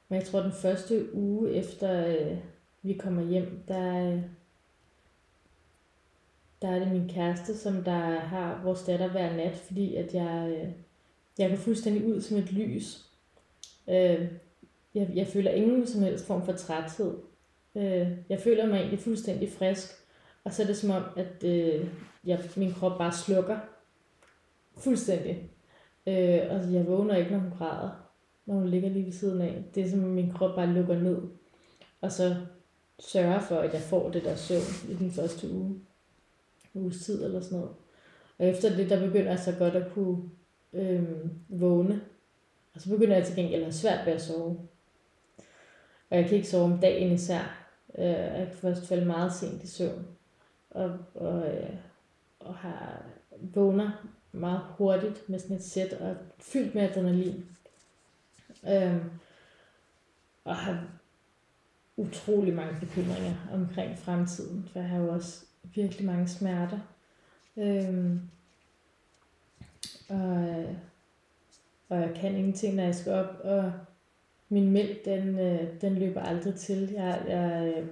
Men 0.10 0.20
jeg 0.20 0.28
tror, 0.28 0.40
den 0.40 0.52
første 0.52 1.16
uge 1.16 1.52
efter 1.52 2.08
øh, 2.08 2.38
vi 2.82 2.94
kommer 2.94 3.24
hjem, 3.24 3.64
der, 3.68 4.14
øh, 4.14 4.22
der 6.62 6.68
er 6.68 6.80
det 6.80 6.92
min 6.92 7.10
kæreste, 7.10 7.58
som 7.58 7.84
der 7.84 8.20
har 8.20 8.62
vores 8.64 8.84
datter 8.84 9.08
hver 9.08 9.36
nat, 9.36 9.58
fordi 9.58 9.96
at 9.96 10.14
jeg, 10.14 10.50
øh, 10.50 10.72
jeg 11.38 11.50
går 11.50 11.58
fuldstændig 11.58 12.06
ud 12.06 12.22
som 12.22 12.38
et 12.38 12.52
lys. 12.52 13.06
Øh, 13.90 14.28
jeg, 14.96 15.12
jeg 15.14 15.28
føler 15.28 15.52
ingen 15.52 15.88
som 15.88 16.02
helst 16.02 16.26
form 16.26 16.46
for 16.46 16.54
træthed. 16.54 17.18
Øh, 17.76 18.08
jeg 18.30 18.40
føler 18.40 18.66
mig 18.66 18.78
egentlig 18.78 19.00
fuldstændig 19.00 19.52
frisk. 19.52 20.03
Og 20.44 20.54
så 20.54 20.64
er 20.64 20.68
det 20.68 20.78
som 20.78 20.90
om, 20.90 21.04
at 21.18 21.44
øh, 21.44 21.88
jeg, 22.26 22.40
min 22.58 22.74
krop 22.74 22.98
bare 22.98 23.12
slukker. 23.12 23.58
Fuldstændig. 24.78 25.52
Øh, 26.08 26.40
og 26.50 26.74
jeg 26.74 26.88
vågner 26.88 27.16
ikke, 27.16 27.32
når 27.32 27.40
hun 27.40 27.52
græder. 27.58 27.90
Når 28.46 28.56
hun 28.56 28.68
ligger 28.68 28.90
lige 28.90 29.06
ved 29.06 29.12
siden 29.12 29.42
af. 29.42 29.64
Det 29.76 29.84
er 29.84 29.90
som 29.90 30.04
om 30.04 30.10
min 30.10 30.34
krop 30.34 30.56
bare 30.56 30.74
lukker 30.74 31.00
ned. 31.00 31.22
Og 32.02 32.12
så 32.12 32.36
sørger 33.00 33.40
for, 33.40 33.56
at 33.56 33.74
jeg 33.74 33.82
får 33.82 34.10
det 34.10 34.24
der 34.24 34.36
søvn 34.36 34.90
i 34.90 34.94
den 34.94 35.12
første 35.12 35.52
uge. 35.52 35.80
Uges 36.74 37.06
tid 37.06 37.26
eller 37.26 37.42
sådan 37.42 37.58
noget. 37.58 37.76
Og 38.40 38.48
efter 38.48 38.76
det, 38.76 38.90
der 38.90 39.08
begynder 39.08 39.30
jeg 39.30 39.40
så 39.40 39.56
godt 39.60 39.76
at 39.76 39.94
kunne 39.94 40.30
øh, 40.74 41.04
vågne. 41.48 42.02
Og 42.76 42.82
så 42.82 42.90
begynder 42.90 43.16
jeg 43.16 43.26
til 43.26 43.36
gengæld 43.36 43.62
at 43.62 43.66
have 43.66 43.74
svært 43.74 44.06
ved 44.06 44.14
at 44.14 44.22
sove. 44.22 44.60
Og 46.10 46.18
jeg 46.18 46.26
kan 46.26 46.36
ikke 46.36 46.48
sove 46.48 46.64
om 46.64 46.78
dagen 46.78 47.12
især. 47.12 47.68
Øh, 47.98 48.06
jeg 48.06 48.48
kan 48.48 48.58
først 48.58 48.88
falde 48.88 49.06
meget 49.06 49.34
sent 49.34 49.64
i 49.64 49.68
søvn. 49.68 50.06
Og, 50.74 50.98
og, 51.14 51.54
øh, 51.54 51.76
og 52.40 52.56
har 52.56 53.02
vågner 53.42 53.92
meget 54.32 54.62
hurtigt 54.78 55.30
med 55.30 55.40
sådan 55.40 55.56
et 55.56 55.64
sæt 55.64 55.94
og 55.94 56.16
fyldt 56.40 56.76
med 56.76 56.82
adrenalin. 56.82 57.46
Øhm, 58.70 59.10
og 60.44 60.56
har 60.56 60.88
utrolig 61.98 62.54
mange 62.54 62.80
bekymringer 62.80 63.34
omkring 63.54 64.00
fremtiden, 64.00 64.70
for 64.72 64.80
jeg 64.80 64.90
har 64.90 64.98
jo 64.98 65.14
også 65.14 65.46
virkelig 65.76 66.06
mange 66.06 66.28
smerter. 66.28 66.80
Øhm, 67.58 68.22
øh, 70.12 70.76
og, 71.90 71.98
og 71.98 72.00
jeg 72.00 72.14
kan 72.16 72.36
ingenting, 72.36 72.76
når 72.76 72.84
jeg 72.84 72.96
skal 72.96 73.14
op, 73.14 73.40
og 73.44 73.74
min 74.50 74.72
mælk, 74.72 75.06
den, 75.06 75.40
øh, 75.40 75.82
den 75.82 75.96
løber 75.96 76.22
aldrig 76.22 76.56
til. 76.56 76.92
Jeg, 76.92 77.26
jeg, 77.28 77.74
øh, 77.78 77.88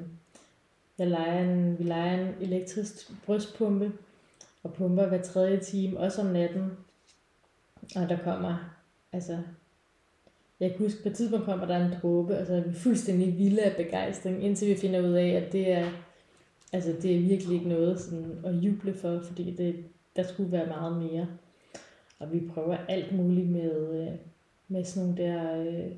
jeg 1.01 1.09
leger 1.09 1.49
en, 1.49 1.79
vi 1.79 1.83
leger 1.83 2.27
en 2.27 2.35
elektrisk 2.41 3.11
brystpumpe, 3.25 3.91
og 4.63 4.73
pumper 4.73 5.07
hver 5.07 5.21
tredje 5.21 5.59
time, 5.59 5.99
også 5.99 6.21
om 6.21 6.27
natten. 6.27 6.71
Og 7.95 8.09
der 8.09 8.17
kommer, 8.23 8.75
altså, 9.11 9.37
jeg 10.59 10.69
kan 10.69 10.79
huske, 10.79 11.03
på 11.03 11.09
et 11.09 11.15
tidspunkt 11.15 11.45
kommer 11.45 11.65
der 11.65 11.85
en 11.85 11.93
dråbe, 12.01 12.37
og 12.37 12.47
så 12.47 12.53
er 12.53 12.61
vi 12.61 12.73
fuldstændig 12.73 13.37
vilde 13.37 13.61
af 13.61 13.75
begejstring, 13.75 14.43
indtil 14.43 14.67
vi 14.67 14.75
finder 14.75 15.01
ud 15.01 15.13
af, 15.13 15.27
at 15.27 15.51
det 15.51 15.71
er, 15.71 15.91
altså, 16.73 16.95
det 17.01 17.15
er 17.15 17.19
virkelig 17.19 17.53
ikke 17.53 17.69
noget 17.69 17.99
sådan 17.99 18.41
at 18.45 18.53
juble 18.53 18.93
for, 18.93 19.21
fordi 19.21 19.55
det, 19.55 19.85
der 20.15 20.23
skulle 20.23 20.51
være 20.51 20.67
meget 20.67 20.97
mere. 20.97 21.27
Og 22.19 22.33
vi 22.33 22.49
prøver 22.53 22.77
alt 22.77 23.15
muligt 23.15 23.49
med, 23.49 24.01
øh, 24.01 24.17
med 24.67 24.83
sådan 24.83 25.09
nogle 25.09 25.23
der, 25.23 25.61
øh, 25.61 25.91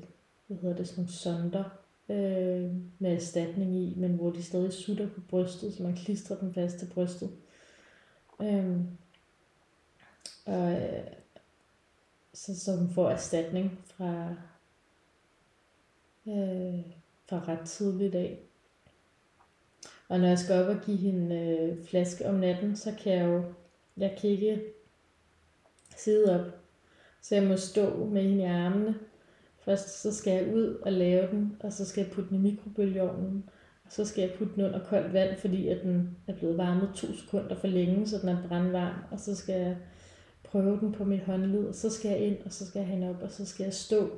hvad 0.46 0.56
hedder 0.56 0.76
det, 0.76 0.88
sådan 0.88 1.02
nogle 1.02 1.12
sonder 1.12 1.83
øh, 2.08 2.70
med 2.98 3.14
erstatning 3.14 3.76
i, 3.76 3.94
men 3.96 4.14
hvor 4.14 4.30
de 4.30 4.42
stadig 4.42 4.72
sutter 4.72 5.08
på 5.08 5.20
brystet, 5.20 5.74
så 5.74 5.82
man 5.82 5.96
klistrer 5.96 6.36
den 6.36 6.54
fast 6.54 6.78
til 6.78 6.90
brystet. 6.94 7.30
Øh, 8.42 8.80
og 10.46 10.72
øh, 10.72 11.06
så, 12.32 12.60
så 12.60 12.88
får 12.94 13.10
erstatning 13.10 13.78
fra, 13.84 14.28
øh, 16.26 16.80
fra 17.28 17.44
ret 17.48 17.68
tidligt 17.68 18.14
af. 18.14 18.38
Og 20.08 20.20
når 20.20 20.28
jeg 20.28 20.38
skal 20.38 20.62
op 20.62 20.76
og 20.76 20.82
give 20.84 20.96
hende 20.96 21.36
øh, 21.36 21.84
flaske 21.84 22.28
om 22.28 22.34
natten, 22.34 22.76
så 22.76 22.94
kan 23.02 23.12
jeg 23.12 23.26
jo, 23.26 23.44
jeg 23.96 24.16
kan 24.20 24.30
ikke 24.30 24.62
sidde 25.96 26.40
op. 26.40 26.52
Så 27.20 27.34
jeg 27.34 27.44
må 27.44 27.56
stå 27.56 28.04
med 28.04 28.22
hende 28.22 28.42
i 28.42 28.46
armene. 28.46 28.94
Først 29.64 30.02
så 30.02 30.14
skal 30.14 30.32
jeg 30.32 30.54
ud 30.54 30.78
og 30.82 30.92
lave 30.92 31.30
den, 31.30 31.56
og 31.60 31.72
så 31.72 31.84
skal 31.84 32.02
jeg 32.04 32.12
putte 32.12 32.30
den 32.30 32.38
i 32.38 32.50
mikrobølgeovnen. 32.50 33.44
Og 33.84 33.92
så 33.92 34.04
skal 34.04 34.22
jeg 34.22 34.32
putte 34.38 34.54
den 34.54 34.64
under 34.64 34.84
koldt 34.84 35.12
vand, 35.12 35.38
fordi 35.38 35.68
at 35.68 35.82
den 35.82 36.16
er 36.26 36.34
blevet 36.34 36.58
varmet 36.58 36.90
to 36.94 37.12
sekunder 37.12 37.56
for 37.56 37.66
længe, 37.66 38.06
så 38.06 38.18
den 38.18 38.28
er 38.28 38.48
brandvarm. 38.48 38.94
Og 39.10 39.20
så 39.20 39.34
skal 39.34 39.60
jeg 39.60 39.76
prøve 40.44 40.80
den 40.80 40.92
på 40.92 41.04
mit 41.04 41.22
håndled, 41.22 41.64
og 41.64 41.74
så 41.74 41.90
skal 41.90 42.10
jeg 42.10 42.20
ind, 42.20 42.36
og 42.44 42.52
så 42.52 42.66
skal 42.66 42.78
jeg 42.78 42.88
hende 42.88 43.10
op, 43.10 43.22
og 43.22 43.30
så 43.30 43.46
skal 43.46 43.64
jeg 43.64 43.74
stå 43.74 44.10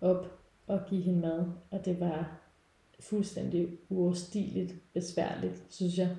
op 0.00 0.38
og 0.66 0.80
give 0.88 1.02
hende 1.02 1.20
mad. 1.20 1.44
Og 1.70 1.84
det 1.84 2.00
var 2.00 2.40
fuldstændig 3.00 3.68
uoverstigeligt 3.88 4.74
besværligt, 4.94 5.62
synes 5.70 5.98
jeg. 5.98 6.10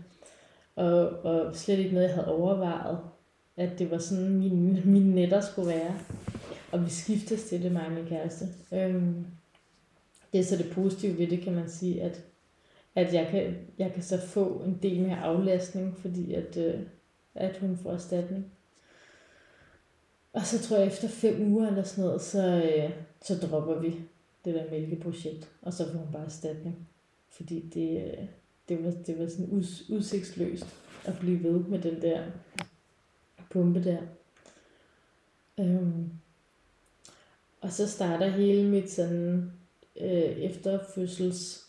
Og, 0.76 1.10
og 1.10 1.56
slet 1.56 1.80
ikke 1.80 1.94
noget, 1.94 2.08
jeg 2.08 2.16
havde 2.16 2.36
overvejet 2.36 2.98
at 3.58 3.80
det 3.80 3.92
var 3.92 3.98
sådan, 3.98 4.30
min, 4.30 4.82
mine 4.86 5.16
netter 5.16 5.42
skulle 5.42 5.70
være. 5.70 5.96
Og 6.72 6.86
vi 6.86 6.90
skiftes 6.90 7.44
til 7.44 7.64
det, 7.64 7.72
mig 7.72 7.86
og 7.86 7.92
min 7.92 8.08
kæreste. 8.08 8.48
Øhm, 8.72 9.26
det 10.34 10.40
er 10.40 10.44
så 10.44 10.58
det 10.58 10.72
positive 10.72 11.18
ved 11.18 11.28
det, 11.28 11.42
kan 11.42 11.54
man 11.54 11.70
sige, 11.70 12.02
at, 12.02 12.24
at 12.96 13.14
jeg, 13.14 13.28
kan, 13.32 13.56
jeg 13.78 13.94
kan 13.94 14.04
så 14.04 14.22
få 14.22 14.62
en 14.66 14.80
del 14.82 15.02
mere 15.02 15.20
aflastning, 15.20 15.98
fordi 15.98 16.34
at, 16.34 16.58
øh, 16.58 16.80
at 17.36 17.58
hun 17.58 17.78
får 17.78 17.92
erstatning. 17.92 18.52
Og 20.34 20.46
så 20.46 20.60
tror 20.60 20.78
jeg, 20.78 20.88
efter 20.88 21.08
fem 21.08 21.52
uger 21.52 21.68
eller 21.68 21.84
sådan 21.84 22.04
noget, 22.04 22.22
så, 22.22 22.64
øh, 22.64 22.92
så 23.22 23.48
dropper 23.48 23.80
vi 23.80 23.96
det 24.46 24.56
der 24.56 24.72
mælkeprojekt, 24.72 25.52
og 25.62 25.74
så 25.74 25.92
får 25.92 26.00
hun 26.00 26.12
bare 26.12 26.26
erstatning. 26.26 26.88
Fordi 27.30 27.70
det, 27.74 28.04
øh, 28.04 28.28
det, 28.70 28.84
var, 28.84 28.92
det 28.92 29.20
var 29.20 29.28
sådan 29.28 29.52
us, 29.52 29.90
udsigtsløst 29.90 30.66
at 31.06 31.20
blive 31.20 31.44
ved 31.44 31.60
med 31.60 31.80
den 31.80 32.02
der 32.02 32.24
pumpe 33.50 33.84
der. 33.84 34.02
Øhm, 35.60 36.10
og 37.62 37.72
så 37.72 37.88
starter 37.88 38.30
hele 38.30 38.70
mit 38.70 38.92
sådan 38.92 39.52
øh, 40.02 40.10
efterfødsels, 40.22 41.68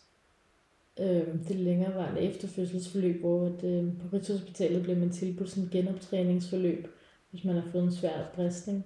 øh, 1.01 1.27
det 1.49 1.57
længerevarende 1.57 2.21
efterfødselsforløb, 2.21 3.21
hvor 3.21 3.47
at, 3.47 3.65
øh, 3.65 3.85
på 3.99 4.17
Rigshospitalet 4.17 4.83
bliver 4.83 4.99
man 4.99 5.11
tilbudt 5.11 5.51
sådan 5.51 5.69
genoptræningsforløb, 5.73 6.89
hvis 7.31 7.45
man 7.45 7.55
har 7.55 7.71
fået 7.73 7.85
en 7.85 7.93
svær 7.93 8.31
bristning. 8.35 8.85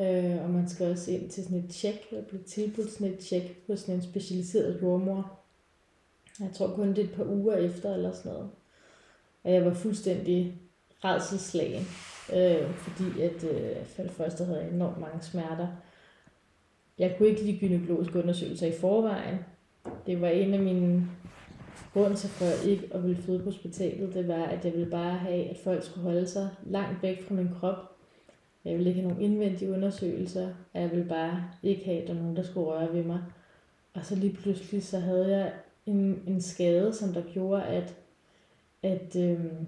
Øh, 0.00 0.42
og 0.44 0.50
man 0.50 0.68
skal 0.68 0.90
også 0.90 1.10
ind 1.10 1.30
til 1.30 1.44
sådan 1.44 1.58
et 1.58 1.70
tjek, 1.70 2.12
og 2.12 2.26
blive 2.26 2.42
tilbudt 2.42 2.92
sådan 2.92 3.06
et 3.06 3.18
tjek 3.18 3.62
hos 3.66 3.80
sådan 3.80 3.94
en 3.94 4.02
specialiseret 4.02 4.78
jordmor. 4.82 5.38
Jeg 6.40 6.50
tror 6.54 6.74
kun 6.74 6.88
det 6.88 6.98
er 6.98 7.04
et 7.04 7.14
par 7.14 7.24
uger 7.24 7.56
efter 7.56 7.94
eller 7.94 8.12
sådan 8.12 8.32
noget. 8.32 8.50
Og 9.44 9.52
jeg 9.52 9.64
var 9.64 9.74
fuldstændig 9.74 10.60
redselslagen, 11.04 11.84
øh, 12.32 12.74
fordi 12.74 13.20
at 13.22 13.44
øh, 13.44 13.86
for 13.86 14.02
det 14.02 14.12
første 14.12 14.44
havde 14.44 14.60
jeg 14.60 14.70
enormt 14.70 15.00
mange 15.00 15.22
smerter. 15.22 15.66
Jeg 17.02 17.14
kunne 17.18 17.28
ikke 17.28 17.42
lide 17.42 17.58
gynækologiske 17.58 18.18
undersøgelser 18.18 18.66
i 18.66 18.72
forvejen. 18.80 19.38
Det 20.06 20.20
var 20.20 20.28
en 20.28 20.54
af 20.54 20.60
mine 20.60 21.08
grund 21.92 22.16
til 22.16 22.28
for 22.28 22.68
ikke 22.68 22.88
at 22.94 23.02
ville 23.02 23.22
føde 23.22 23.38
på 23.38 23.44
hospitalet, 23.44 24.14
det 24.14 24.28
var, 24.28 24.44
at 24.44 24.64
jeg 24.64 24.72
ville 24.72 24.90
bare 24.90 25.14
have, 25.14 25.44
at 25.44 25.58
folk 25.58 25.84
skulle 25.84 26.02
holde 26.02 26.26
sig 26.26 26.48
langt 26.66 27.02
væk 27.02 27.28
fra 27.28 27.34
min 27.34 27.48
krop. 27.60 27.76
Jeg 28.64 28.74
ville 28.76 28.90
ikke 28.90 29.00
have 29.00 29.10
nogen 29.10 29.32
indvendige 29.32 29.72
undersøgelser, 29.72 30.48
og 30.72 30.80
jeg 30.80 30.90
ville 30.90 31.04
bare 31.08 31.44
ikke 31.62 31.84
have, 31.84 32.02
at 32.02 32.08
der 32.08 32.14
var 32.14 32.20
nogen, 32.20 32.36
der 32.36 32.42
skulle 32.42 32.66
røre 32.66 32.94
ved 32.94 33.04
mig. 33.04 33.20
Og 33.94 34.06
så 34.06 34.14
lige 34.14 34.32
pludselig, 34.32 34.84
så 34.84 34.98
havde 34.98 35.36
jeg 35.36 35.52
en, 35.86 36.22
en 36.26 36.40
skade, 36.40 36.94
som 36.94 37.12
der 37.12 37.22
gjorde, 37.32 37.62
at, 37.62 37.94
at 38.82 39.16
øhm, 39.16 39.66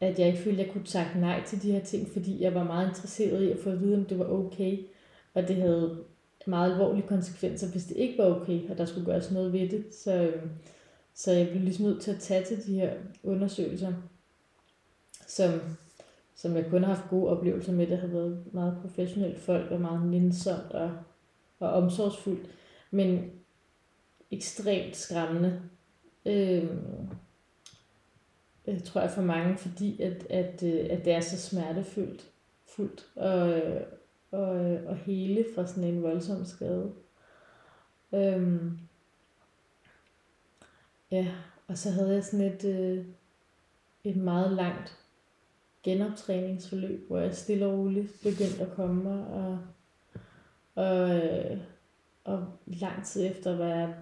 at 0.00 0.18
jeg 0.18 0.26
ikke 0.26 0.38
følte, 0.38 0.60
at 0.60 0.66
jeg 0.66 0.72
kunne 0.72 0.84
takke 0.84 1.20
nej 1.20 1.42
til 1.46 1.62
de 1.62 1.72
her 1.72 1.80
ting, 1.80 2.08
fordi 2.08 2.42
jeg 2.42 2.54
var 2.54 2.64
meget 2.64 2.88
interesseret 2.88 3.42
i 3.42 3.50
at 3.50 3.58
få 3.58 3.70
at 3.70 3.80
vide, 3.80 3.96
om 3.96 4.04
det 4.04 4.18
var 4.18 4.24
okay. 4.24 4.78
Og 5.34 5.48
det 5.48 5.56
havde 5.56 6.04
meget 6.46 6.72
alvorlige 6.72 7.08
konsekvenser, 7.08 7.70
hvis 7.70 7.84
det 7.84 7.96
ikke 7.96 8.18
var 8.18 8.24
okay, 8.24 8.70
og 8.70 8.78
der 8.78 8.84
skulle 8.84 9.06
gøres 9.06 9.30
noget 9.30 9.52
ved 9.52 9.68
det. 9.68 9.94
Så, 9.94 10.12
øhm, 10.12 10.50
så 11.14 11.32
jeg 11.32 11.48
blev 11.48 11.62
ligesom 11.62 11.84
nødt 11.84 12.02
til 12.02 12.10
at 12.10 12.20
tage 12.20 12.44
til 12.44 12.66
de 12.66 12.74
her 12.74 12.94
undersøgelser, 13.22 13.92
som, 15.26 15.60
som 16.34 16.56
jeg 16.56 16.66
kun 16.70 16.84
har 16.84 16.94
haft 16.94 17.10
gode 17.10 17.28
oplevelser 17.30 17.72
med. 17.72 17.86
Det 17.86 17.98
har 17.98 18.06
været 18.06 18.44
meget 18.52 18.78
professionelt 18.82 19.38
folk, 19.38 19.70
og 19.70 19.80
meget 19.80 20.06
nænsomt 20.06 20.72
og, 20.72 20.90
og 21.58 21.70
omsorgsfuldt, 21.72 22.50
men 22.90 23.30
ekstremt 24.30 24.96
skræmmende. 24.96 25.62
Øhm, 26.26 27.08
øh, 28.66 28.82
tror 28.82 29.00
jeg 29.00 29.10
for 29.10 29.22
mange, 29.22 29.58
fordi 29.58 30.02
at, 30.02 30.26
at, 30.30 30.62
øh, 30.62 30.86
at 30.90 31.04
det 31.04 31.12
er 31.12 31.20
så 31.20 31.38
smertefuldt. 31.38 32.30
Fuldt. 32.76 33.06
Og, 33.16 33.58
øh, 33.58 33.80
og, 34.34 34.64
øh, 34.64 34.86
og 34.86 34.96
hele 34.96 35.46
fra 35.54 35.66
sådan 35.66 35.84
en 35.84 36.02
voldsom 36.02 36.44
skade. 36.44 36.92
Øhm, 38.14 38.78
ja, 41.10 41.28
og 41.68 41.78
så 41.78 41.90
havde 41.90 42.14
jeg 42.14 42.24
sådan 42.24 42.46
et, 42.46 42.64
øh, 42.64 43.04
et 44.04 44.16
meget 44.16 44.52
langt 44.52 44.98
genoptræningsforløb, 45.82 47.06
hvor 47.06 47.18
jeg 47.18 47.34
stille 47.34 47.66
og 47.66 47.78
roligt 47.78 48.12
begyndte 48.22 48.62
at 48.62 48.76
komme 48.76 49.26
og, 49.26 49.58
og, 50.74 51.16
øh, 51.16 51.58
og 52.24 52.46
lang 52.66 53.04
tid 53.04 53.30
efter 53.30 53.56
var 53.56 53.66
jeg 53.66 53.94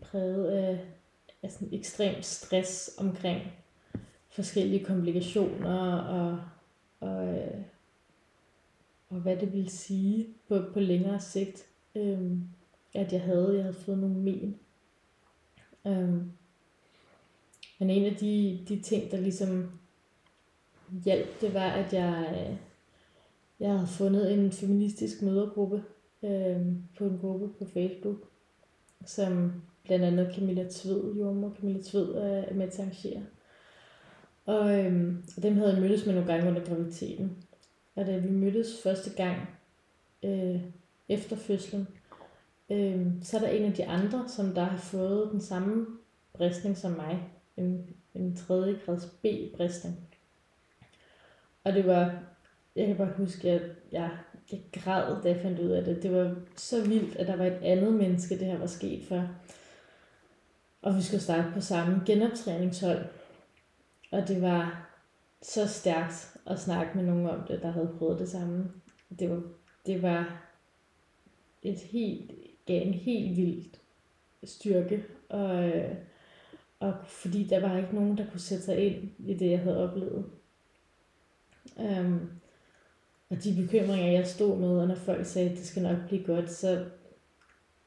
præget 0.00 0.46
af, 0.46 0.80
af 1.42 1.50
sådan 1.50 1.68
ekstrem 1.72 2.22
stress 2.22 2.90
omkring 2.98 3.42
forskellige 4.28 4.84
komplikationer 4.84 5.96
og, 5.96 6.40
og, 7.00 7.28
øh, 7.28 7.62
og 9.12 9.20
hvad 9.20 9.36
det 9.36 9.52
ville 9.52 9.70
sige 9.70 10.28
på, 10.48 10.62
på 10.72 10.80
længere 10.80 11.20
sigt, 11.20 11.66
øhm, 11.94 12.42
at 12.94 13.12
jeg 13.12 13.20
havde, 13.20 13.54
jeg 13.54 13.62
havde 13.62 13.76
fået 13.76 13.98
nogle 13.98 14.16
men. 14.16 14.56
Øhm, 15.86 16.32
men 17.78 17.90
en 17.90 18.04
af 18.04 18.14
de, 18.14 18.64
de 18.68 18.80
ting, 18.80 19.10
der 19.10 19.20
ligesom 19.20 19.70
hjalp, 21.04 21.40
det 21.40 21.54
var, 21.54 21.68
at 21.70 21.92
jeg, 21.92 22.58
jeg 23.60 23.72
havde 23.72 23.86
fundet 23.86 24.32
en 24.32 24.52
feministisk 24.52 25.22
mødergruppe 25.22 25.84
øh, 26.22 26.66
på 26.98 27.04
en 27.04 27.18
gruppe 27.18 27.48
på 27.48 27.64
Facebook, 27.64 28.16
som 29.06 29.52
blandt 29.84 30.04
andet 30.04 30.34
Camilla 30.34 30.66
Tved, 30.70 31.14
jordmor 31.14 31.54
Camilla 31.60 31.82
Tved, 31.82 32.16
øh, 32.16 32.44
er 32.50 32.54
med 32.54 32.70
til 32.70 32.82
at 32.82 32.86
arrangere. 32.86 33.22
Og, 34.46 34.78
øhm, 34.78 35.24
og 35.36 35.42
dem 35.42 35.56
havde 35.56 35.72
jeg 35.72 35.80
mødtes 35.80 36.06
med 36.06 36.14
nogle 36.14 36.32
gange 36.32 36.48
under 36.48 36.64
graviditeten. 36.64 37.36
Og 37.94 38.06
da 38.06 38.16
vi 38.16 38.28
mødtes 38.28 38.82
første 38.82 39.10
gang 39.10 39.36
øh, 40.22 40.60
efter 41.08 41.36
fødslen, 41.36 41.88
øh, 42.70 43.06
så 43.22 43.36
er 43.36 43.40
der 43.40 43.48
en 43.48 43.64
af 43.64 43.72
de 43.72 43.86
andre, 43.86 44.28
som 44.28 44.54
der 44.54 44.64
har 44.64 44.78
fået 44.78 45.30
den 45.32 45.40
samme 45.40 45.86
bristning 46.32 46.78
som 46.78 46.90
mig. 46.90 47.28
En, 47.56 47.86
en 48.14 48.36
tredje 48.36 48.78
grads 48.86 49.04
B-bristning. 49.04 50.08
Og 51.64 51.72
det 51.72 51.86
var, 51.86 52.22
jeg 52.76 52.86
kan 52.86 52.96
bare 52.96 53.12
huske, 53.16 53.50
at 53.50 53.62
jeg, 53.92 54.10
jeg 54.52 54.60
græd, 54.72 55.22
da 55.22 55.28
jeg 55.28 55.40
fandt 55.42 55.58
ud 55.58 55.70
af 55.70 55.84
det. 55.84 56.02
Det 56.02 56.12
var 56.12 56.34
så 56.56 56.88
vildt, 56.88 57.16
at 57.16 57.26
der 57.26 57.36
var 57.36 57.44
et 57.44 57.58
andet 57.62 57.92
menneske, 57.92 58.38
det 58.38 58.46
her 58.46 58.58
var 58.58 58.66
sket 58.66 59.04
for. 59.04 59.28
Og 60.82 60.96
vi 60.96 61.02
skulle 61.02 61.22
starte 61.22 61.50
på 61.54 61.60
samme 61.60 62.02
genoptræningshold. 62.06 63.04
Og 64.10 64.28
det 64.28 64.42
var 64.42 64.81
så 65.42 65.68
stærkt 65.68 66.36
at 66.46 66.60
snakke 66.60 66.96
med 66.96 67.04
nogen 67.04 67.26
om 67.26 67.40
det, 67.48 67.62
der 67.62 67.70
havde 67.70 67.94
prøvet 67.98 68.18
det 68.18 68.28
samme. 68.28 68.70
Det 69.18 69.30
var, 69.30 69.42
det 69.86 70.02
var 70.02 70.42
et 71.62 71.78
helt, 71.78 72.32
gav 72.66 72.86
en 72.86 72.94
helt 72.94 73.36
vildt 73.36 73.80
styrke. 74.44 75.04
Og, 75.28 75.72
og 76.80 76.94
fordi 77.06 77.44
der 77.44 77.60
var 77.60 77.76
ikke 77.76 77.94
nogen, 77.94 78.18
der 78.18 78.30
kunne 78.30 78.40
sætte 78.40 78.64
sig 78.64 78.78
ind 78.78 79.10
i 79.18 79.34
det, 79.34 79.50
jeg 79.50 79.58
havde 79.58 79.90
oplevet. 79.90 80.24
Um, 81.76 82.30
og 83.30 83.44
de 83.44 83.62
bekymringer, 83.62 84.12
jeg 84.12 84.26
stod 84.26 84.58
med, 84.58 84.78
og 84.78 84.88
når 84.88 84.94
folk 84.94 85.26
sagde, 85.26 85.50
at 85.50 85.56
det 85.56 85.66
skal 85.66 85.82
nok 85.82 85.98
blive 86.08 86.24
godt, 86.24 86.52
så 86.52 86.84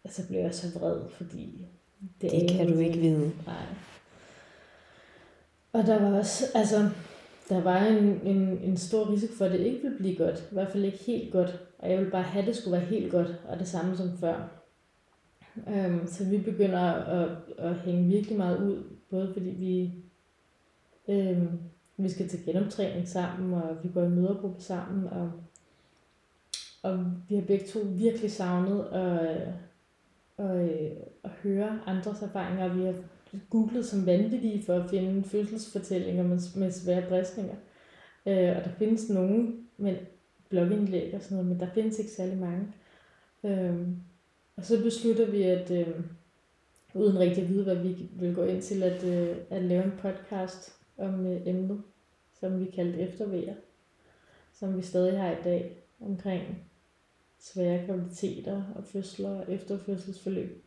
altså 0.04 0.28
blev 0.28 0.40
jeg 0.40 0.56
så 0.56 0.80
vred, 0.80 1.10
fordi 1.10 1.68
det, 2.22 2.32
det 2.32 2.50
kan 2.50 2.72
du 2.72 2.80
ikke 2.80 3.00
vide. 3.00 3.32
Nej. 3.46 3.66
Og 5.74 5.84
der 5.84 6.00
var 6.00 6.18
også, 6.18 6.46
altså, 6.56 6.90
der 7.50 7.64
var 7.64 7.86
en, 7.86 8.22
en, 8.24 8.58
en 8.58 8.78
stor 8.78 9.12
risiko 9.12 9.34
for, 9.34 9.46
at 9.46 9.52
det 9.52 9.60
ikke 9.60 9.82
ville 9.82 9.98
blive 9.98 10.16
godt. 10.16 10.40
I 10.52 10.54
hvert 10.54 10.72
fald 10.72 10.84
ikke 10.84 10.98
helt 10.98 11.32
godt. 11.32 11.60
Og 11.80 11.90
jeg 11.90 11.98
ville 11.98 12.12
bare 12.12 12.24
have, 12.24 12.42
at 12.42 12.48
det 12.48 12.56
skulle 12.56 12.78
være 12.78 12.90
helt 12.90 13.12
godt, 13.12 13.28
og 13.48 13.60
det 13.60 13.68
samme 13.68 13.98
som 13.98 14.18
før. 14.18 14.50
Øhm, 15.68 16.08
så 16.08 16.26
vi 16.26 16.38
begynder 16.38 16.80
at, 16.92 17.30
at 17.58 17.76
hænge 17.76 18.08
virkelig 18.08 18.38
meget 18.38 18.58
ud, 18.58 18.84
både 19.10 19.34
fordi 19.34 19.50
vi 19.50 19.94
øhm, 21.08 21.60
vi 21.98 22.10
skal 22.10 22.30
til 22.30 22.46
genoptræning 22.46 23.08
sammen, 23.08 23.54
og 23.54 23.84
vi 23.84 23.90
går 23.94 24.04
i 24.04 24.10
mødergruppe 24.10 24.62
sammen, 24.62 25.08
og, 25.08 25.32
og 26.84 27.06
vi 27.30 27.36
har 27.36 27.42
begge 27.42 27.68
to 27.68 27.80
virkelig 27.84 28.32
savnet 28.32 28.86
at, 28.86 29.48
at, 30.38 30.56
øh, 30.56 30.92
at 31.24 31.30
høre 31.44 31.80
andres 31.86 32.22
erfaringer. 32.22 32.74
Vi 32.74 32.86
har 32.86 32.96
googlet 33.50 33.86
som 33.86 34.06
vanvittige 34.06 34.64
for 34.64 34.74
at 34.74 34.90
finde 34.90 35.24
fødselsfortællinger 35.24 36.24
med, 36.24 36.40
med 36.56 36.72
svære 36.72 37.10
bristninger. 37.10 37.56
Øh, 38.26 38.58
og 38.58 38.64
der 38.64 38.72
findes 38.78 39.10
nogle 39.10 39.54
men 39.78 39.96
blogindlæg 40.50 41.16
og 41.16 41.22
sådan 41.22 41.38
noget, 41.38 41.52
men 41.52 41.60
der 41.60 41.74
findes 41.74 42.00
ikke 42.00 42.12
særlig 42.12 42.38
mange. 42.38 42.68
Øh, 43.44 43.88
og 44.56 44.66
så 44.66 44.84
beslutter 44.84 45.32
vi, 45.32 45.44
at 45.44 45.72
øh, 45.72 46.00
uden 46.94 47.20
rigtig 47.20 47.44
at 47.44 47.50
vide, 47.50 47.64
hvad 47.64 47.76
vi 47.76 48.10
vil 48.12 48.36
gå 48.36 48.44
ind 48.44 48.62
til, 48.62 48.84
at, 48.84 49.04
øh, 49.04 49.38
at 49.50 49.64
lave 49.64 49.84
en 49.84 49.94
podcast 50.00 50.76
om 50.98 51.26
øh, 51.26 51.42
emnet, 51.46 51.82
som 52.40 52.60
vi 52.60 52.66
kaldte 52.66 53.00
eftervejer, 53.00 53.56
som 54.54 54.78
vi 54.78 54.82
stadig 54.82 55.20
har 55.20 55.32
i 55.32 55.44
dag, 55.44 55.78
omkring 56.02 56.44
svære 57.40 57.88
graviditeter 57.88 58.64
og 58.76 58.84
fødsler 58.84 59.30
og 59.30 59.54
efterfødselsforløb. 59.54 60.66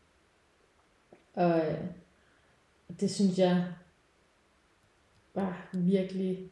Og 1.35 1.59
øh, 1.59 1.85
det 3.01 3.11
synes 3.11 3.39
jeg 3.39 3.67
var 5.35 5.69
virkelig 5.73 6.51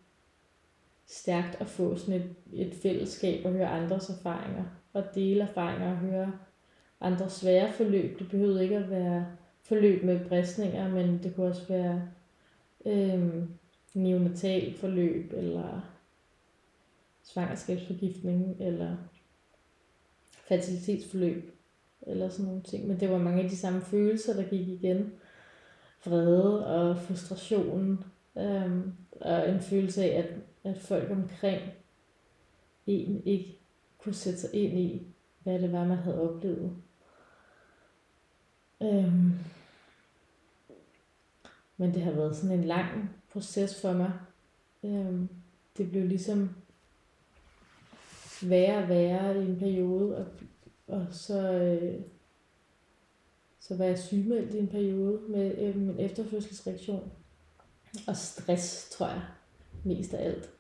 stærkt 1.06 1.56
at 1.60 1.68
få 1.68 1.96
sådan 1.96 2.20
et, 2.20 2.34
et 2.52 2.74
fællesskab 2.74 3.44
og 3.44 3.52
høre 3.52 3.68
andres 3.68 4.08
erfaringer 4.08 4.64
og 4.92 5.04
dele 5.14 5.42
erfaringer 5.42 5.90
og 5.90 5.96
høre 5.96 6.32
andre 7.00 7.30
svære 7.30 7.72
forløb. 7.72 8.18
Det 8.18 8.30
behøvede 8.30 8.62
ikke 8.62 8.76
at 8.76 8.90
være 8.90 9.26
forløb 9.62 10.04
med 10.04 10.28
bristninger, 10.28 10.88
men 10.88 11.22
det 11.22 11.34
kunne 11.34 11.46
også 11.46 11.68
være 11.68 12.02
øh, 12.86 13.42
neonatal 13.94 14.74
forløb, 14.74 15.32
eller 15.36 15.80
svangerskabsforgiftning, 17.22 18.56
eller 18.60 18.96
fertilitetsforløb, 20.30 21.54
eller 22.06 22.28
sådan 22.28 22.46
nogle 22.46 22.62
ting. 22.62 22.88
Men 22.88 23.00
det 23.00 23.10
var 23.10 23.18
mange 23.18 23.42
af 23.42 23.50
de 23.50 23.56
samme 23.56 23.80
følelser, 23.80 24.34
der 24.34 24.48
gik 24.48 24.68
igen. 24.68 25.12
Vrede 26.04 26.66
og 26.66 26.98
frustration, 26.98 28.04
øh, 28.38 28.80
og 29.20 29.50
en 29.50 29.60
følelse 29.60 30.04
af, 30.04 30.18
at, 30.18 30.30
at 30.72 30.80
folk 30.80 31.10
omkring 31.10 31.62
en 32.86 33.22
ikke 33.24 33.58
kunne 33.98 34.14
sætte 34.14 34.40
sig 34.40 34.54
ind 34.54 34.78
i, 34.78 35.06
hvad 35.42 35.58
det 35.58 35.72
var, 35.72 35.84
man 35.84 35.98
havde 35.98 36.30
oplevet. 36.30 36.76
Øhm, 38.82 39.32
men 41.76 41.94
det 41.94 42.02
har 42.02 42.10
været 42.10 42.36
sådan 42.36 42.58
en 42.58 42.64
lang 42.64 43.10
proces 43.32 43.80
for 43.80 43.92
mig. 43.92 44.12
Øhm, 44.84 45.28
det 45.76 45.90
blev 45.90 46.08
ligesom 46.08 46.50
værre 48.42 48.82
og 48.82 48.88
værre 48.88 49.42
i 49.42 49.46
en 49.46 49.58
periode, 49.58 50.16
og, 50.16 50.26
og 50.86 51.06
så, 51.10 51.52
øh, 51.52 52.00
så 53.68 53.76
var 53.76 53.84
jeg 53.84 53.98
sygemeldt 53.98 54.54
i 54.54 54.58
en 54.58 54.68
periode 54.68 55.20
med 55.28 55.58
øh, 55.58 55.76
min 55.76 56.00
efterfødselsreaktion. 56.00 57.12
Og 58.06 58.16
stress, 58.16 58.88
tror 58.90 59.06
jeg, 59.06 59.22
mest 59.84 60.14
af 60.14 60.24
alt. 60.24 60.50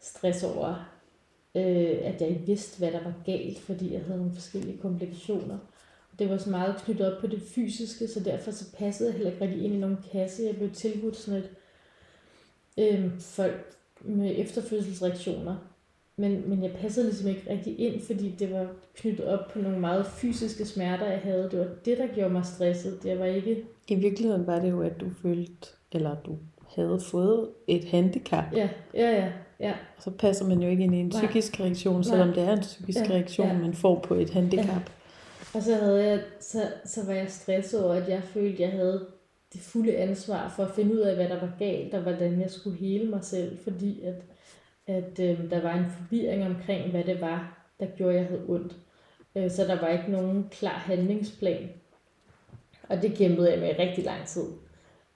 Stress 0.00 0.42
over, 0.42 0.68
øh, 1.54 1.98
at 2.02 2.20
jeg 2.20 2.28
ikke 2.28 2.46
vidste, 2.46 2.78
hvad 2.78 2.92
der 2.92 3.04
var 3.04 3.14
galt, 3.26 3.58
fordi 3.58 3.92
jeg 3.92 4.02
havde 4.02 4.18
nogle 4.18 4.34
forskellige 4.34 4.78
komplikationer. 4.78 5.58
Det 6.18 6.30
var 6.30 6.38
så 6.38 6.50
meget 6.50 6.76
knyttet 6.76 7.12
op 7.12 7.20
på 7.20 7.26
det 7.26 7.42
fysiske, 7.42 8.08
så 8.08 8.20
derfor 8.20 8.50
så 8.50 8.72
passede 8.76 9.08
jeg 9.08 9.16
heller 9.16 9.32
ikke 9.32 9.44
rigtig 9.44 9.64
ind 9.64 9.74
i 9.74 9.78
nogen 9.78 9.98
kasse. 10.12 10.42
Jeg 10.42 10.56
blev 10.56 10.70
tilbudt 10.70 11.16
sådan 11.16 11.42
et 11.42 11.50
øh, 12.78 13.20
folk 13.20 13.76
med 14.00 14.34
efterfødselsreaktioner. 14.36 15.71
Men, 16.16 16.48
men 16.50 16.62
jeg 16.62 16.70
passede 16.72 17.06
ligesom 17.06 17.28
ikke 17.28 17.50
rigtig 17.50 17.80
ind, 17.80 18.00
fordi 18.00 18.34
det 18.38 18.52
var 18.52 18.66
knyttet 18.94 19.26
op 19.26 19.48
på 19.52 19.58
nogle 19.58 19.78
meget 19.78 20.06
fysiske 20.06 20.64
smerter, 20.64 21.06
jeg 21.06 21.18
havde. 21.18 21.48
Det 21.50 21.58
var 21.58 21.68
det, 21.84 21.98
der 21.98 22.06
gjorde 22.14 22.32
mig 22.32 22.46
stresset. 22.46 23.02
Det 23.02 23.18
var 23.18 23.24
ikke... 23.24 23.64
I 23.88 23.94
virkeligheden 23.94 24.46
var 24.46 24.60
det 24.60 24.70
jo, 24.70 24.82
at 24.82 25.00
du 25.00 25.06
følte, 25.22 25.68
eller 25.92 26.16
du 26.26 26.36
havde 26.76 27.00
fået 27.00 27.48
et 27.66 27.84
handicap. 27.84 28.44
Ja, 28.52 28.68
ja, 28.94 29.10
ja. 29.10 29.32
ja. 29.60 29.72
Og 29.96 30.02
så 30.02 30.10
passer 30.10 30.46
man 30.46 30.62
jo 30.62 30.68
ikke 30.68 30.84
ind 30.84 30.94
i 30.94 30.98
en 30.98 31.06
Nej. 31.06 31.20
psykisk 31.20 31.60
reaktion, 31.60 32.04
selvom 32.04 32.28
Nej. 32.28 32.34
det 32.34 32.44
er 32.44 32.52
en 32.52 32.60
psykisk 32.60 33.00
ja, 33.00 33.14
reaktion, 33.14 33.48
ja. 33.48 33.58
man 33.58 33.74
får 33.74 34.00
på 34.00 34.14
et 34.14 34.30
handicap. 34.30 34.66
Ja. 34.66 34.78
Og 35.54 35.62
så, 35.62 35.74
havde 35.74 36.04
jeg, 36.04 36.20
så, 36.40 36.62
så 36.84 37.06
var 37.06 37.12
jeg 37.12 37.30
stresset 37.30 37.84
over, 37.84 37.94
at 37.94 38.08
jeg 38.08 38.22
følte, 38.22 38.52
at 38.52 38.60
jeg 38.60 38.70
havde 38.70 39.06
det 39.52 39.60
fulde 39.60 39.96
ansvar 39.96 40.52
for 40.56 40.64
at 40.64 40.70
finde 40.70 40.94
ud 40.94 40.98
af, 40.98 41.14
hvad 41.14 41.28
der 41.28 41.40
var 41.40 41.52
galt, 41.58 41.94
og 41.94 42.02
hvordan 42.02 42.40
jeg 42.40 42.50
skulle 42.50 42.78
hele 42.78 43.10
mig 43.10 43.24
selv, 43.24 43.58
fordi 43.58 44.02
at, 44.02 44.14
at 44.86 45.20
øh, 45.20 45.50
der 45.50 45.62
var 45.62 45.74
en 45.74 45.90
forvirring 45.90 46.46
omkring, 46.46 46.90
hvad 46.90 47.04
det 47.04 47.20
var, 47.20 47.68
der 47.80 47.86
gjorde, 47.96 48.14
at 48.14 48.20
jeg 48.20 48.28
havde 48.28 48.44
ondt. 48.48 48.76
Øh, 49.36 49.50
så 49.50 49.64
der 49.64 49.80
var 49.80 49.88
ikke 49.88 50.12
nogen 50.12 50.48
klar 50.50 50.78
handlingsplan. 50.78 51.70
Og 52.88 53.02
det 53.02 53.14
kæmpede 53.14 53.50
jeg 53.50 53.60
med 53.60 53.68
i 53.68 53.82
rigtig 53.82 54.04
lang 54.04 54.26
tid. 54.26 54.44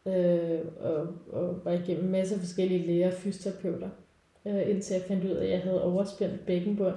Øh, 0.06 0.60
og, 0.80 1.08
og 1.32 1.64
var 1.64 1.72
igennem 1.72 2.04
en 2.04 2.12
masse 2.12 2.38
forskellige 2.38 2.86
læger 2.86 3.06
og 3.06 3.12
fysioterapeuter, 3.12 3.88
øh, 4.46 4.70
indtil 4.70 4.94
jeg 4.94 5.02
fandt 5.08 5.24
ud 5.24 5.30
af, 5.30 5.44
at 5.44 5.50
jeg 5.50 5.60
havde 5.60 5.84
overspændt 5.84 6.46
bækkenbund. 6.46 6.96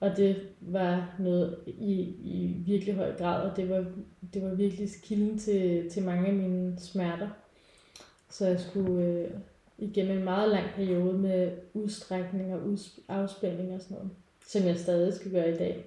Og 0.00 0.16
det 0.16 0.36
var 0.60 1.14
noget 1.18 1.58
i, 1.66 1.92
i 2.22 2.54
virkelig 2.66 2.94
høj 2.94 3.16
grad, 3.16 3.50
og 3.50 3.56
det 3.56 3.70
var, 3.70 3.84
det 4.34 4.42
var 4.42 4.54
virkelig 4.54 4.88
kilden 5.02 5.38
til, 5.38 5.90
til 5.90 6.02
mange 6.02 6.28
af 6.28 6.34
mine 6.34 6.78
smerter. 6.78 7.28
Så 8.30 8.46
jeg 8.46 8.60
skulle 8.60 9.04
øh, 9.04 9.30
igennem 9.80 10.18
en 10.18 10.24
meget 10.24 10.50
lang 10.50 10.66
periode 10.74 11.18
med 11.18 11.52
udstrækning 11.74 12.54
og 12.54 12.78
afspænding 13.08 13.74
og 13.74 13.80
sådan 13.80 13.96
noget, 13.96 14.10
som 14.46 14.62
jeg 14.62 14.78
stadig 14.78 15.14
skal 15.14 15.30
gøre 15.30 15.54
i 15.54 15.56
dag. 15.56 15.86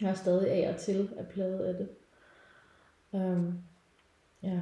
Jeg 0.00 0.08
har 0.08 0.16
stadig 0.16 0.50
af 0.50 0.72
og 0.74 0.80
til 0.80 1.10
at 1.16 1.28
plade 1.28 1.68
af 1.68 1.74
det. 1.74 1.88
Um, 3.12 3.58
ja. 4.42 4.60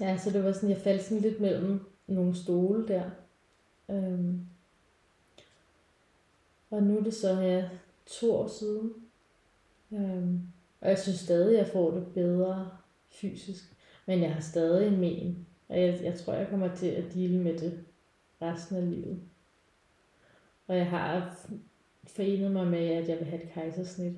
Ja, 0.00 0.16
så 0.16 0.30
det 0.30 0.44
var 0.44 0.52
sådan, 0.52 0.70
jeg 0.70 0.78
faldt 0.78 1.02
sådan 1.02 1.22
lidt 1.22 1.40
mellem 1.40 1.80
nogle 2.06 2.34
stole 2.34 2.88
der. 2.88 3.10
Um, 3.88 4.46
og 6.70 6.82
nu 6.82 6.98
er 6.98 7.02
det 7.02 7.14
så 7.14 7.40
ja, 7.40 7.68
to 8.06 8.34
år 8.34 8.46
siden. 8.46 8.94
Um, 9.90 10.52
og 10.80 10.88
jeg 10.88 10.98
synes 10.98 11.18
stadig, 11.18 11.58
at 11.58 11.64
jeg 11.64 11.72
får 11.72 11.90
det 11.90 12.06
bedre 12.14 12.70
fysisk. 13.08 13.76
Men 14.06 14.22
jeg 14.22 14.34
har 14.34 14.40
stadig 14.40 14.86
en 14.86 15.00
men. 15.00 15.46
Og 15.70 15.80
jeg, 15.80 16.00
jeg 16.02 16.14
tror, 16.14 16.34
jeg 16.34 16.48
kommer 16.48 16.74
til 16.74 16.86
at 16.86 17.14
dele 17.14 17.38
med 17.38 17.58
det 17.58 17.84
resten 18.42 18.76
af 18.76 18.90
livet. 18.90 19.20
Og 20.66 20.76
jeg 20.76 20.90
har 20.90 21.36
forenet 22.06 22.50
mig 22.50 22.66
med, 22.66 22.88
at 22.88 23.08
jeg 23.08 23.18
vil 23.18 23.26
have 23.26 23.42
et 23.42 23.50
kejsersnit, 23.50 24.16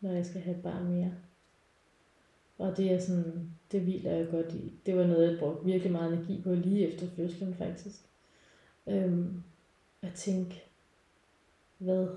når 0.00 0.12
jeg 0.12 0.26
skal 0.26 0.40
have 0.40 0.56
et 0.56 0.62
barn 0.62 0.88
mere. 0.88 1.12
Og 2.58 2.76
det 2.76 2.92
er 2.92 2.98
sådan, 2.98 3.50
det 3.72 3.80
hviler 3.80 4.10
jeg 4.12 4.28
godt 4.30 4.54
i. 4.54 4.72
Det 4.86 4.96
var 4.96 5.06
noget, 5.06 5.30
jeg 5.30 5.38
brugte 5.38 5.64
virkelig 5.64 5.92
meget 5.92 6.12
energi 6.12 6.42
på 6.42 6.54
lige 6.54 6.88
efter 6.88 7.06
fødslen 7.16 7.54
faktisk. 7.54 8.00
Øhm, 8.86 9.42
at 10.02 10.12
tænke, 10.14 10.64
hvad, 11.78 12.08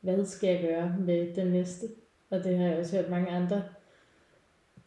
hvad 0.00 0.24
skal 0.24 0.48
jeg 0.48 0.62
gøre 0.62 0.96
med 0.98 1.34
den 1.34 1.46
næste? 1.46 1.86
Og 2.30 2.44
det 2.44 2.58
har 2.58 2.64
jeg 2.64 2.78
også 2.78 2.96
hørt 2.96 3.10
mange 3.10 3.30
andre 3.30 3.62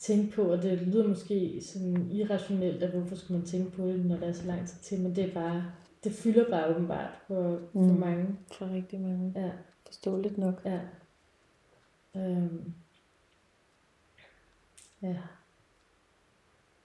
tænke 0.03 0.35
på, 0.35 0.41
og 0.43 0.61
det 0.63 0.81
lyder 0.81 1.07
måske 1.07 1.61
sådan 1.61 2.07
irrationelt, 2.11 2.83
at 2.83 2.89
hvorfor 2.89 3.15
skulle 3.15 3.37
man 3.39 3.47
tænke 3.47 3.71
på 3.71 3.87
det, 3.87 4.05
når 4.05 4.17
der 4.17 4.27
er 4.27 4.33
så 4.33 4.45
lang 4.45 4.67
tid 4.67 4.79
til, 4.79 4.99
men 5.01 5.15
det 5.15 5.23
er 5.23 5.33
bare, 5.33 5.65
det 6.03 6.11
fylder 6.11 6.49
bare 6.49 6.75
åbenbart 6.75 7.09
for, 7.27 7.59
for 7.73 7.79
Mm. 7.79 7.99
mange. 7.99 8.27
For 8.51 8.69
rigtig 8.73 8.99
mange. 9.01 9.33
Ja, 9.35 9.51
Forståeligt 9.85 10.37
nok. 10.37 10.61
ja. 10.65 10.79
Øhm. 12.15 12.73
Ja. 15.01 15.15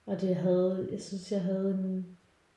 Og 0.07 0.21
det 0.21 0.37
havde, 0.37 0.89
jeg 0.93 1.03
synes, 1.03 1.33
jeg 1.33 1.41
havde 1.41 1.71
en 1.71 2.07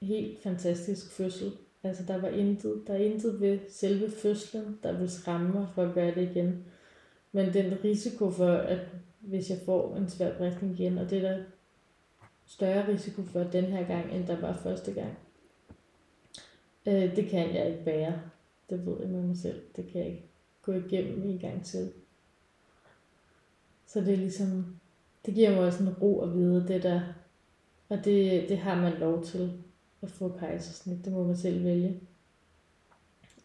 helt 0.01 0.39
fantastisk 0.43 1.11
fødsel. 1.11 1.51
Altså, 1.83 2.03
der 2.07 2.17
var 2.21 2.27
intet, 2.27 2.83
der 2.87 2.93
er 2.93 2.97
intet 2.97 3.41
ved 3.41 3.59
selve 3.69 4.11
fødslen, 4.11 4.79
der 4.83 4.97
vil 4.99 5.09
skræmme 5.09 5.49
mig 5.53 5.67
for 5.75 5.83
at 5.83 5.93
gøre 5.93 6.15
det 6.15 6.29
igen. 6.31 6.63
Men 7.31 7.53
den 7.53 7.83
risiko 7.83 8.31
for, 8.31 8.51
at 8.53 8.79
hvis 9.21 9.49
jeg 9.49 9.57
får 9.65 9.95
en 9.95 10.09
svær 10.09 10.37
bristning 10.37 10.79
igen, 10.79 10.97
og 10.97 11.09
det 11.09 11.17
er 11.17 11.29
der 11.31 11.43
større 12.45 12.87
risiko 12.87 13.23
for 13.23 13.39
den 13.39 13.65
her 13.65 13.87
gang, 13.87 14.11
end 14.11 14.27
der 14.27 14.41
var 14.41 14.53
første 14.53 14.93
gang. 14.93 15.17
Øh, 16.85 17.15
det 17.15 17.29
kan 17.29 17.55
jeg 17.55 17.67
ikke 17.67 17.83
bære. 17.83 18.21
Det 18.69 18.85
ved 18.85 18.97
jeg 18.99 19.09
med 19.09 19.21
mig 19.21 19.37
selv. 19.37 19.61
Det 19.75 19.87
kan 19.87 20.01
jeg 20.01 20.09
ikke 20.09 20.25
gå 20.61 20.71
igennem 20.71 21.23
en 21.23 21.39
gang 21.39 21.65
til. 21.65 21.91
Så 23.85 24.01
det 24.01 24.13
er 24.13 24.17
ligesom, 24.17 24.79
det 25.25 25.33
giver 25.33 25.51
mig 25.51 25.59
også 25.59 25.83
en 25.83 25.93
ro 25.93 26.21
at 26.21 26.33
vide, 26.33 26.67
det 26.67 26.83
der, 26.83 27.01
og 27.89 28.05
det, 28.05 28.49
det 28.49 28.57
har 28.57 28.75
man 28.75 28.93
lov 28.93 29.23
til 29.23 29.63
at 30.01 30.09
få 30.09 30.29
kejsersnit. 30.39 31.05
Det 31.05 31.13
må 31.13 31.23
man 31.23 31.37
selv 31.37 31.63
vælge. 31.63 32.01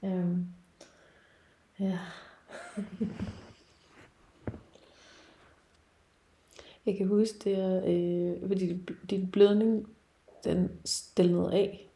Um, 0.03 0.47
ja. 1.81 1.99
Jeg 6.87 6.97
kan 6.97 7.07
huske 7.07 7.39
det, 7.45 7.85
øh, 7.87 8.49
fordi 8.49 8.73
din 9.11 9.31
blødning, 9.31 9.87
den 10.45 10.71
stillede 10.85 11.53
af. 11.53 11.91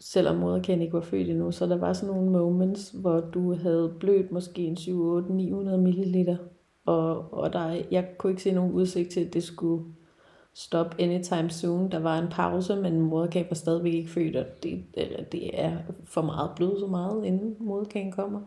Selvom 0.00 0.36
moderkagen 0.36 0.82
ikke 0.82 0.92
var 0.92 1.00
født 1.00 1.28
endnu, 1.28 1.52
så 1.52 1.66
der 1.66 1.76
var 1.76 1.92
sådan 1.92 2.14
nogle 2.14 2.30
moments, 2.30 2.90
hvor 2.90 3.20
du 3.20 3.54
havde 3.54 3.94
blødt 4.00 4.32
måske 4.32 4.62
en 4.62 4.76
7, 4.76 5.02
8, 5.02 5.32
900 5.32 5.78
ml. 5.78 6.38
Og, 6.86 7.34
og 7.34 7.52
der, 7.52 7.82
jeg 7.90 8.08
kunne 8.18 8.30
ikke 8.30 8.42
se 8.42 8.52
nogen 8.52 8.72
udsigt 8.72 9.10
til, 9.10 9.24
at 9.24 9.34
det 9.34 9.42
skulle 9.42 9.84
stoppe 10.54 11.02
anytime 11.02 11.50
soon. 11.50 11.90
Der 11.90 11.98
var 11.98 12.18
en 12.18 12.28
pause, 12.30 12.76
men 12.76 13.00
moderkagen 13.00 13.46
var 13.50 13.54
stadigvæk 13.54 13.94
ikke 13.94 14.10
født, 14.10 14.36
og 14.36 14.46
det, 14.62 14.84
det 15.32 15.60
er 15.60 15.76
for 16.04 16.22
meget 16.22 16.50
blød 16.56 16.80
så 16.80 16.86
meget, 16.86 17.24
inden 17.24 17.56
moderkagen 17.60 18.12
kommer. 18.12 18.40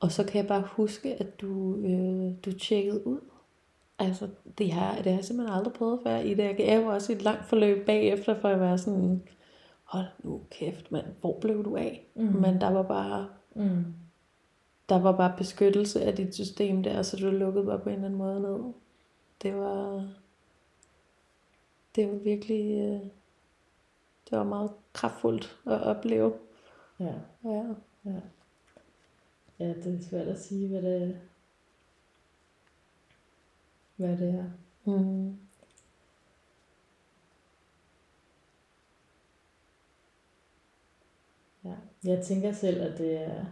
Og 0.00 0.12
så 0.12 0.24
kan 0.24 0.40
jeg 0.40 0.48
bare 0.48 0.64
huske, 0.70 1.20
at 1.20 1.40
du, 1.40 1.76
øh, 1.76 2.32
du 2.44 2.58
tjekkede 2.58 3.06
ud. 3.06 3.20
Altså, 3.98 4.28
det 4.58 4.72
har, 4.72 4.94
det 4.96 5.04
har 5.06 5.12
jeg 5.12 5.24
simpelthen 5.24 5.56
aldrig 5.58 5.74
prøvet 5.74 6.00
før 6.02 6.16
i 6.16 6.34
det. 6.34 6.58
Jeg 6.58 6.84
var 6.86 6.94
også 6.94 7.12
i 7.12 7.16
et 7.16 7.22
langt 7.22 7.44
forløb 7.46 7.86
bagefter, 7.86 8.40
for 8.40 8.48
at 8.48 8.60
være 8.60 8.78
sådan, 8.78 9.22
hold 9.84 10.06
nu 10.24 10.40
kæft, 10.50 10.92
mand, 10.92 11.06
hvor 11.20 11.38
blev 11.40 11.64
du 11.64 11.76
af? 11.76 12.06
Mm. 12.14 12.22
Men 12.24 12.60
der 12.60 12.70
var 12.70 12.82
bare, 12.82 13.28
Mm. 13.54 13.84
der 14.88 14.98
var 15.00 15.16
bare 15.16 15.34
beskyttelse 15.38 16.02
af 16.04 16.16
dit 16.16 16.34
system 16.34 16.82
der, 16.82 17.02
så 17.02 17.16
du 17.16 17.30
lukkede 17.30 17.66
bare 17.66 17.78
på 17.78 17.88
en 17.88 17.94
eller 17.94 18.04
anden 18.06 18.18
måde 18.18 18.40
ned. 18.40 18.72
Det 19.42 19.54
var, 19.56 20.08
det 21.96 22.08
var 22.08 22.14
virkelig, 22.16 22.78
øh, 22.78 23.00
det 24.30 24.38
var 24.38 24.44
meget 24.44 24.70
kraftfuldt 24.92 25.58
at 25.66 25.82
opleve. 25.82 26.32
Ja. 27.00 27.14
Ja. 27.44 27.62
Ja. 28.04 28.20
Ja, 29.58 29.68
det 29.68 29.98
er 29.98 30.02
svært 30.10 30.28
at 30.28 30.40
sige, 30.40 30.68
hvad 30.68 30.82
det. 30.82 31.16
Hvad 33.96 34.16
det 34.18 34.28
er. 34.34 34.50
Mm. 34.84 35.36
Ja. 41.64 41.74
Jeg 42.04 42.24
tænker 42.24 42.52
selv, 42.52 42.82
at 42.82 42.98
det 42.98 43.22
er, 43.22 43.44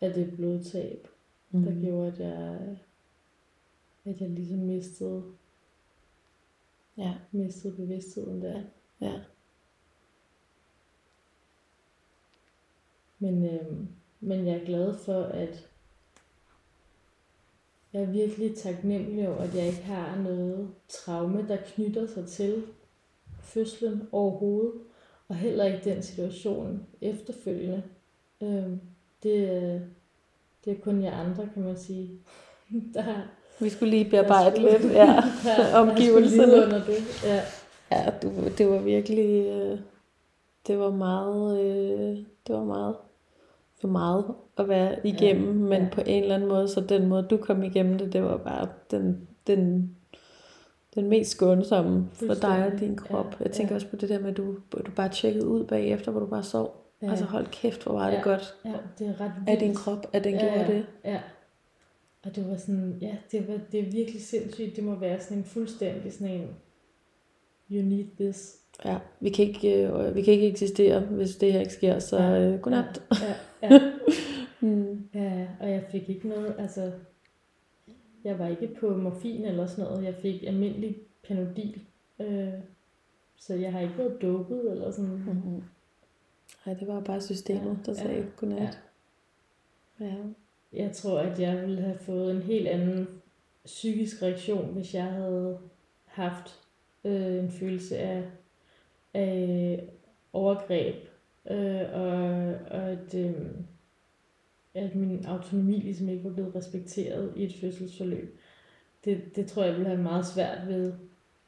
at 0.00 0.14
det 0.14 0.28
er 0.32 0.36
blodtab, 0.36 1.08
mm. 1.50 1.62
der 1.62 1.80
gjorde, 1.80 2.12
at 2.12 2.18
jeg, 2.20 2.76
at 4.04 4.20
jeg 4.20 4.30
ligesom 4.30 4.58
mistede, 4.58 5.38
Ja, 6.98 7.14
mistede 7.32 7.76
bevidstheden 7.76 8.42
der. 8.42 8.62
ja. 9.00 9.20
Men, 13.18 13.44
øhm, 13.44 13.88
men 14.20 14.46
jeg 14.46 14.56
er 14.60 14.64
glad 14.64 14.94
for, 14.98 15.22
at 15.22 15.67
jeg 17.92 18.02
er 18.02 18.06
virkelig 18.06 18.56
taknemmelig 18.56 19.28
over, 19.28 19.38
at 19.38 19.54
jeg 19.54 19.66
ikke 19.66 19.82
har 19.84 20.16
noget 20.22 20.68
traume, 20.88 21.44
der 21.48 21.56
knytter 21.74 22.06
sig 22.06 22.26
til 22.26 22.62
fødslen 23.42 24.02
overhovedet, 24.12 24.72
og 25.28 25.34
heller 25.34 25.64
ikke 25.64 25.80
den 25.90 26.02
situation 26.02 26.86
efterfølgende. 27.00 27.82
Øhm, 28.42 28.80
det, 29.22 29.82
det 30.64 30.72
er 30.72 30.80
kun 30.82 31.02
jer 31.02 31.12
andre, 31.12 31.48
kan 31.54 31.62
man 31.62 31.76
sige, 31.76 32.10
der, 32.94 33.04
Vi 33.60 33.68
skulle 33.68 33.90
lige 33.90 34.10
bearbejde 34.10 34.56
der 34.56 34.62
lidt, 34.62 34.82
skulle- 34.82 34.94
ja, 34.98 35.06
der, 35.44 35.56
der 35.70 35.76
omgivelserne. 35.78 36.30
skulle 36.30 36.46
lide 36.46 36.64
under 36.66 36.84
det. 36.84 37.24
Ja. 37.24 37.40
Ja, 37.92 38.10
du, 38.22 38.30
det 38.58 38.68
var 38.68 38.78
virkelig, 38.78 39.46
øh, 39.46 39.78
det 40.66 40.78
var 40.78 40.90
meget, 40.90 41.60
øh, 41.64 42.16
det 42.46 42.54
var 42.54 42.64
meget 42.64 42.96
for 43.80 43.88
meget 43.88 44.24
at 44.58 44.68
være 44.68 45.06
igennem, 45.06 45.46
Ja, 45.62 45.68
men 45.68 45.82
ja. 45.82 45.88
på 45.92 46.00
en 46.06 46.22
eller 46.22 46.34
anden 46.34 46.48
måde, 46.48 46.68
så 46.68 46.80
den 46.80 47.06
måde 47.06 47.26
du 47.30 47.36
kom 47.36 47.62
igennem 47.62 47.98
det, 47.98 48.12
det 48.12 48.22
var 48.22 48.36
bare 48.36 48.68
den, 48.90 49.28
den, 49.46 49.90
den 50.94 51.08
mest 51.08 51.30
skånsomme 51.30 52.08
for 52.12 52.34
dig 52.34 52.70
og 52.72 52.80
din 52.80 52.96
krop. 52.96 53.26
ja, 53.40 53.44
Jeg 53.44 53.52
tænker 53.52 53.72
ja. 53.72 53.74
også 53.74 53.86
på 53.88 53.96
det 53.96 54.08
der 54.08 54.18
med, 54.20 54.30
at 54.30 54.36
du, 54.36 54.54
du 54.72 54.90
bare 54.96 55.08
tjekkede 55.08 55.46
ud 55.46 55.64
bagefter, 55.64 56.10
hvor 56.10 56.20
du 56.20 56.26
bare 56.26 56.42
sov. 56.42 56.84
Ja. 57.02 57.10
Altså 57.10 57.24
hold 57.24 57.46
kæft, 57.46 57.82
hvor 57.84 57.92
var 57.92 58.10
det 58.10 58.16
Ja. 58.16 58.22
godt 58.22 58.54
Ja, 58.64 58.72
det 58.98 59.06
er 59.08 59.20
ret 59.20 59.32
af 59.46 59.58
din 59.58 59.68
vildt. 59.68 59.78
krop, 59.80 60.06
at 60.12 60.24
den 60.24 60.34
ja, 60.34 60.40
gjorde 60.54 60.72
det. 60.72 60.86
Ja. 61.04 61.20
Og 62.24 62.36
det 62.36 62.50
var 62.50 62.56
sådan, 62.56 62.98
ja, 63.00 63.16
det, 63.32 63.48
var, 63.48 63.54
det 63.72 63.80
er 63.80 63.90
virkelig 63.92 64.22
sindssygt. 64.22 64.76
Det 64.76 64.84
må 64.84 64.94
være 64.94 65.20
sådan 65.20 65.38
en 65.38 65.44
fuldstændig 65.44 66.12
sådan 66.12 66.28
en, 66.34 66.48
you 67.70 67.82
need 67.88 68.04
this. 68.20 68.54
Ja, 68.84 68.98
vi 69.20 69.30
kan 69.30 69.44
ikke, 69.44 69.86
øh, 69.86 70.14
vi 70.14 70.22
kan 70.22 70.34
ikke 70.34 70.48
eksistere, 70.48 71.00
hvis 71.00 71.36
det 71.36 71.52
her 71.52 71.60
ikke 71.60 71.72
sker, 71.72 71.98
så 71.98 72.18
øh, 72.18 72.60
godnat. 72.60 73.02
Ja, 73.20 73.26
ja, 73.26 73.32
ja. 73.62 73.80
Mm. 74.60 75.08
ja, 75.14 75.48
og 75.60 75.70
jeg 75.70 75.84
fik 75.90 76.08
ikke 76.08 76.28
noget, 76.28 76.54
altså, 76.58 76.92
jeg 78.24 78.38
var 78.38 78.48
ikke 78.48 78.76
på 78.80 78.96
morfin 78.96 79.44
eller 79.44 79.66
sådan 79.66 79.84
noget. 79.84 80.04
Jeg 80.04 80.14
fik 80.14 80.42
almindelig 80.42 80.96
panodil. 81.28 81.80
Øh, 82.20 82.52
så 83.36 83.54
jeg 83.54 83.72
har 83.72 83.80
ikke 83.80 83.98
været 83.98 84.22
dopet 84.22 84.70
eller 84.70 84.90
sådan. 84.90 85.10
Mm-hmm. 85.10 85.62
Nej, 86.66 86.74
det 86.74 86.88
var 86.88 87.00
bare 87.00 87.20
systemet, 87.20 87.78
der 87.86 87.92
Ja, 87.92 87.98
sagde 88.02 88.20
ja, 88.20 88.26
godnat. 88.36 88.80
Ja. 90.00 90.14
Jeg 90.72 90.92
tror, 90.92 91.18
at 91.18 91.40
jeg 91.40 91.62
ville 91.62 91.80
have 91.80 91.98
fået 91.98 92.30
en 92.30 92.42
helt 92.42 92.68
anden 92.68 93.08
psykisk 93.64 94.22
reaktion, 94.22 94.72
hvis 94.72 94.94
jeg 94.94 95.04
havde 95.04 95.58
haft 96.04 96.60
øh, 97.04 97.34
en 97.44 97.50
følelse 97.50 97.98
af, 97.98 98.24
af 99.14 99.84
overgreb. 100.32 101.07
Øh, 101.50 101.92
og, 101.92 102.10
og 102.70 102.90
at, 102.90 103.14
øh, 103.14 103.34
at 104.74 104.94
min 104.94 105.24
autonomi 105.24 105.80
ligesom 105.80 106.08
ikke 106.08 106.24
var 106.24 106.32
blevet 106.32 106.54
respekteret 106.54 107.32
i 107.36 107.44
et 107.44 107.54
fødselsforløb. 107.60 108.40
Det, 109.04 109.36
det 109.36 109.46
tror 109.46 109.64
jeg 109.64 109.76
vil 109.76 109.86
have 109.86 110.02
meget 110.02 110.26
svært 110.26 110.68
ved 110.68 110.92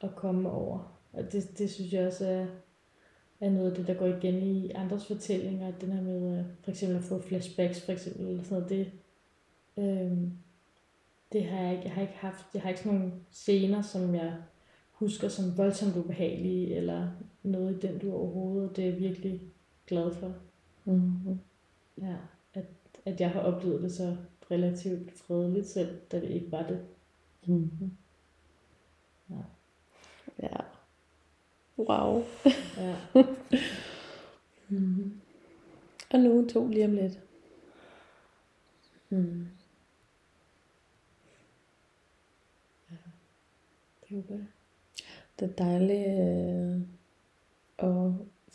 at 0.01 0.15
komme 0.15 0.49
over. 0.49 0.97
Og 1.13 1.31
det, 1.31 1.57
det 1.57 1.71
synes 1.71 1.93
jeg 1.93 2.07
også 2.07 2.25
er, 2.25 2.45
er 3.39 3.49
noget 3.49 3.69
af 3.69 3.77
det, 3.77 3.87
der 3.87 3.93
går 3.93 4.05
igen 4.05 4.41
i 4.41 4.71
andres 4.71 5.05
fortællinger. 5.05 5.67
At 5.67 5.81
Den 5.81 5.91
her 5.91 6.01
med 6.01 6.39
øh, 6.39 6.45
for 6.63 6.71
eksempel 6.71 6.97
at 6.97 7.03
få 7.03 7.21
flashbacks, 7.21 7.85
for 7.85 7.91
eksempel, 7.91 8.27
eller 8.27 8.43
sådan 8.43 8.57
noget. 8.57 8.69
Det, 8.69 8.91
øh, 9.77 10.17
det 11.31 11.43
har 11.43 11.61
jeg 11.61 11.71
ikke, 11.71 11.83
jeg 11.83 11.93
har 11.93 12.01
ikke 12.01 12.17
haft. 12.17 12.45
Jeg 12.53 12.61
har 12.61 12.69
ikke 12.69 12.81
sådan 12.81 12.99
nogle 12.99 13.13
scener, 13.31 13.81
som 13.81 14.15
jeg 14.15 14.33
husker 14.91 15.27
som 15.27 15.57
voldsomt 15.57 15.97
ubehagelige, 15.97 16.75
eller 16.75 17.07
noget 17.43 17.75
i 17.75 17.87
den 17.87 17.99
du 17.99 18.13
overhovedet. 18.13 18.75
Det 18.75 18.87
er 18.87 18.95
virkelig 18.95 19.41
glad 19.91 20.13
for. 20.13 20.33
Mm-hmm. 20.85 21.39
Ja, 21.97 22.15
at, 22.53 22.65
at 23.05 23.21
jeg 23.21 23.31
har 23.31 23.39
oplevet 23.39 23.81
det 23.81 23.91
så 23.91 24.17
relativt 24.51 25.11
fredeligt 25.17 25.67
selv, 25.67 26.01
da 26.11 26.19
det 26.19 26.29
ikke 26.29 26.51
var 26.51 26.67
det. 26.67 26.85
Mm-hmm. 27.47 27.91
Ja. 29.29 29.43
Ja. 30.39 30.57
Wow. 31.77 32.23
Ja. 32.77 32.95
Mm. 34.69 35.21
Og 36.13 36.19
nu 36.19 36.47
to 36.47 36.67
lige 36.67 36.85
om 36.85 36.93
lidt. 36.93 37.19
Mm. 39.09 39.47
Det 44.01 44.09
håber 44.09 44.35
jeg. 44.35 44.45
Det 45.39 45.51
er 45.51 45.55
dejligt 45.55 46.07
øh, 46.07 46.81
at 47.77 48.13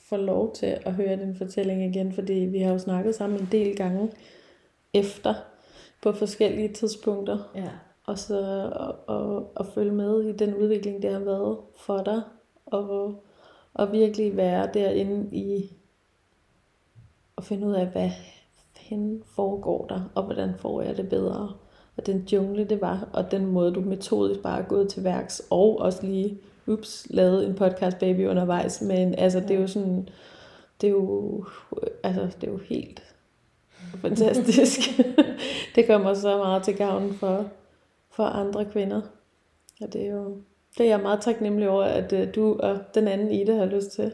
få 0.09 0.17
lov 0.17 0.55
til 0.55 0.67
at 0.67 0.93
høre 0.93 1.17
din 1.17 1.37
fortælling 1.37 1.85
igen, 1.85 2.13
fordi 2.13 2.33
vi 2.33 2.59
har 2.59 2.73
jo 2.73 2.79
snakket 2.79 3.15
sammen 3.15 3.41
en 3.41 3.49
del 3.53 3.77
gange 3.77 4.13
efter 4.95 5.35
på 6.03 6.13
forskellige 6.13 6.73
tidspunkter, 6.73 7.39
Ja. 7.55 7.69
og 8.05 8.19
så 8.19 8.39
at, 9.09 9.15
at, 9.17 9.43
at 9.61 9.67
følge 9.75 9.93
med 9.93 10.23
i 10.23 10.33
den 10.33 10.55
udvikling, 10.55 11.03
det 11.03 11.13
har 11.13 11.19
været 11.21 11.59
for 11.77 12.03
dig, 12.03 12.23
og, 12.67 13.23
og 13.75 13.93
virkelig 13.93 14.37
være 14.37 14.69
derinde 14.75 15.37
i 15.37 15.73
at 17.39 17.45
finde 17.45 17.67
ud 17.67 17.73
af, 17.73 17.87
hvad 17.87 18.11
hen 18.77 19.23
foregår 19.27 19.87
der, 19.87 20.11
og 20.15 20.23
hvordan 20.23 20.55
får 20.59 20.83
jeg 20.83 20.97
det 20.97 21.09
bedre. 21.09 21.53
Og 21.97 22.07
den 22.07 22.19
jungle, 22.33 22.65
det 22.65 22.81
var, 22.81 23.09
og 23.13 23.31
den 23.31 23.47
måde, 23.47 23.75
du 23.75 23.81
metodisk 23.81 24.43
bare 24.43 24.61
er 24.63 24.67
gået 24.67 24.89
til 24.89 25.05
værks, 25.05 25.43
og 25.51 25.79
også 25.79 26.07
lige, 26.07 26.41
ups, 26.67 27.07
lavet 27.11 27.47
en 27.47 27.55
podcast 27.55 27.99
baby 27.99 28.27
undervejs, 28.27 28.81
men 28.83 29.15
altså, 29.15 29.41
det 29.41 29.51
er 29.51 29.61
jo 29.61 29.67
sådan, 29.67 30.09
det 30.81 30.87
er 30.87 30.91
jo, 30.91 31.45
altså, 32.03 32.21
det 32.41 32.49
er 32.49 32.53
jo 32.53 32.59
helt 32.59 33.03
fantastisk. 34.01 34.81
det 35.75 35.87
kommer 35.87 36.15
så 36.15 36.37
meget 36.37 36.63
til 36.63 36.77
gavn 36.77 37.15
for, 37.15 37.51
for 38.11 38.25
andre 38.25 38.65
kvinder. 38.65 39.01
Og 39.81 39.93
det 39.93 40.07
er 40.07 40.11
jo, 40.11 40.37
det 40.79 40.87
er 40.87 40.91
jeg 40.91 41.01
meget 41.01 41.21
taknemmelig 41.21 41.69
over, 41.69 41.85
at 41.85 42.13
øh, 42.13 42.35
du 42.35 42.57
og 42.61 42.79
den 42.95 43.09
anden 43.09 43.31
Ida 43.33 43.57
har 43.57 43.67
lyst 43.67 43.91
til 43.91 44.13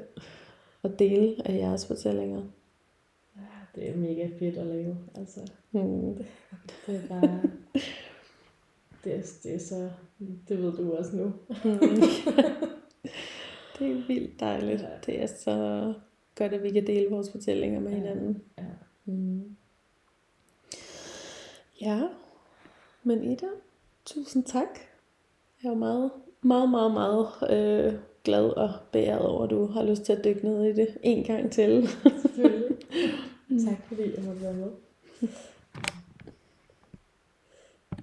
at 0.83 0.99
dele 0.99 1.35
af 1.45 1.57
jeres 1.59 1.87
fortællinger. 1.87 2.43
Ja, 3.37 3.43
det 3.81 3.91
er 3.91 3.97
mega 3.97 4.29
fedt 4.39 4.57
at 4.59 4.67
lave. 4.67 4.97
Altså, 5.19 5.41
Hmm. 5.71 6.15
det 6.87 6.95
er 6.95 7.09
bare... 7.09 7.41
Det 9.05 9.15
er, 9.15 9.23
det 9.43 9.55
er 9.55 9.59
så... 9.59 9.91
Det 10.49 10.63
ved 10.63 10.73
du 10.73 10.93
også 10.97 11.17
nu. 11.17 11.25
Det 13.79 13.91
er 13.91 14.07
vildt 14.07 14.41
dejligt. 14.41 14.81
Ja. 14.83 14.87
Det 15.07 15.23
er 15.23 15.27
så 15.27 15.95
godt, 16.35 16.53
at 16.53 16.63
vi 16.63 16.71
kan 16.71 16.87
dele 16.87 17.11
vores 17.11 17.31
fortællinger 17.31 17.81
med 17.81 17.91
Ja. 17.91 17.97
hinanden. 17.97 18.43
Ja. 18.59 18.65
Mm. 19.05 19.57
Ja, 21.81 22.01
men 23.03 23.25
Ida, 23.25 23.47
tusind 24.05 24.45
tak. 24.45 24.79
Jeg 25.63 25.71
er 25.71 25.75
meget, 25.75 26.11
meget, 26.43 26.71
meget, 26.71 26.93
meget 26.93 27.27
øh, 27.51 27.95
glad 28.25 28.45
og 28.51 28.71
beæret 28.93 29.27
over, 29.27 29.45
at 29.45 29.51
du 29.51 29.67
har 29.67 29.85
lyst 29.85 30.03
til 30.03 30.13
at 30.13 30.25
dykke 30.25 30.45
ned 30.45 30.65
i 30.65 30.73
det 30.73 30.99
en 31.03 31.25
gang 31.25 31.53
til. 31.53 31.89
Selvfølgelig. 32.23 32.77
tak 33.69 33.89
fordi 33.89 34.03
jeg 34.17 34.25
måtte 34.25 34.41
være 34.43 34.55
med. 34.55 34.71